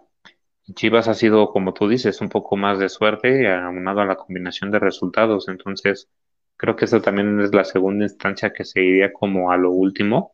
Chivas 0.74 1.08
ha 1.08 1.14
sido, 1.14 1.50
como 1.50 1.74
tú 1.74 1.88
dices, 1.88 2.20
un 2.20 2.28
poco 2.28 2.56
más 2.56 2.78
de 2.78 2.88
suerte, 2.88 3.48
aunado 3.52 4.00
a 4.00 4.06
la 4.06 4.16
combinación 4.16 4.70
de 4.70 4.78
resultados. 4.78 5.48
Entonces, 5.48 6.08
creo 6.56 6.76
que 6.76 6.86
esa 6.86 7.02
también 7.02 7.40
es 7.40 7.54
la 7.54 7.64
segunda 7.64 8.04
instancia 8.04 8.52
que 8.52 8.64
se 8.64 8.82
iría 8.82 9.12
como 9.12 9.50
a 9.50 9.56
lo 9.56 9.70
último. 9.70 10.33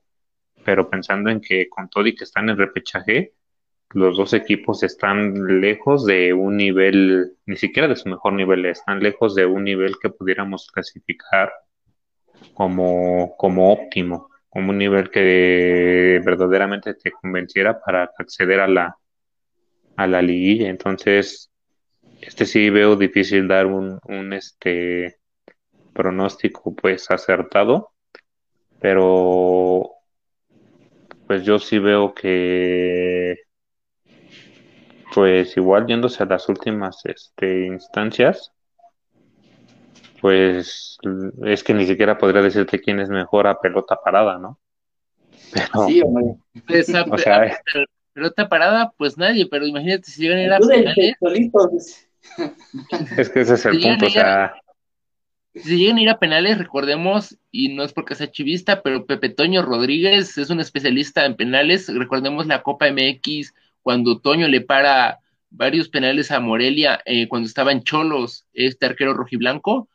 Pero 0.64 0.88
pensando 0.88 1.30
en 1.30 1.40
que 1.40 1.68
con 1.68 1.88
todo 1.88 2.06
y 2.06 2.14
que 2.14 2.24
están 2.24 2.48
en 2.48 2.58
repechaje, 2.58 3.34
los 3.90 4.16
dos 4.16 4.34
equipos 4.34 4.82
están 4.82 5.60
lejos 5.60 6.06
de 6.06 6.32
un 6.32 6.56
nivel, 6.56 7.36
ni 7.46 7.56
siquiera 7.56 7.88
de 7.88 7.96
su 7.96 8.08
mejor 8.08 8.34
nivel, 8.34 8.66
están 8.66 9.00
lejos 9.02 9.34
de 9.34 9.46
un 9.46 9.64
nivel 9.64 9.94
que 10.00 10.10
pudiéramos 10.10 10.70
clasificar 10.70 11.52
como, 12.54 13.34
como 13.36 13.72
óptimo 13.72 14.30
como 14.50 14.70
un 14.70 14.78
nivel 14.78 15.10
que 15.10 16.20
verdaderamente 16.24 16.94
te 16.94 17.12
convenciera 17.12 17.80
para 17.80 18.10
acceder 18.18 18.60
a 18.60 18.66
la, 18.66 18.98
a 19.96 20.06
la 20.08 20.20
liguilla. 20.20 20.68
Entonces, 20.68 21.50
este 22.20 22.44
sí 22.44 22.68
veo 22.68 22.96
difícil 22.96 23.46
dar 23.46 23.66
un, 23.66 24.00
un 24.04 24.32
este 24.32 25.20
pronóstico 25.94 26.74
pues 26.74 27.10
acertado, 27.12 27.92
pero 28.80 29.88
pues 31.30 31.44
yo 31.44 31.60
sí 31.60 31.78
veo 31.78 32.12
que 32.12 33.36
pues 35.14 35.56
igual 35.56 35.86
yéndose 35.86 36.24
a 36.24 36.26
las 36.26 36.48
últimas 36.48 37.02
este, 37.04 37.66
instancias, 37.66 38.50
pues 40.20 40.98
es 41.44 41.62
que 41.62 41.72
ni 41.72 41.86
siquiera 41.86 42.18
podría 42.18 42.42
decirte 42.42 42.80
quién 42.80 42.98
es 42.98 43.10
mejor 43.10 43.46
a 43.46 43.60
pelota 43.60 44.00
parada, 44.02 44.40
¿no? 44.40 44.58
sí, 45.86 46.02
hombre. 46.02 46.34
Pues, 46.66 46.88
o 47.08 47.16
sea, 47.16 47.56
pelota 48.12 48.48
parada, 48.48 48.92
pues 48.98 49.16
nadie, 49.16 49.46
pero 49.48 49.64
imagínate 49.64 50.10
si 50.10 50.22
llegan 50.22 50.38
a 50.38 50.42
ir 50.42 50.52
a 50.52 50.58
Es 53.16 53.30
que 53.30 53.42
ese 53.42 53.54
es 53.54 53.66
el 53.66 53.80
punto, 53.80 54.06
o 54.06 54.10
sea, 54.10 54.52
Si 55.54 55.76
llegan 55.76 55.96
a 55.96 56.02
ir 56.02 56.08
a 56.08 56.18
penales, 56.18 56.58
recordemos, 56.58 57.36
y 57.50 57.74
no 57.74 57.82
es 57.82 57.92
porque 57.92 58.14
sea 58.14 58.30
chivista, 58.30 58.82
pero 58.82 59.06
Pepe 59.06 59.30
Toño 59.30 59.62
Rodríguez 59.62 60.38
es 60.38 60.48
un 60.48 60.60
especialista 60.60 61.24
en 61.24 61.34
penales. 61.34 61.88
Recordemos 61.92 62.46
la 62.46 62.62
Copa 62.62 62.86
MX 62.90 63.52
cuando 63.82 64.20
Toño 64.20 64.46
le 64.46 64.60
para 64.60 65.18
varios 65.50 65.88
penales 65.88 66.30
a 66.30 66.38
Morelia 66.38 67.00
eh, 67.04 67.26
cuando 67.28 67.48
estaba 67.48 67.72
en 67.72 67.82
Cholos, 67.82 68.46
este 68.52 68.86
arquero 68.86 69.14
rojiblanco. 69.14 69.88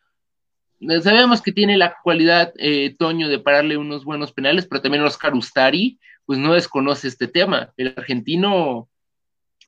Sabemos 1.02 1.42
que 1.42 1.54
tiene 1.54 1.78
la 1.78 1.96
cualidad 2.04 2.54
eh, 2.58 2.94
Toño 3.00 3.30
de 3.30 3.40
pararle 3.40 3.78
unos 3.78 4.04
buenos 4.04 4.34
penales, 4.34 4.68
pero 4.68 4.82
también 4.82 5.04
Oscar 5.04 5.34
Ustari, 5.34 6.00
pues 6.26 6.38
no 6.38 6.54
desconoce 6.54 7.08
este 7.08 7.28
tema. 7.28 7.74
El 7.78 7.94
argentino 7.96 8.90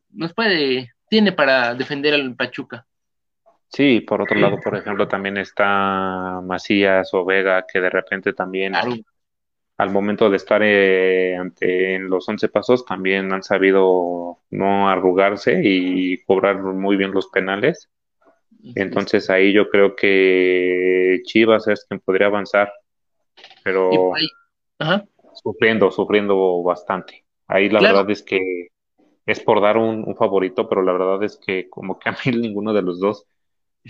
nos 0.09 0.33
puede, 0.33 0.93
tiene 1.09 1.31
para 1.31 1.75
defender 1.75 2.13
al 2.13 2.35
Pachuca. 2.35 2.85
Sí, 3.69 4.01
por 4.01 4.21
otro 4.21 4.39
lado, 4.39 4.59
por 4.61 4.75
ejemplo, 4.77 5.07
también 5.07 5.37
está 5.37 6.41
Macías 6.43 7.13
o 7.13 7.25
Vega, 7.25 7.65
que 7.71 7.81
de 7.81 7.89
repente 7.89 8.33
también 8.33 8.73
al 9.77 9.91
momento 9.91 10.29
de 10.29 10.37
estar 10.37 10.61
eh, 10.63 11.35
ante 11.35 11.95
en 11.95 12.09
los 12.09 12.27
once 12.27 12.49
pasos 12.49 12.83
también 12.85 13.31
han 13.31 13.43
sabido 13.43 14.39
no 14.49 14.89
arrugarse 14.89 15.61
y 15.63 16.23
cobrar 16.23 16.61
muy 16.63 16.97
bien 16.97 17.11
los 17.11 17.27
penales. 17.27 17.89
Entonces 18.75 19.29
ahí 19.29 19.53
yo 19.53 19.69
creo 19.69 19.95
que 19.95 21.21
Chivas 21.23 21.67
es 21.67 21.85
quien 21.87 21.99
podría 21.99 22.27
avanzar, 22.27 22.71
pero 23.63 24.13
sufriendo, 25.33 25.91
sufriendo 25.91 26.63
bastante. 26.63 27.25
Ahí 27.47 27.69
la 27.69 27.79
verdad 27.79 28.09
es 28.09 28.23
que 28.23 28.69
es 29.25 29.39
por 29.41 29.61
dar 29.61 29.77
un, 29.77 30.15
favorito, 30.15 30.67
pero 30.67 30.81
la 30.81 30.93
verdad 30.93 31.23
es 31.23 31.37
que 31.37 31.69
como 31.69 31.99
que 31.99 32.09
a 32.09 32.13
mí 32.13 32.17
ninguno 32.37 32.73
de 32.73 32.81
los 32.81 32.99
dos 32.99 33.27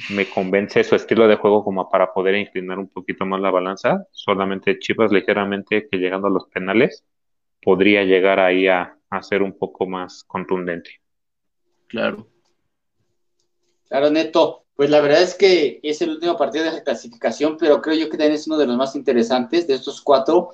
me 0.10 0.30
convence 0.30 0.84
su 0.84 0.96
estilo 0.96 1.28
de 1.28 1.36
juego 1.36 1.64
como 1.64 1.90
para 1.90 2.14
poder 2.14 2.36
inclinar 2.36 2.80
un 2.80 2.90
poquito 2.90 3.26
más 3.26 3.42
la 3.42 3.52
balanza. 3.52 4.06
Solamente 4.12 4.80
Chivas 4.80 5.12
ligeramente 5.12 5.88
que 5.90 5.98
llegando 5.98 6.28
a 6.28 6.32
los 6.32 6.48
penales 6.48 7.06
podría 7.62 8.04
llegar 8.04 8.40
ahí 8.40 8.68
a, 8.68 8.98
a 9.10 9.24
ser 9.24 9.42
un 9.42 9.58
poco 9.58 9.88
más 9.88 10.24
contundente. 10.24 11.02
Claro. 11.88 12.28
Claro, 13.88 14.10
Neto. 14.10 14.64
Pues 14.76 14.92
la 14.92 15.02
verdad 15.02 15.24
es 15.24 15.34
que 15.34 15.80
es 15.82 16.02
el 16.04 16.12
último 16.12 16.38
partido 16.38 16.72
de 16.72 16.84
clasificación, 16.84 17.58
pero 17.58 17.82
creo 17.82 17.96
yo 17.96 18.10
que 18.10 18.18
también 18.18 18.34
es 18.34 18.46
uno 18.46 18.58
de 18.58 18.68
los 18.68 18.78
más 18.78 18.96
interesantes 18.96 19.66
de 19.66 19.74
estos 19.74 20.02
cuatro, 20.02 20.50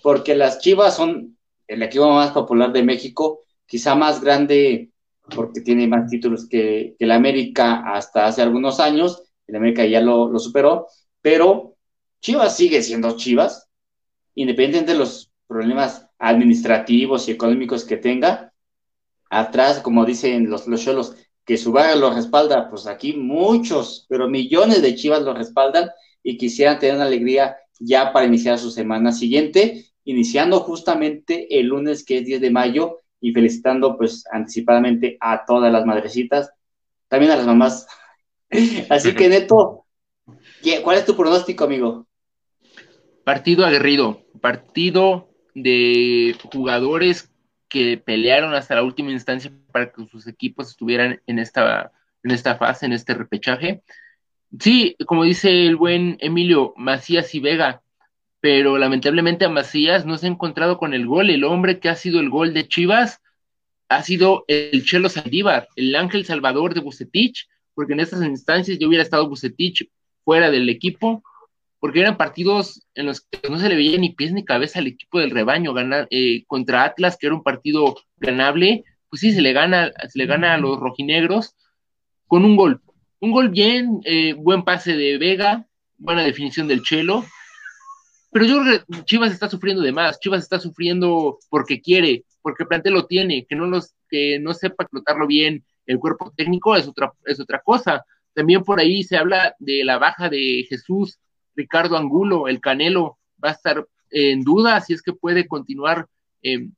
porque 0.00 0.36
las 0.36 0.60
Chivas 0.60 0.94
son 0.94 1.36
el 1.66 1.82
equipo 1.82 2.08
más 2.08 2.30
popular 2.30 2.72
de 2.72 2.84
México, 2.84 3.40
quizá 3.66 3.96
más 3.96 4.22
grande 4.22 4.90
porque 5.34 5.60
tiene 5.60 5.86
más 5.86 6.08
títulos 6.08 6.48
que, 6.48 6.94
que 6.98 7.04
el 7.04 7.12
América 7.12 7.82
hasta 7.94 8.26
hace 8.26 8.42
algunos 8.42 8.80
años, 8.80 9.22
el 9.46 9.56
América 9.56 9.84
ya 9.84 10.00
lo, 10.00 10.28
lo 10.28 10.38
superó, 10.38 10.86
pero 11.22 11.76
Chivas 12.20 12.56
sigue 12.56 12.82
siendo 12.82 13.16
Chivas, 13.16 13.68
independientemente 14.34 14.92
de 14.92 14.98
los 14.98 15.30
problemas 15.46 16.08
administrativos 16.18 17.28
y 17.28 17.32
económicos 17.32 17.84
que 17.84 17.96
tenga. 17.96 18.52
Atrás, 19.30 19.80
como 19.80 20.04
dicen 20.04 20.48
los, 20.48 20.66
los 20.66 20.82
cholos, 20.82 21.16
que 21.44 21.56
su 21.56 21.72
vaga 21.72 21.94
lo 21.96 22.10
respalda, 22.14 22.70
pues 22.70 22.86
aquí 22.86 23.12
muchos, 23.12 24.06
pero 24.08 24.28
millones 24.28 24.80
de 24.80 24.94
Chivas 24.94 25.22
lo 25.22 25.34
respaldan 25.34 25.90
y 26.22 26.38
quisieran 26.38 26.78
tener 26.78 26.96
una 26.96 27.04
alegría 27.04 27.56
ya 27.78 28.12
para 28.12 28.26
iniciar 28.26 28.58
su 28.58 28.70
semana 28.70 29.12
siguiente, 29.12 29.86
iniciando 30.04 30.60
justamente 30.60 31.58
el 31.58 31.66
lunes 31.66 32.04
que 32.04 32.18
es 32.18 32.24
10 32.24 32.40
de 32.40 32.50
mayo 32.50 33.03
y 33.24 33.32
felicitando 33.32 33.96
pues 33.96 34.26
anticipadamente 34.30 35.16
a 35.18 35.46
todas 35.46 35.72
las 35.72 35.86
madrecitas, 35.86 36.52
también 37.08 37.32
a 37.32 37.36
las 37.36 37.46
mamás. 37.46 37.86
Así 38.90 39.14
que 39.14 39.30
Neto, 39.30 39.86
¿cuál 40.82 40.98
es 40.98 41.06
tu 41.06 41.16
pronóstico, 41.16 41.64
amigo? 41.64 42.06
Partido 43.24 43.64
aguerrido, 43.64 44.26
partido 44.42 45.30
de 45.54 46.36
jugadores 46.52 47.32
que 47.66 47.96
pelearon 47.96 48.52
hasta 48.52 48.74
la 48.74 48.82
última 48.82 49.10
instancia 49.10 49.50
para 49.72 49.90
que 49.90 50.06
sus 50.06 50.26
equipos 50.26 50.68
estuvieran 50.68 51.22
en 51.26 51.38
esta, 51.38 51.92
en 52.22 52.30
esta 52.30 52.56
fase, 52.56 52.84
en 52.84 52.92
este 52.92 53.14
repechaje. 53.14 53.82
Sí, 54.60 54.96
como 55.06 55.24
dice 55.24 55.66
el 55.66 55.76
buen 55.76 56.18
Emilio, 56.20 56.74
Macías 56.76 57.34
y 57.34 57.40
Vega, 57.40 57.80
pero 58.44 58.76
lamentablemente 58.76 59.46
a 59.46 59.48
Macías 59.48 60.04
no 60.04 60.18
se 60.18 60.26
ha 60.26 60.28
encontrado 60.28 60.76
con 60.76 60.92
el 60.92 61.06
gol. 61.06 61.30
El 61.30 61.44
hombre 61.44 61.80
que 61.80 61.88
ha 61.88 61.96
sido 61.96 62.20
el 62.20 62.28
gol 62.28 62.52
de 62.52 62.68
Chivas 62.68 63.22
ha 63.88 64.02
sido 64.02 64.44
el 64.48 64.84
Chelo 64.84 65.08
Saldívar, 65.08 65.66
el 65.76 65.96
ángel 65.96 66.26
salvador 66.26 66.74
de 66.74 66.82
Bucetich, 66.82 67.48
porque 67.72 67.94
en 67.94 68.00
estas 68.00 68.22
instancias 68.22 68.78
yo 68.78 68.88
hubiera 68.88 69.02
estado 69.02 69.30
Bucetich 69.30 69.88
fuera 70.26 70.50
del 70.50 70.68
equipo, 70.68 71.22
porque 71.80 72.00
eran 72.00 72.18
partidos 72.18 72.86
en 72.94 73.06
los 73.06 73.22
que 73.22 73.48
no 73.48 73.58
se 73.58 73.70
le 73.70 73.76
veía 73.76 73.96
ni 73.96 74.10
pies 74.10 74.34
ni 74.34 74.44
cabeza 74.44 74.78
al 74.78 74.88
equipo 74.88 75.20
del 75.20 75.30
rebaño, 75.30 75.72
ganar 75.72 76.06
eh, 76.10 76.44
contra 76.46 76.84
Atlas, 76.84 77.16
que 77.16 77.28
era 77.28 77.36
un 77.36 77.42
partido 77.42 77.96
ganable, 78.18 78.84
pues 79.08 79.20
sí, 79.20 79.32
se 79.32 79.40
le 79.40 79.54
gana, 79.54 79.90
se 80.06 80.18
le 80.18 80.26
gana 80.26 80.52
a 80.52 80.58
los 80.58 80.78
rojinegros 80.78 81.56
con 82.26 82.44
un 82.44 82.56
gol. 82.56 82.82
Un 83.20 83.30
gol 83.30 83.48
bien, 83.48 84.02
eh, 84.04 84.34
buen 84.34 84.64
pase 84.64 84.98
de 84.98 85.16
Vega, 85.16 85.66
buena 85.96 86.22
definición 86.22 86.68
del 86.68 86.82
Chelo, 86.82 87.24
pero 88.34 88.46
yo 88.46 88.60
creo 88.62 88.84
que 88.84 89.04
Chivas 89.04 89.30
está 89.30 89.48
sufriendo 89.48 89.80
de 89.80 89.92
más, 89.92 90.18
Chivas 90.18 90.42
está 90.42 90.58
sufriendo 90.58 91.38
porque 91.50 91.80
quiere, 91.80 92.24
porque 92.42 92.64
el 92.64 92.68
plantel 92.68 92.94
lo 92.94 93.06
tiene, 93.06 93.46
que 93.48 93.54
no 93.54 93.66
los, 93.66 93.94
que 94.08 94.40
no 94.40 94.54
sepa 94.54 94.82
explotarlo 94.82 95.28
bien 95.28 95.64
el 95.86 96.00
cuerpo 96.00 96.32
técnico 96.36 96.74
es 96.74 96.88
otra, 96.88 97.12
es 97.26 97.38
otra 97.38 97.60
cosa. 97.60 98.04
También 98.32 98.64
por 98.64 98.80
ahí 98.80 99.04
se 99.04 99.16
habla 99.16 99.54
de 99.60 99.84
la 99.84 99.98
baja 99.98 100.28
de 100.28 100.66
Jesús 100.68 101.20
Ricardo 101.54 101.96
Angulo, 101.96 102.48
el 102.48 102.60
Canelo, 102.60 103.18
va 103.42 103.50
a 103.50 103.52
estar 103.52 103.86
en 104.10 104.42
duda 104.42 104.80
si 104.80 104.94
es 104.94 105.02
que 105.02 105.12
puede 105.12 105.46
continuar 105.46 106.08
eh, 106.42 106.68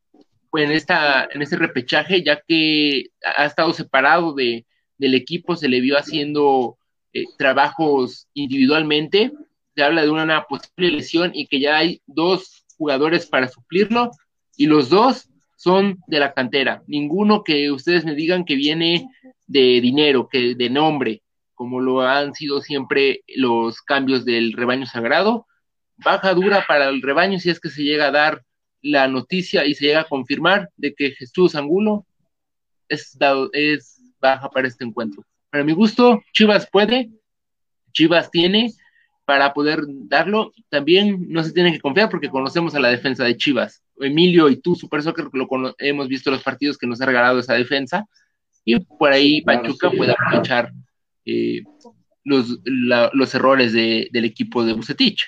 en, 0.53 0.71
esta, 0.71 1.27
en 1.33 1.41
este 1.41 1.57
repechaje, 1.57 2.23
ya 2.23 2.39
que 2.47 3.07
ha 3.25 3.47
estado 3.47 3.73
separado 3.73 4.35
de, 4.35 4.67
del 4.99 5.15
equipo, 5.15 5.57
se 5.57 5.71
le 5.71 5.81
vio 5.81 5.97
haciendo 5.97 6.77
eh, 7.15 7.25
trabajos 7.39 8.29
individualmente. 8.35 9.33
Se 9.77 9.85
habla 9.85 10.03
de 10.03 10.11
una 10.11 10.45
posible 10.45 10.91
lesión 10.91 11.31
y 11.35 11.47
que 11.47 11.61
ya 11.61 11.77
hay 11.77 12.01
dos 12.07 12.64
jugadores 12.77 13.27
para 13.27 13.47
suplirlo 13.47 14.11
y 14.57 14.66
los 14.66 14.89
dos 14.89 15.29
son 15.57 15.99
de 16.09 16.18
la 16.18 16.33
cantera. 16.33 16.83
Ninguno 16.87 17.45
que 17.45 17.70
ustedes 17.70 18.05
me 18.05 18.14
digan 18.14 18.45
que 18.45 18.57
viene 18.57 19.09
de 19.47 19.81
dinero, 19.81 20.29
que 20.29 20.55
de 20.55 20.70
nombre 20.70 21.22
como 21.57 21.81
lo 21.81 22.03
han 22.03 22.35
sido 22.35 22.61
siempre 22.61 23.24
los 23.35 23.81
cambios 23.81 24.24
del 24.24 24.53
rebaño 24.53 24.87
sagrado. 24.87 25.47
Baja 25.97 26.35
dura 26.35 26.64
para 26.68 26.89
el 26.89 27.03
rebaño 27.03 27.41
si 27.41 27.51
es 27.51 27.59
que 27.59 27.70
se 27.70 27.83
llega 27.83 28.09
a 28.09 28.12
dar 28.12 28.45
la 28.83 29.09
noticia 29.09 29.64
y 29.64 29.74
se 29.74 29.87
llega 29.87 30.03
a 30.03 30.09
confirmar 30.09 30.68
de 30.77 30.95
que 30.95 31.12
Jesús 31.12 31.55
Angulo 31.55 32.07
es, 32.89 33.16
dado, 33.18 33.51
es 33.53 34.01
baja 34.20 34.51
para 34.51 34.68
este 34.68 34.85
encuentro. 34.85 35.24
Para 35.51 35.64
mi 35.64 35.72
gusto, 35.72 36.22
Chivas 36.33 36.68
puede, 36.70 37.11
Chivas 37.93 38.31
tiene 38.31 38.72
para 39.27 39.53
poder 39.53 39.83
darlo. 39.87 40.53
También 40.70 41.27
no 41.29 41.45
se 41.45 41.53
tiene 41.53 41.72
que 41.72 41.81
confiar 41.81 42.09
porque 42.09 42.31
conocemos 42.31 42.74
a 42.74 42.81
la 42.81 42.89
defensa 42.89 43.24
de 43.24 43.37
Chivas. 43.37 43.83
Emilio 43.99 44.49
y 44.49 44.57
tú, 44.57 44.74
Super 44.74 45.03
Soccer, 45.03 45.27
lo 45.33 45.49
hemos 45.79 46.09
visto 46.09 46.31
los 46.31 46.43
partidos 46.43 46.79
que 46.79 46.87
nos 46.87 47.01
ha 47.01 47.07
regalado 47.07 47.39
esa 47.39 47.55
defensa. 47.55 48.07
Y 48.64 48.81
por 48.81 49.12
ahí 49.12 49.43
Pachuca 49.43 49.91
puede 49.91 50.12
aprovechar 50.12 50.72
eh, 51.24 51.62
los, 52.24 52.59
los, 52.64 53.35
errores 53.35 53.72
de, 53.72 54.09
del 54.12 54.24
equipo 54.24 54.64
de 54.64 54.72
Bucetich. 54.72 55.24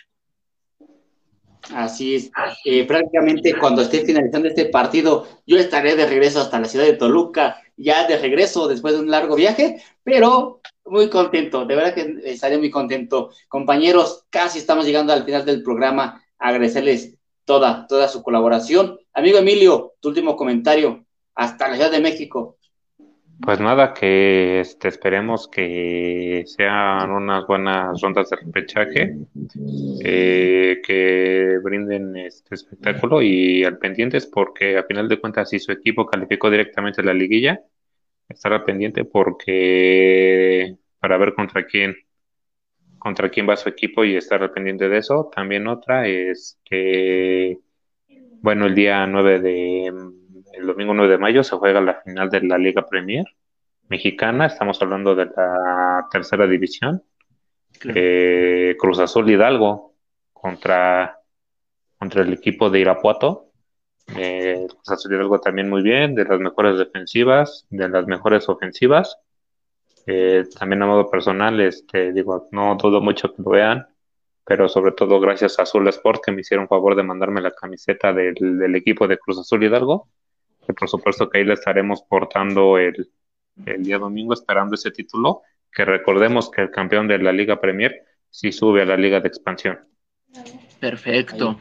Así 1.74 2.14
es. 2.14 2.30
Eh, 2.64 2.84
prácticamente 2.84 3.55
cuando 3.55 3.82
esté 3.82 4.05
finalizando 4.05 4.49
este 4.49 4.66
partido, 4.66 5.28
yo 5.46 5.59
estaré 5.59 5.96
de 5.96 6.07
regreso 6.07 6.40
hasta 6.40 6.61
la 6.61 6.66
ciudad 6.66 6.86
de 6.86 6.94
Toluca, 6.94 7.61
ya 7.79 8.07
de 8.07 8.18
regreso 8.18 8.68
después 8.68 8.95
de 8.95 9.01
un 9.01 9.11
largo 9.11 9.37
viaje, 9.37 9.83
pero 10.03 10.61
muy 10.85 11.09
contento, 11.09 11.64
de 11.64 11.74
verdad 11.74 11.95
que 11.95 12.18
estaré 12.24 12.59
muy 12.59 12.70
contento. 12.70 13.31
Compañeros, 13.49 14.24
casi 14.31 14.59
estamos 14.59 14.85
llegando 14.85 15.12
al 15.12 15.24
final 15.24 15.45
del 15.45 15.62
programa. 15.62 16.22
Agradecerles 16.39 17.16
toda, 17.45 17.87
toda 17.87 18.09
su 18.09 18.22
colaboración. 18.22 18.99
Amigo 19.12 19.39
Emilio, 19.39 19.95
tu 20.01 20.09
último 20.09 20.37
comentario. 20.37 21.05
Hasta 21.35 21.68
la 21.68 21.76
Ciudad 21.76 21.91
de 21.91 22.01
México. 22.01 22.57
Pues 23.41 23.61
nada, 23.61 23.95
que 23.95 24.61
este, 24.61 24.89
esperemos 24.89 25.49
que 25.49 26.43
sean 26.47 27.11
unas 27.11 27.47
buenas 27.47 28.01
rondas 28.01 28.30
de 28.30 28.36
repechaje, 28.36 29.16
eh, 30.05 30.80
que 30.84 31.59
brinden 31.62 32.16
este 32.16 32.57
espectáculo 32.57 33.22
y 33.22 33.64
al 33.64 33.78
pendientes, 33.78 34.26
porque 34.26 34.76
a 34.76 34.84
final 34.84 35.09
de 35.09 35.20
cuentas, 35.20 35.51
si 35.51 35.59
su 35.61 35.72
equipo 35.72 36.05
calificó 36.07 36.51
directamente 36.51 37.01
a 37.01 37.05
la 37.05 37.14
liguilla, 37.14 37.61
estará 38.28 38.64
pendiente 38.64 39.05
porque 39.05 40.76
para 40.99 41.16
ver 41.16 41.34
contra 41.34 41.64
quién 41.64 41.97
contra 42.99 43.30
quién 43.30 43.49
va 43.49 43.57
su 43.57 43.68
equipo 43.68 44.05
y 44.05 44.16
estar 44.16 44.53
pendiente 44.53 44.89
de 44.89 44.99
eso. 44.99 45.30
También 45.34 45.68
otra 45.68 46.07
es 46.09 46.59
que, 46.64 47.59
bueno, 48.43 48.66
el 48.66 48.74
día 48.74 49.07
9 49.07 49.41
de 49.41 49.93
el 50.59 50.66
domingo 50.66 50.94
9 50.94 51.12
de 51.12 51.18
mayo 51.18 51.44
se 51.44 51.56
juega 51.56 51.80
la 51.80 52.00
final 52.02 52.28
de 52.30 52.42
la 52.42 52.59
Liga 52.59 52.86
Premier 52.86 53.24
mexicana, 53.88 54.46
estamos 54.46 54.80
hablando 54.82 55.14
de 55.14 55.26
la 55.26 56.06
tercera 56.11 56.46
división. 56.46 57.02
eh, 57.94 58.76
Cruz 58.78 58.98
Azul 58.98 59.30
Hidalgo 59.30 59.94
contra, 60.32 61.18
contra 61.98 62.22
el 62.22 62.32
equipo 62.32 62.70
de 62.70 62.80
Irapuato. 62.80 63.46
Eh, 64.16 64.66
Cruz 64.68 64.90
Azul 64.90 65.14
Hidalgo 65.14 65.40
también 65.40 65.68
muy 65.68 65.82
bien, 65.82 66.14
de 66.14 66.24
las 66.24 66.40
mejores 66.40 66.78
defensivas, 66.78 67.66
de 67.70 67.88
las 67.88 68.06
mejores 68.06 68.48
ofensivas. 68.48 69.18
Eh, 70.06 70.44
también 70.59 70.82
a 70.82 70.86
modo 70.86 71.11
personal, 71.11 71.61
este, 71.61 72.12
digo, 72.12 72.48
no 72.50 72.76
dudo 72.76 73.00
mucho 73.00 73.34
que 73.34 73.42
lo 73.42 73.50
vean, 73.50 73.86
pero 74.44 74.68
sobre 74.68 74.92
todo 74.92 75.20
gracias 75.20 75.59
a 75.59 75.62
Azul 75.62 75.86
Sport 75.88 76.22
que 76.24 76.32
me 76.32 76.40
hicieron 76.40 76.68
favor 76.68 76.96
de 76.96 77.02
mandarme 77.02 77.42
la 77.42 77.50
camiseta 77.50 78.12
del, 78.12 78.34
del 78.34 78.74
equipo 78.74 79.06
de 79.06 79.18
Cruz 79.18 79.38
Azul 79.38 79.62
Hidalgo, 79.62 80.09
que 80.69 80.75
por 80.75 80.89
supuesto 80.89 81.31
que 81.31 81.39
ahí 81.39 81.45
le 81.45 81.55
estaremos 81.55 82.03
portando 82.03 82.77
el, 82.77 83.11
el 83.64 83.83
día 83.83 83.99
domingo 83.99 84.35
esperando 84.35 84.75
ese 84.75 84.91
título, 84.91 85.41
que 85.73 85.87
recordemos 85.87 86.51
que 86.51 86.61
el 86.61 86.71
campeón 86.71 87.09
de 87.09 87.19
la 87.19 87.33
Liga 87.33 87.59
Premier 87.59 88.05
sí 88.29 88.53
sube 88.53 88.83
a 88.83 88.85
la 88.85 88.99
Liga 88.99 89.21
de 89.21 89.29
Expansión. 89.29 89.79
Perfecto. 90.79 91.59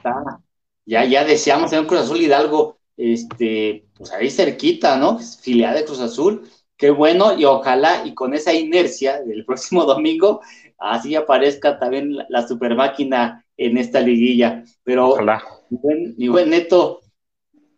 Ya, 0.85 1.05
ya 1.05 1.23
deseamos 1.23 1.69
tener 1.69 1.87
Cruz 1.87 2.01
Azul 2.01 2.21
Hidalgo, 2.21 2.79
este, 2.97 3.85
pues 3.95 4.11
ahí 4.11 4.29
cerquita, 4.29 4.97
¿no? 4.97 5.19
Filial 5.19 5.75
de 5.75 5.85
Cruz 5.85 6.01
Azul. 6.01 6.49
Qué 6.75 6.91
bueno, 6.91 7.37
y 7.37 7.45
ojalá, 7.45 8.05
y 8.05 8.13
con 8.13 8.33
esa 8.33 8.53
inercia 8.53 9.21
del 9.23 9.45
próximo 9.45 9.85
domingo, 9.85 10.41
así 10.77 11.15
aparezca 11.15 11.79
también 11.79 12.17
la, 12.27 12.45
super 12.45 12.75
máquina 12.75 13.45
en 13.55 13.77
esta 13.77 14.01
liguilla. 14.01 14.63
Pero, 14.83 15.09
ojalá. 15.09 15.41
Mi, 15.69 16.27
buen, 16.27 16.49
Neto, 16.49 17.01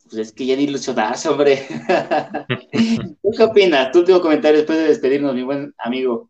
pues 0.09 0.27
es 0.27 0.33
que 0.33 0.45
ya 0.45 0.55
ni 0.55 0.63
ilusionarse, 0.63 1.29
hombre. 1.29 1.67
¿Tú 3.21 3.31
qué 3.37 3.43
opinas? 3.43 3.91
Tu 3.91 3.99
último 3.99 4.19
comentario 4.21 4.57
después 4.57 4.79
de 4.79 4.87
despedirnos, 4.87 5.35
mi 5.35 5.43
buen 5.43 5.73
amigo. 5.77 6.29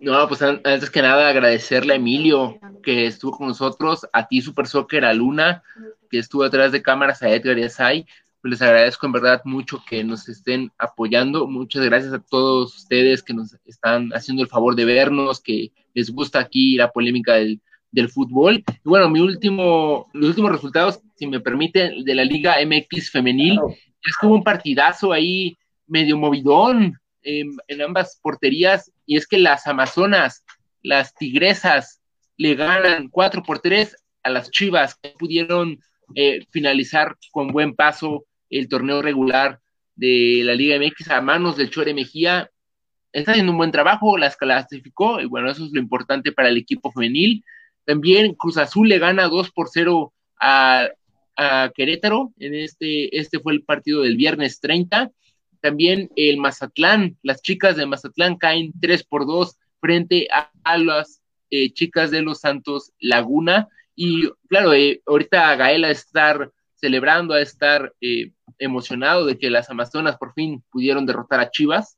No, 0.00 0.26
pues 0.28 0.40
antes 0.42 0.90
que 0.90 1.02
nada 1.02 1.28
agradecerle 1.28 1.92
a 1.92 1.96
Emilio 1.96 2.58
que 2.82 3.06
estuvo 3.06 3.36
con 3.36 3.48
nosotros, 3.48 4.06
a 4.12 4.28
ti 4.28 4.40
Super 4.40 4.66
Soccer, 4.66 5.04
a 5.04 5.12
Luna, 5.12 5.62
que 6.08 6.18
estuvo 6.18 6.44
atrás 6.44 6.72
de 6.72 6.82
cámaras, 6.82 7.22
a 7.22 7.30
Edgar 7.30 7.58
y 7.58 7.64
a 7.64 7.68
Sai. 7.68 8.06
Pues 8.40 8.52
les 8.52 8.62
agradezco 8.62 9.04
en 9.06 9.12
verdad 9.12 9.42
mucho 9.44 9.82
que 9.86 10.04
nos 10.04 10.28
estén 10.28 10.70
apoyando. 10.78 11.48
Muchas 11.48 11.84
gracias 11.84 12.12
a 12.12 12.20
todos 12.20 12.76
ustedes 12.76 13.22
que 13.22 13.34
nos 13.34 13.56
están 13.66 14.10
haciendo 14.14 14.42
el 14.42 14.48
favor 14.48 14.76
de 14.76 14.84
vernos, 14.84 15.40
que 15.40 15.72
les 15.92 16.10
gusta 16.10 16.38
aquí 16.38 16.76
la 16.76 16.92
polémica 16.92 17.34
del, 17.34 17.60
del 17.90 18.08
fútbol. 18.08 18.64
Y 18.68 18.88
bueno, 18.88 19.08
mi 19.08 19.20
último, 19.20 20.08
los 20.12 20.30
últimos 20.30 20.52
resultados, 20.52 21.00
si 21.16 21.26
me 21.26 21.40
permiten, 21.40 22.04
de 22.04 22.14
la 22.14 22.24
Liga 22.24 22.56
MX 22.64 23.10
femenil, 23.10 23.58
es 24.02 24.16
como 24.16 24.34
un 24.34 24.44
partidazo 24.44 25.12
ahí 25.12 25.56
medio 25.86 26.16
movidón 26.16 26.98
en, 27.22 27.82
ambas 27.82 28.18
porterías, 28.22 28.90
y 29.06 29.16
es 29.16 29.26
que 29.26 29.38
las 29.38 29.66
Amazonas, 29.66 30.44
las 30.82 31.14
Tigresas, 31.14 32.00
le 32.36 32.54
ganan 32.54 33.08
4 33.08 33.42
por 33.42 33.58
3 33.58 33.96
a 34.22 34.30
las 34.30 34.50
Chivas, 34.50 34.96
que 34.96 35.10
pudieron 35.18 35.78
eh, 36.14 36.46
finalizar 36.50 37.16
con 37.32 37.48
buen 37.48 37.74
paso 37.74 38.24
el 38.48 38.68
torneo 38.68 39.02
regular 39.02 39.60
de 39.94 40.42
la 40.44 40.54
Liga 40.54 40.78
MX 40.78 41.10
a 41.10 41.20
manos 41.20 41.56
del 41.56 41.70
Chore 41.70 41.92
Mejía. 41.92 42.50
Está 43.12 43.32
haciendo 43.32 43.52
un 43.52 43.58
buen 43.58 43.72
trabajo, 43.72 44.16
las 44.16 44.36
clasificó, 44.36 45.20
y 45.20 45.26
bueno, 45.26 45.50
eso 45.50 45.64
es 45.64 45.72
lo 45.72 45.80
importante 45.80 46.32
para 46.32 46.48
el 46.48 46.56
equipo 46.56 46.92
femenil. 46.92 47.44
También 47.88 48.34
Cruz 48.34 48.58
Azul 48.58 48.86
le 48.86 48.98
gana 48.98 49.28
2 49.28 49.50
por 49.52 49.70
0 49.72 50.12
a, 50.38 50.90
Querétaro. 51.74 52.34
En 52.38 52.54
este, 52.54 53.16
este 53.18 53.38
fue 53.38 53.54
el 53.54 53.62
partido 53.62 54.02
del 54.02 54.18
viernes 54.18 54.60
30. 54.60 55.10
También 55.62 56.10
el 56.14 56.36
Mazatlán, 56.36 57.16
las 57.22 57.40
chicas 57.40 57.76
de 57.76 57.86
Mazatlán 57.86 58.36
caen 58.36 58.74
3 58.78 59.04
por 59.04 59.24
2 59.24 59.56
frente 59.80 60.28
a, 60.30 60.76
las 60.76 61.22
eh, 61.48 61.72
chicas 61.72 62.10
de 62.10 62.20
los 62.20 62.40
Santos 62.40 62.92
Laguna. 63.00 63.68
Y 63.94 64.28
claro, 64.50 64.74
eh, 64.74 65.00
ahorita 65.06 65.56
Gael 65.56 65.84
a 65.84 65.90
estar 65.90 66.52
celebrando, 66.74 67.32
a 67.32 67.40
estar 67.40 67.94
eh, 68.02 68.32
emocionado 68.58 69.24
de 69.24 69.38
que 69.38 69.48
las 69.48 69.70
Amazonas 69.70 70.18
por 70.18 70.34
fin 70.34 70.62
pudieron 70.70 71.06
derrotar 71.06 71.40
a 71.40 71.50
Chivas, 71.50 71.96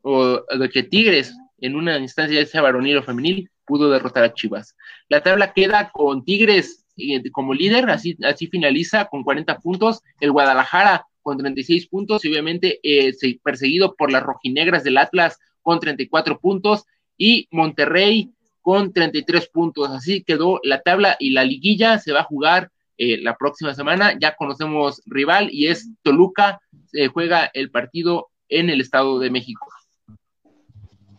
o 0.00 0.42
de 0.58 0.68
que 0.70 0.82
Tigres 0.82 1.36
en 1.58 1.76
una 1.76 1.98
instancia 1.98 2.40
ya 2.40 2.46
sea 2.46 2.62
varonil 2.62 2.96
o 2.96 3.02
femenil 3.04 3.48
pudo 3.66 3.90
derrotar 3.90 4.24
a 4.24 4.34
Chivas. 4.34 4.76
La 5.08 5.22
tabla 5.22 5.52
queda 5.52 5.90
con 5.90 6.24
Tigres 6.24 6.84
eh, 6.96 7.30
como 7.30 7.54
líder, 7.54 7.90
así, 7.90 8.16
así 8.22 8.46
finaliza 8.46 9.06
con 9.06 9.24
40 9.24 9.58
puntos, 9.58 10.02
el 10.20 10.32
Guadalajara 10.32 11.06
con 11.22 11.38
36 11.38 11.88
puntos 11.88 12.24
y 12.24 12.28
obviamente 12.28 12.80
eh, 12.82 13.12
perseguido 13.42 13.96
por 13.96 14.12
las 14.12 14.22
rojinegras 14.22 14.84
del 14.84 14.98
Atlas 14.98 15.38
con 15.62 15.80
34 15.80 16.38
puntos 16.38 16.84
y 17.16 17.48
Monterrey 17.50 18.30
con 18.60 18.92
33 18.92 19.48
puntos. 19.48 19.90
Así 19.90 20.22
quedó 20.22 20.60
la 20.62 20.82
tabla 20.82 21.16
y 21.18 21.30
la 21.30 21.44
liguilla 21.44 21.98
se 21.98 22.12
va 22.12 22.20
a 22.20 22.24
jugar 22.24 22.70
eh, 22.96 23.18
la 23.18 23.36
próxima 23.36 23.74
semana. 23.74 24.16
Ya 24.20 24.36
conocemos 24.36 25.02
rival 25.06 25.48
y 25.50 25.68
es 25.68 25.90
Toluca. 26.02 26.60
Se 26.86 27.08
juega 27.08 27.50
el 27.54 27.70
partido 27.70 28.28
en 28.48 28.70
el 28.70 28.80
Estado 28.80 29.18
de 29.18 29.30
México. 29.30 29.66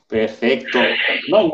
Perfecto. 0.08 0.80
No, 1.30 1.51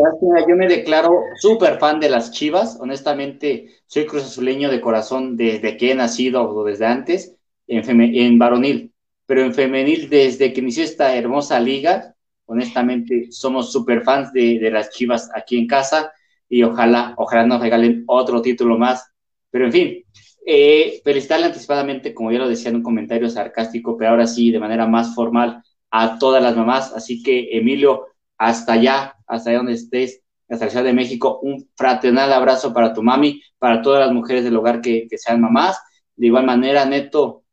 yo 0.47 0.55
me 0.57 0.67
declaro 0.67 1.21
súper 1.37 1.79
fan 1.79 1.99
de 1.99 2.09
las 2.09 2.31
Chivas. 2.31 2.77
Honestamente, 2.81 3.69
soy 3.85 4.05
cruz 4.05 4.23
azuleño 4.23 4.69
de 4.69 4.81
corazón 4.81 5.37
desde 5.37 5.77
que 5.77 5.91
he 5.91 5.95
nacido 5.95 6.49
o 6.49 6.63
desde 6.65 6.85
antes, 6.85 7.37
en, 7.67 8.01
en 8.01 8.39
varonil. 8.39 8.93
Pero 9.25 9.41
en 9.43 9.53
femenil, 9.53 10.09
desde 10.09 10.51
que 10.51 10.59
inició 10.59 10.83
esta 10.83 11.15
hermosa 11.15 11.59
liga, 11.59 12.15
honestamente, 12.45 13.31
somos 13.31 13.71
súper 13.71 14.01
fans 14.01 14.33
de, 14.33 14.59
de, 14.59 14.69
las 14.69 14.89
Chivas 14.89 15.29
aquí 15.33 15.57
en 15.57 15.67
casa 15.67 16.11
y 16.49 16.63
ojalá, 16.63 17.13
ojalá 17.17 17.45
nos 17.45 17.61
regalen 17.61 18.03
otro 18.07 18.41
título 18.41 18.77
más. 18.77 19.09
Pero 19.49 19.65
en 19.65 19.71
fin, 19.71 20.03
eh, 20.45 20.99
felicitarle 21.03 21.45
anticipadamente, 21.45 22.13
como 22.13 22.31
ya 22.31 22.39
lo 22.39 22.49
decía 22.49 22.69
en 22.69 22.77
un 22.77 22.83
comentario 22.83 23.29
sarcástico, 23.29 23.95
pero 23.97 24.11
ahora 24.11 24.27
sí, 24.27 24.51
de 24.51 24.59
manera 24.59 24.85
más 24.85 25.15
formal, 25.15 25.63
a 25.91 26.19
todas 26.19 26.43
las 26.43 26.57
mamás. 26.57 26.91
Así 26.93 27.23
que, 27.23 27.55
Emilio, 27.57 28.07
hasta 28.41 28.73
allá, 28.73 29.15
hasta 29.27 29.51
allá 29.51 29.59
donde 29.59 29.73
estés, 29.73 30.23
hasta 30.49 30.65
la 30.65 30.71
Ciudad 30.71 30.85
de 30.85 30.93
México, 30.93 31.39
un 31.43 31.69
fraternal 31.75 32.33
abrazo 32.33 32.73
para 32.73 32.91
tu 32.91 33.03
mami, 33.03 33.39
para 33.59 33.83
todas 33.83 33.99
las 33.99 34.11
mujeres 34.11 34.43
del 34.43 34.55
hogar 34.55 34.81
que, 34.81 35.07
sean 35.15 35.39
mamás. 35.39 35.79
De 36.15 36.25
igual 36.25 36.47
manera, 36.47 36.83
Neto, 36.85 37.43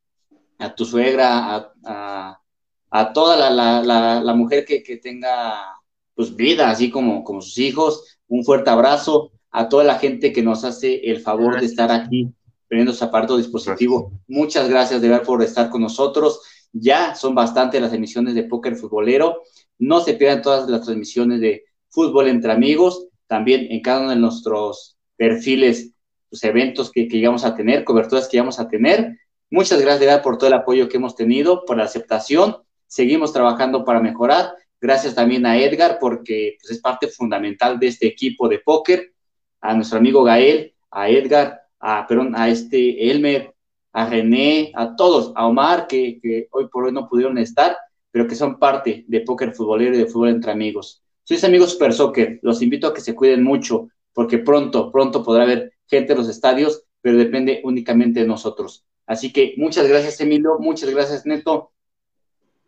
a 0.57 0.75
tu 0.75 0.87
suegra, 0.87 1.75
a, 1.85 3.13
toda 3.13 3.51
la, 3.51 4.35
mujer 4.35 4.65
que, 4.65 4.97
tenga 4.97 5.79
pues 6.15 6.35
vida, 6.35 6.71
así 6.71 6.91
como, 6.91 7.23
como 7.23 7.43
sus 7.43 7.59
hijos, 7.59 8.19
un 8.27 8.43
fuerte 8.43 8.71
abrazo 8.71 9.33
a 9.51 9.69
toda 9.69 9.85
la 9.85 9.99
gente 9.99 10.33
que 10.33 10.43
nos 10.43 10.65
hace 10.65 11.03
el 11.11 11.21
favor 11.21 11.61
de 11.61 11.67
estar 11.67 11.93
aquí 11.93 12.33
teniendo 12.67 12.95
su 12.95 13.05
aparato 13.05 13.37
dispositivo. 13.37 14.11
Muchas 14.27 14.71
gracias 14.71 15.03
de 15.03 15.11
ver 15.11 15.23
por 15.23 15.43
estar 15.43 15.69
con 15.69 15.83
nosotros. 15.83 16.41
Ya 16.73 17.15
son 17.15 17.35
bastantes 17.35 17.83
las 17.83 17.93
emisiones 17.93 18.35
de 18.35 18.45
Póker 18.45 18.75
Futbolero. 18.75 19.43
No 19.79 20.01
se 20.01 20.15
pierdan 20.15 20.43
todas 20.43 20.69
las 20.69 20.83
transmisiones 20.83 21.41
de 21.41 21.65
fútbol 21.89 22.29
entre 22.29 22.53
amigos, 22.53 23.09
también 23.27 23.67
en 23.71 23.81
cada 23.81 24.01
uno 24.01 24.11
de 24.11 24.17
nuestros 24.17 24.97
perfiles, 25.17 25.95
los 26.31 26.43
eventos 26.45 26.91
que, 26.91 27.09
que 27.09 27.27
a 27.27 27.55
tener, 27.55 27.85
coberturas 27.85 28.29
que 28.29 28.39
vamos 28.39 28.59
a 28.59 28.69
tener. 28.69 29.17
Muchas 29.51 29.81
gracias 29.81 30.21
por 30.21 30.37
todo 30.37 30.49
el 30.49 30.55
apoyo 30.55 30.89
que 30.89 30.97
hemos 30.99 31.15
tenido, 31.15 31.65
por 31.65 31.77
la 31.77 31.85
aceptación. 31.85 32.57
Seguimos 32.87 33.33
trabajando 33.33 33.85
para 33.85 34.01
mejorar. 34.01 34.55
Gracias 34.81 35.15
también 35.15 35.47
a 35.47 35.59
Edgar 35.59 35.99
porque 36.01 36.57
pues, 36.61 36.73
es 36.73 36.81
parte 36.81 37.09
fundamental 37.09 37.79
de 37.79 37.89
este 37.89 38.07
equipo 38.07 38.49
de 38.49 38.59
póker, 38.61 39.13
a 39.61 39.75
nuestro 39.75 39.99
amigo 39.99 40.23
Gael, 40.23 40.75
a 40.91 41.09
Edgar, 41.09 41.61
a, 41.81 42.07
perdón, 42.07 42.35
a 42.37 42.49
este 42.49 43.11
Elmer, 43.11 43.55
a 43.93 44.09
René, 44.09 44.71
a 44.75 44.95
todos, 44.95 45.33
a 45.35 45.47
Omar, 45.47 45.87
que 45.87 46.49
hoy 46.51 46.69
por 46.69 46.85
hoy 46.85 46.93
no 46.93 47.09
pudieron 47.09 47.39
estar 47.39 47.77
pero 48.11 48.27
que 48.27 48.35
son 48.35 48.59
parte 48.59 49.05
de 49.07 49.21
póker 49.21 49.53
futbolero 49.53 49.95
y 49.95 49.99
de 49.99 50.07
fútbol 50.07 50.31
entre 50.31 50.53
amigos. 50.53 51.03
Sois 51.25 51.45
amigos 51.45 51.73
Super 51.73 51.93
Soccer, 51.93 52.39
los 52.43 52.63
invito 52.63 52.87
a 52.87 52.95
que 52.95 53.01
se 53.01 53.15
cuiden 53.15 53.43
mucho, 53.43 53.89
porque 54.13 54.39
pronto, 54.39 54.91
pronto 54.91 55.23
podrá 55.23 55.45
haber 55.45 55.75
gente 55.87 56.13
en 56.13 56.19
los 56.19 56.29
estadios, 56.29 56.85
pero 57.01 57.19
depende 57.19 57.61
únicamente 57.65 58.21
de 58.21 58.27
nosotros. 58.27 58.85
Así 59.07 59.33
que 59.33 59.55
muchas 59.57 59.89
gracias, 59.89 60.21
Emilio, 60.21 60.59
muchas 60.59 60.91
gracias, 60.91 61.25
Neto. 61.27 61.73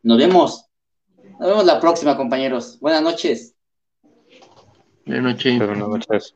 Nos 0.03 0.19
vemos. 0.19 0.67
Nos 1.39 1.49
vemos 1.49 1.65
la 1.65 1.81
próxima, 1.81 2.17
compañeros. 2.17 2.79
Buenas 2.81 3.03
noches. 3.03 3.55
Buenas 5.05 5.25
noches. 5.25 5.59
Buenas 5.59 5.89
noches. 5.89 6.35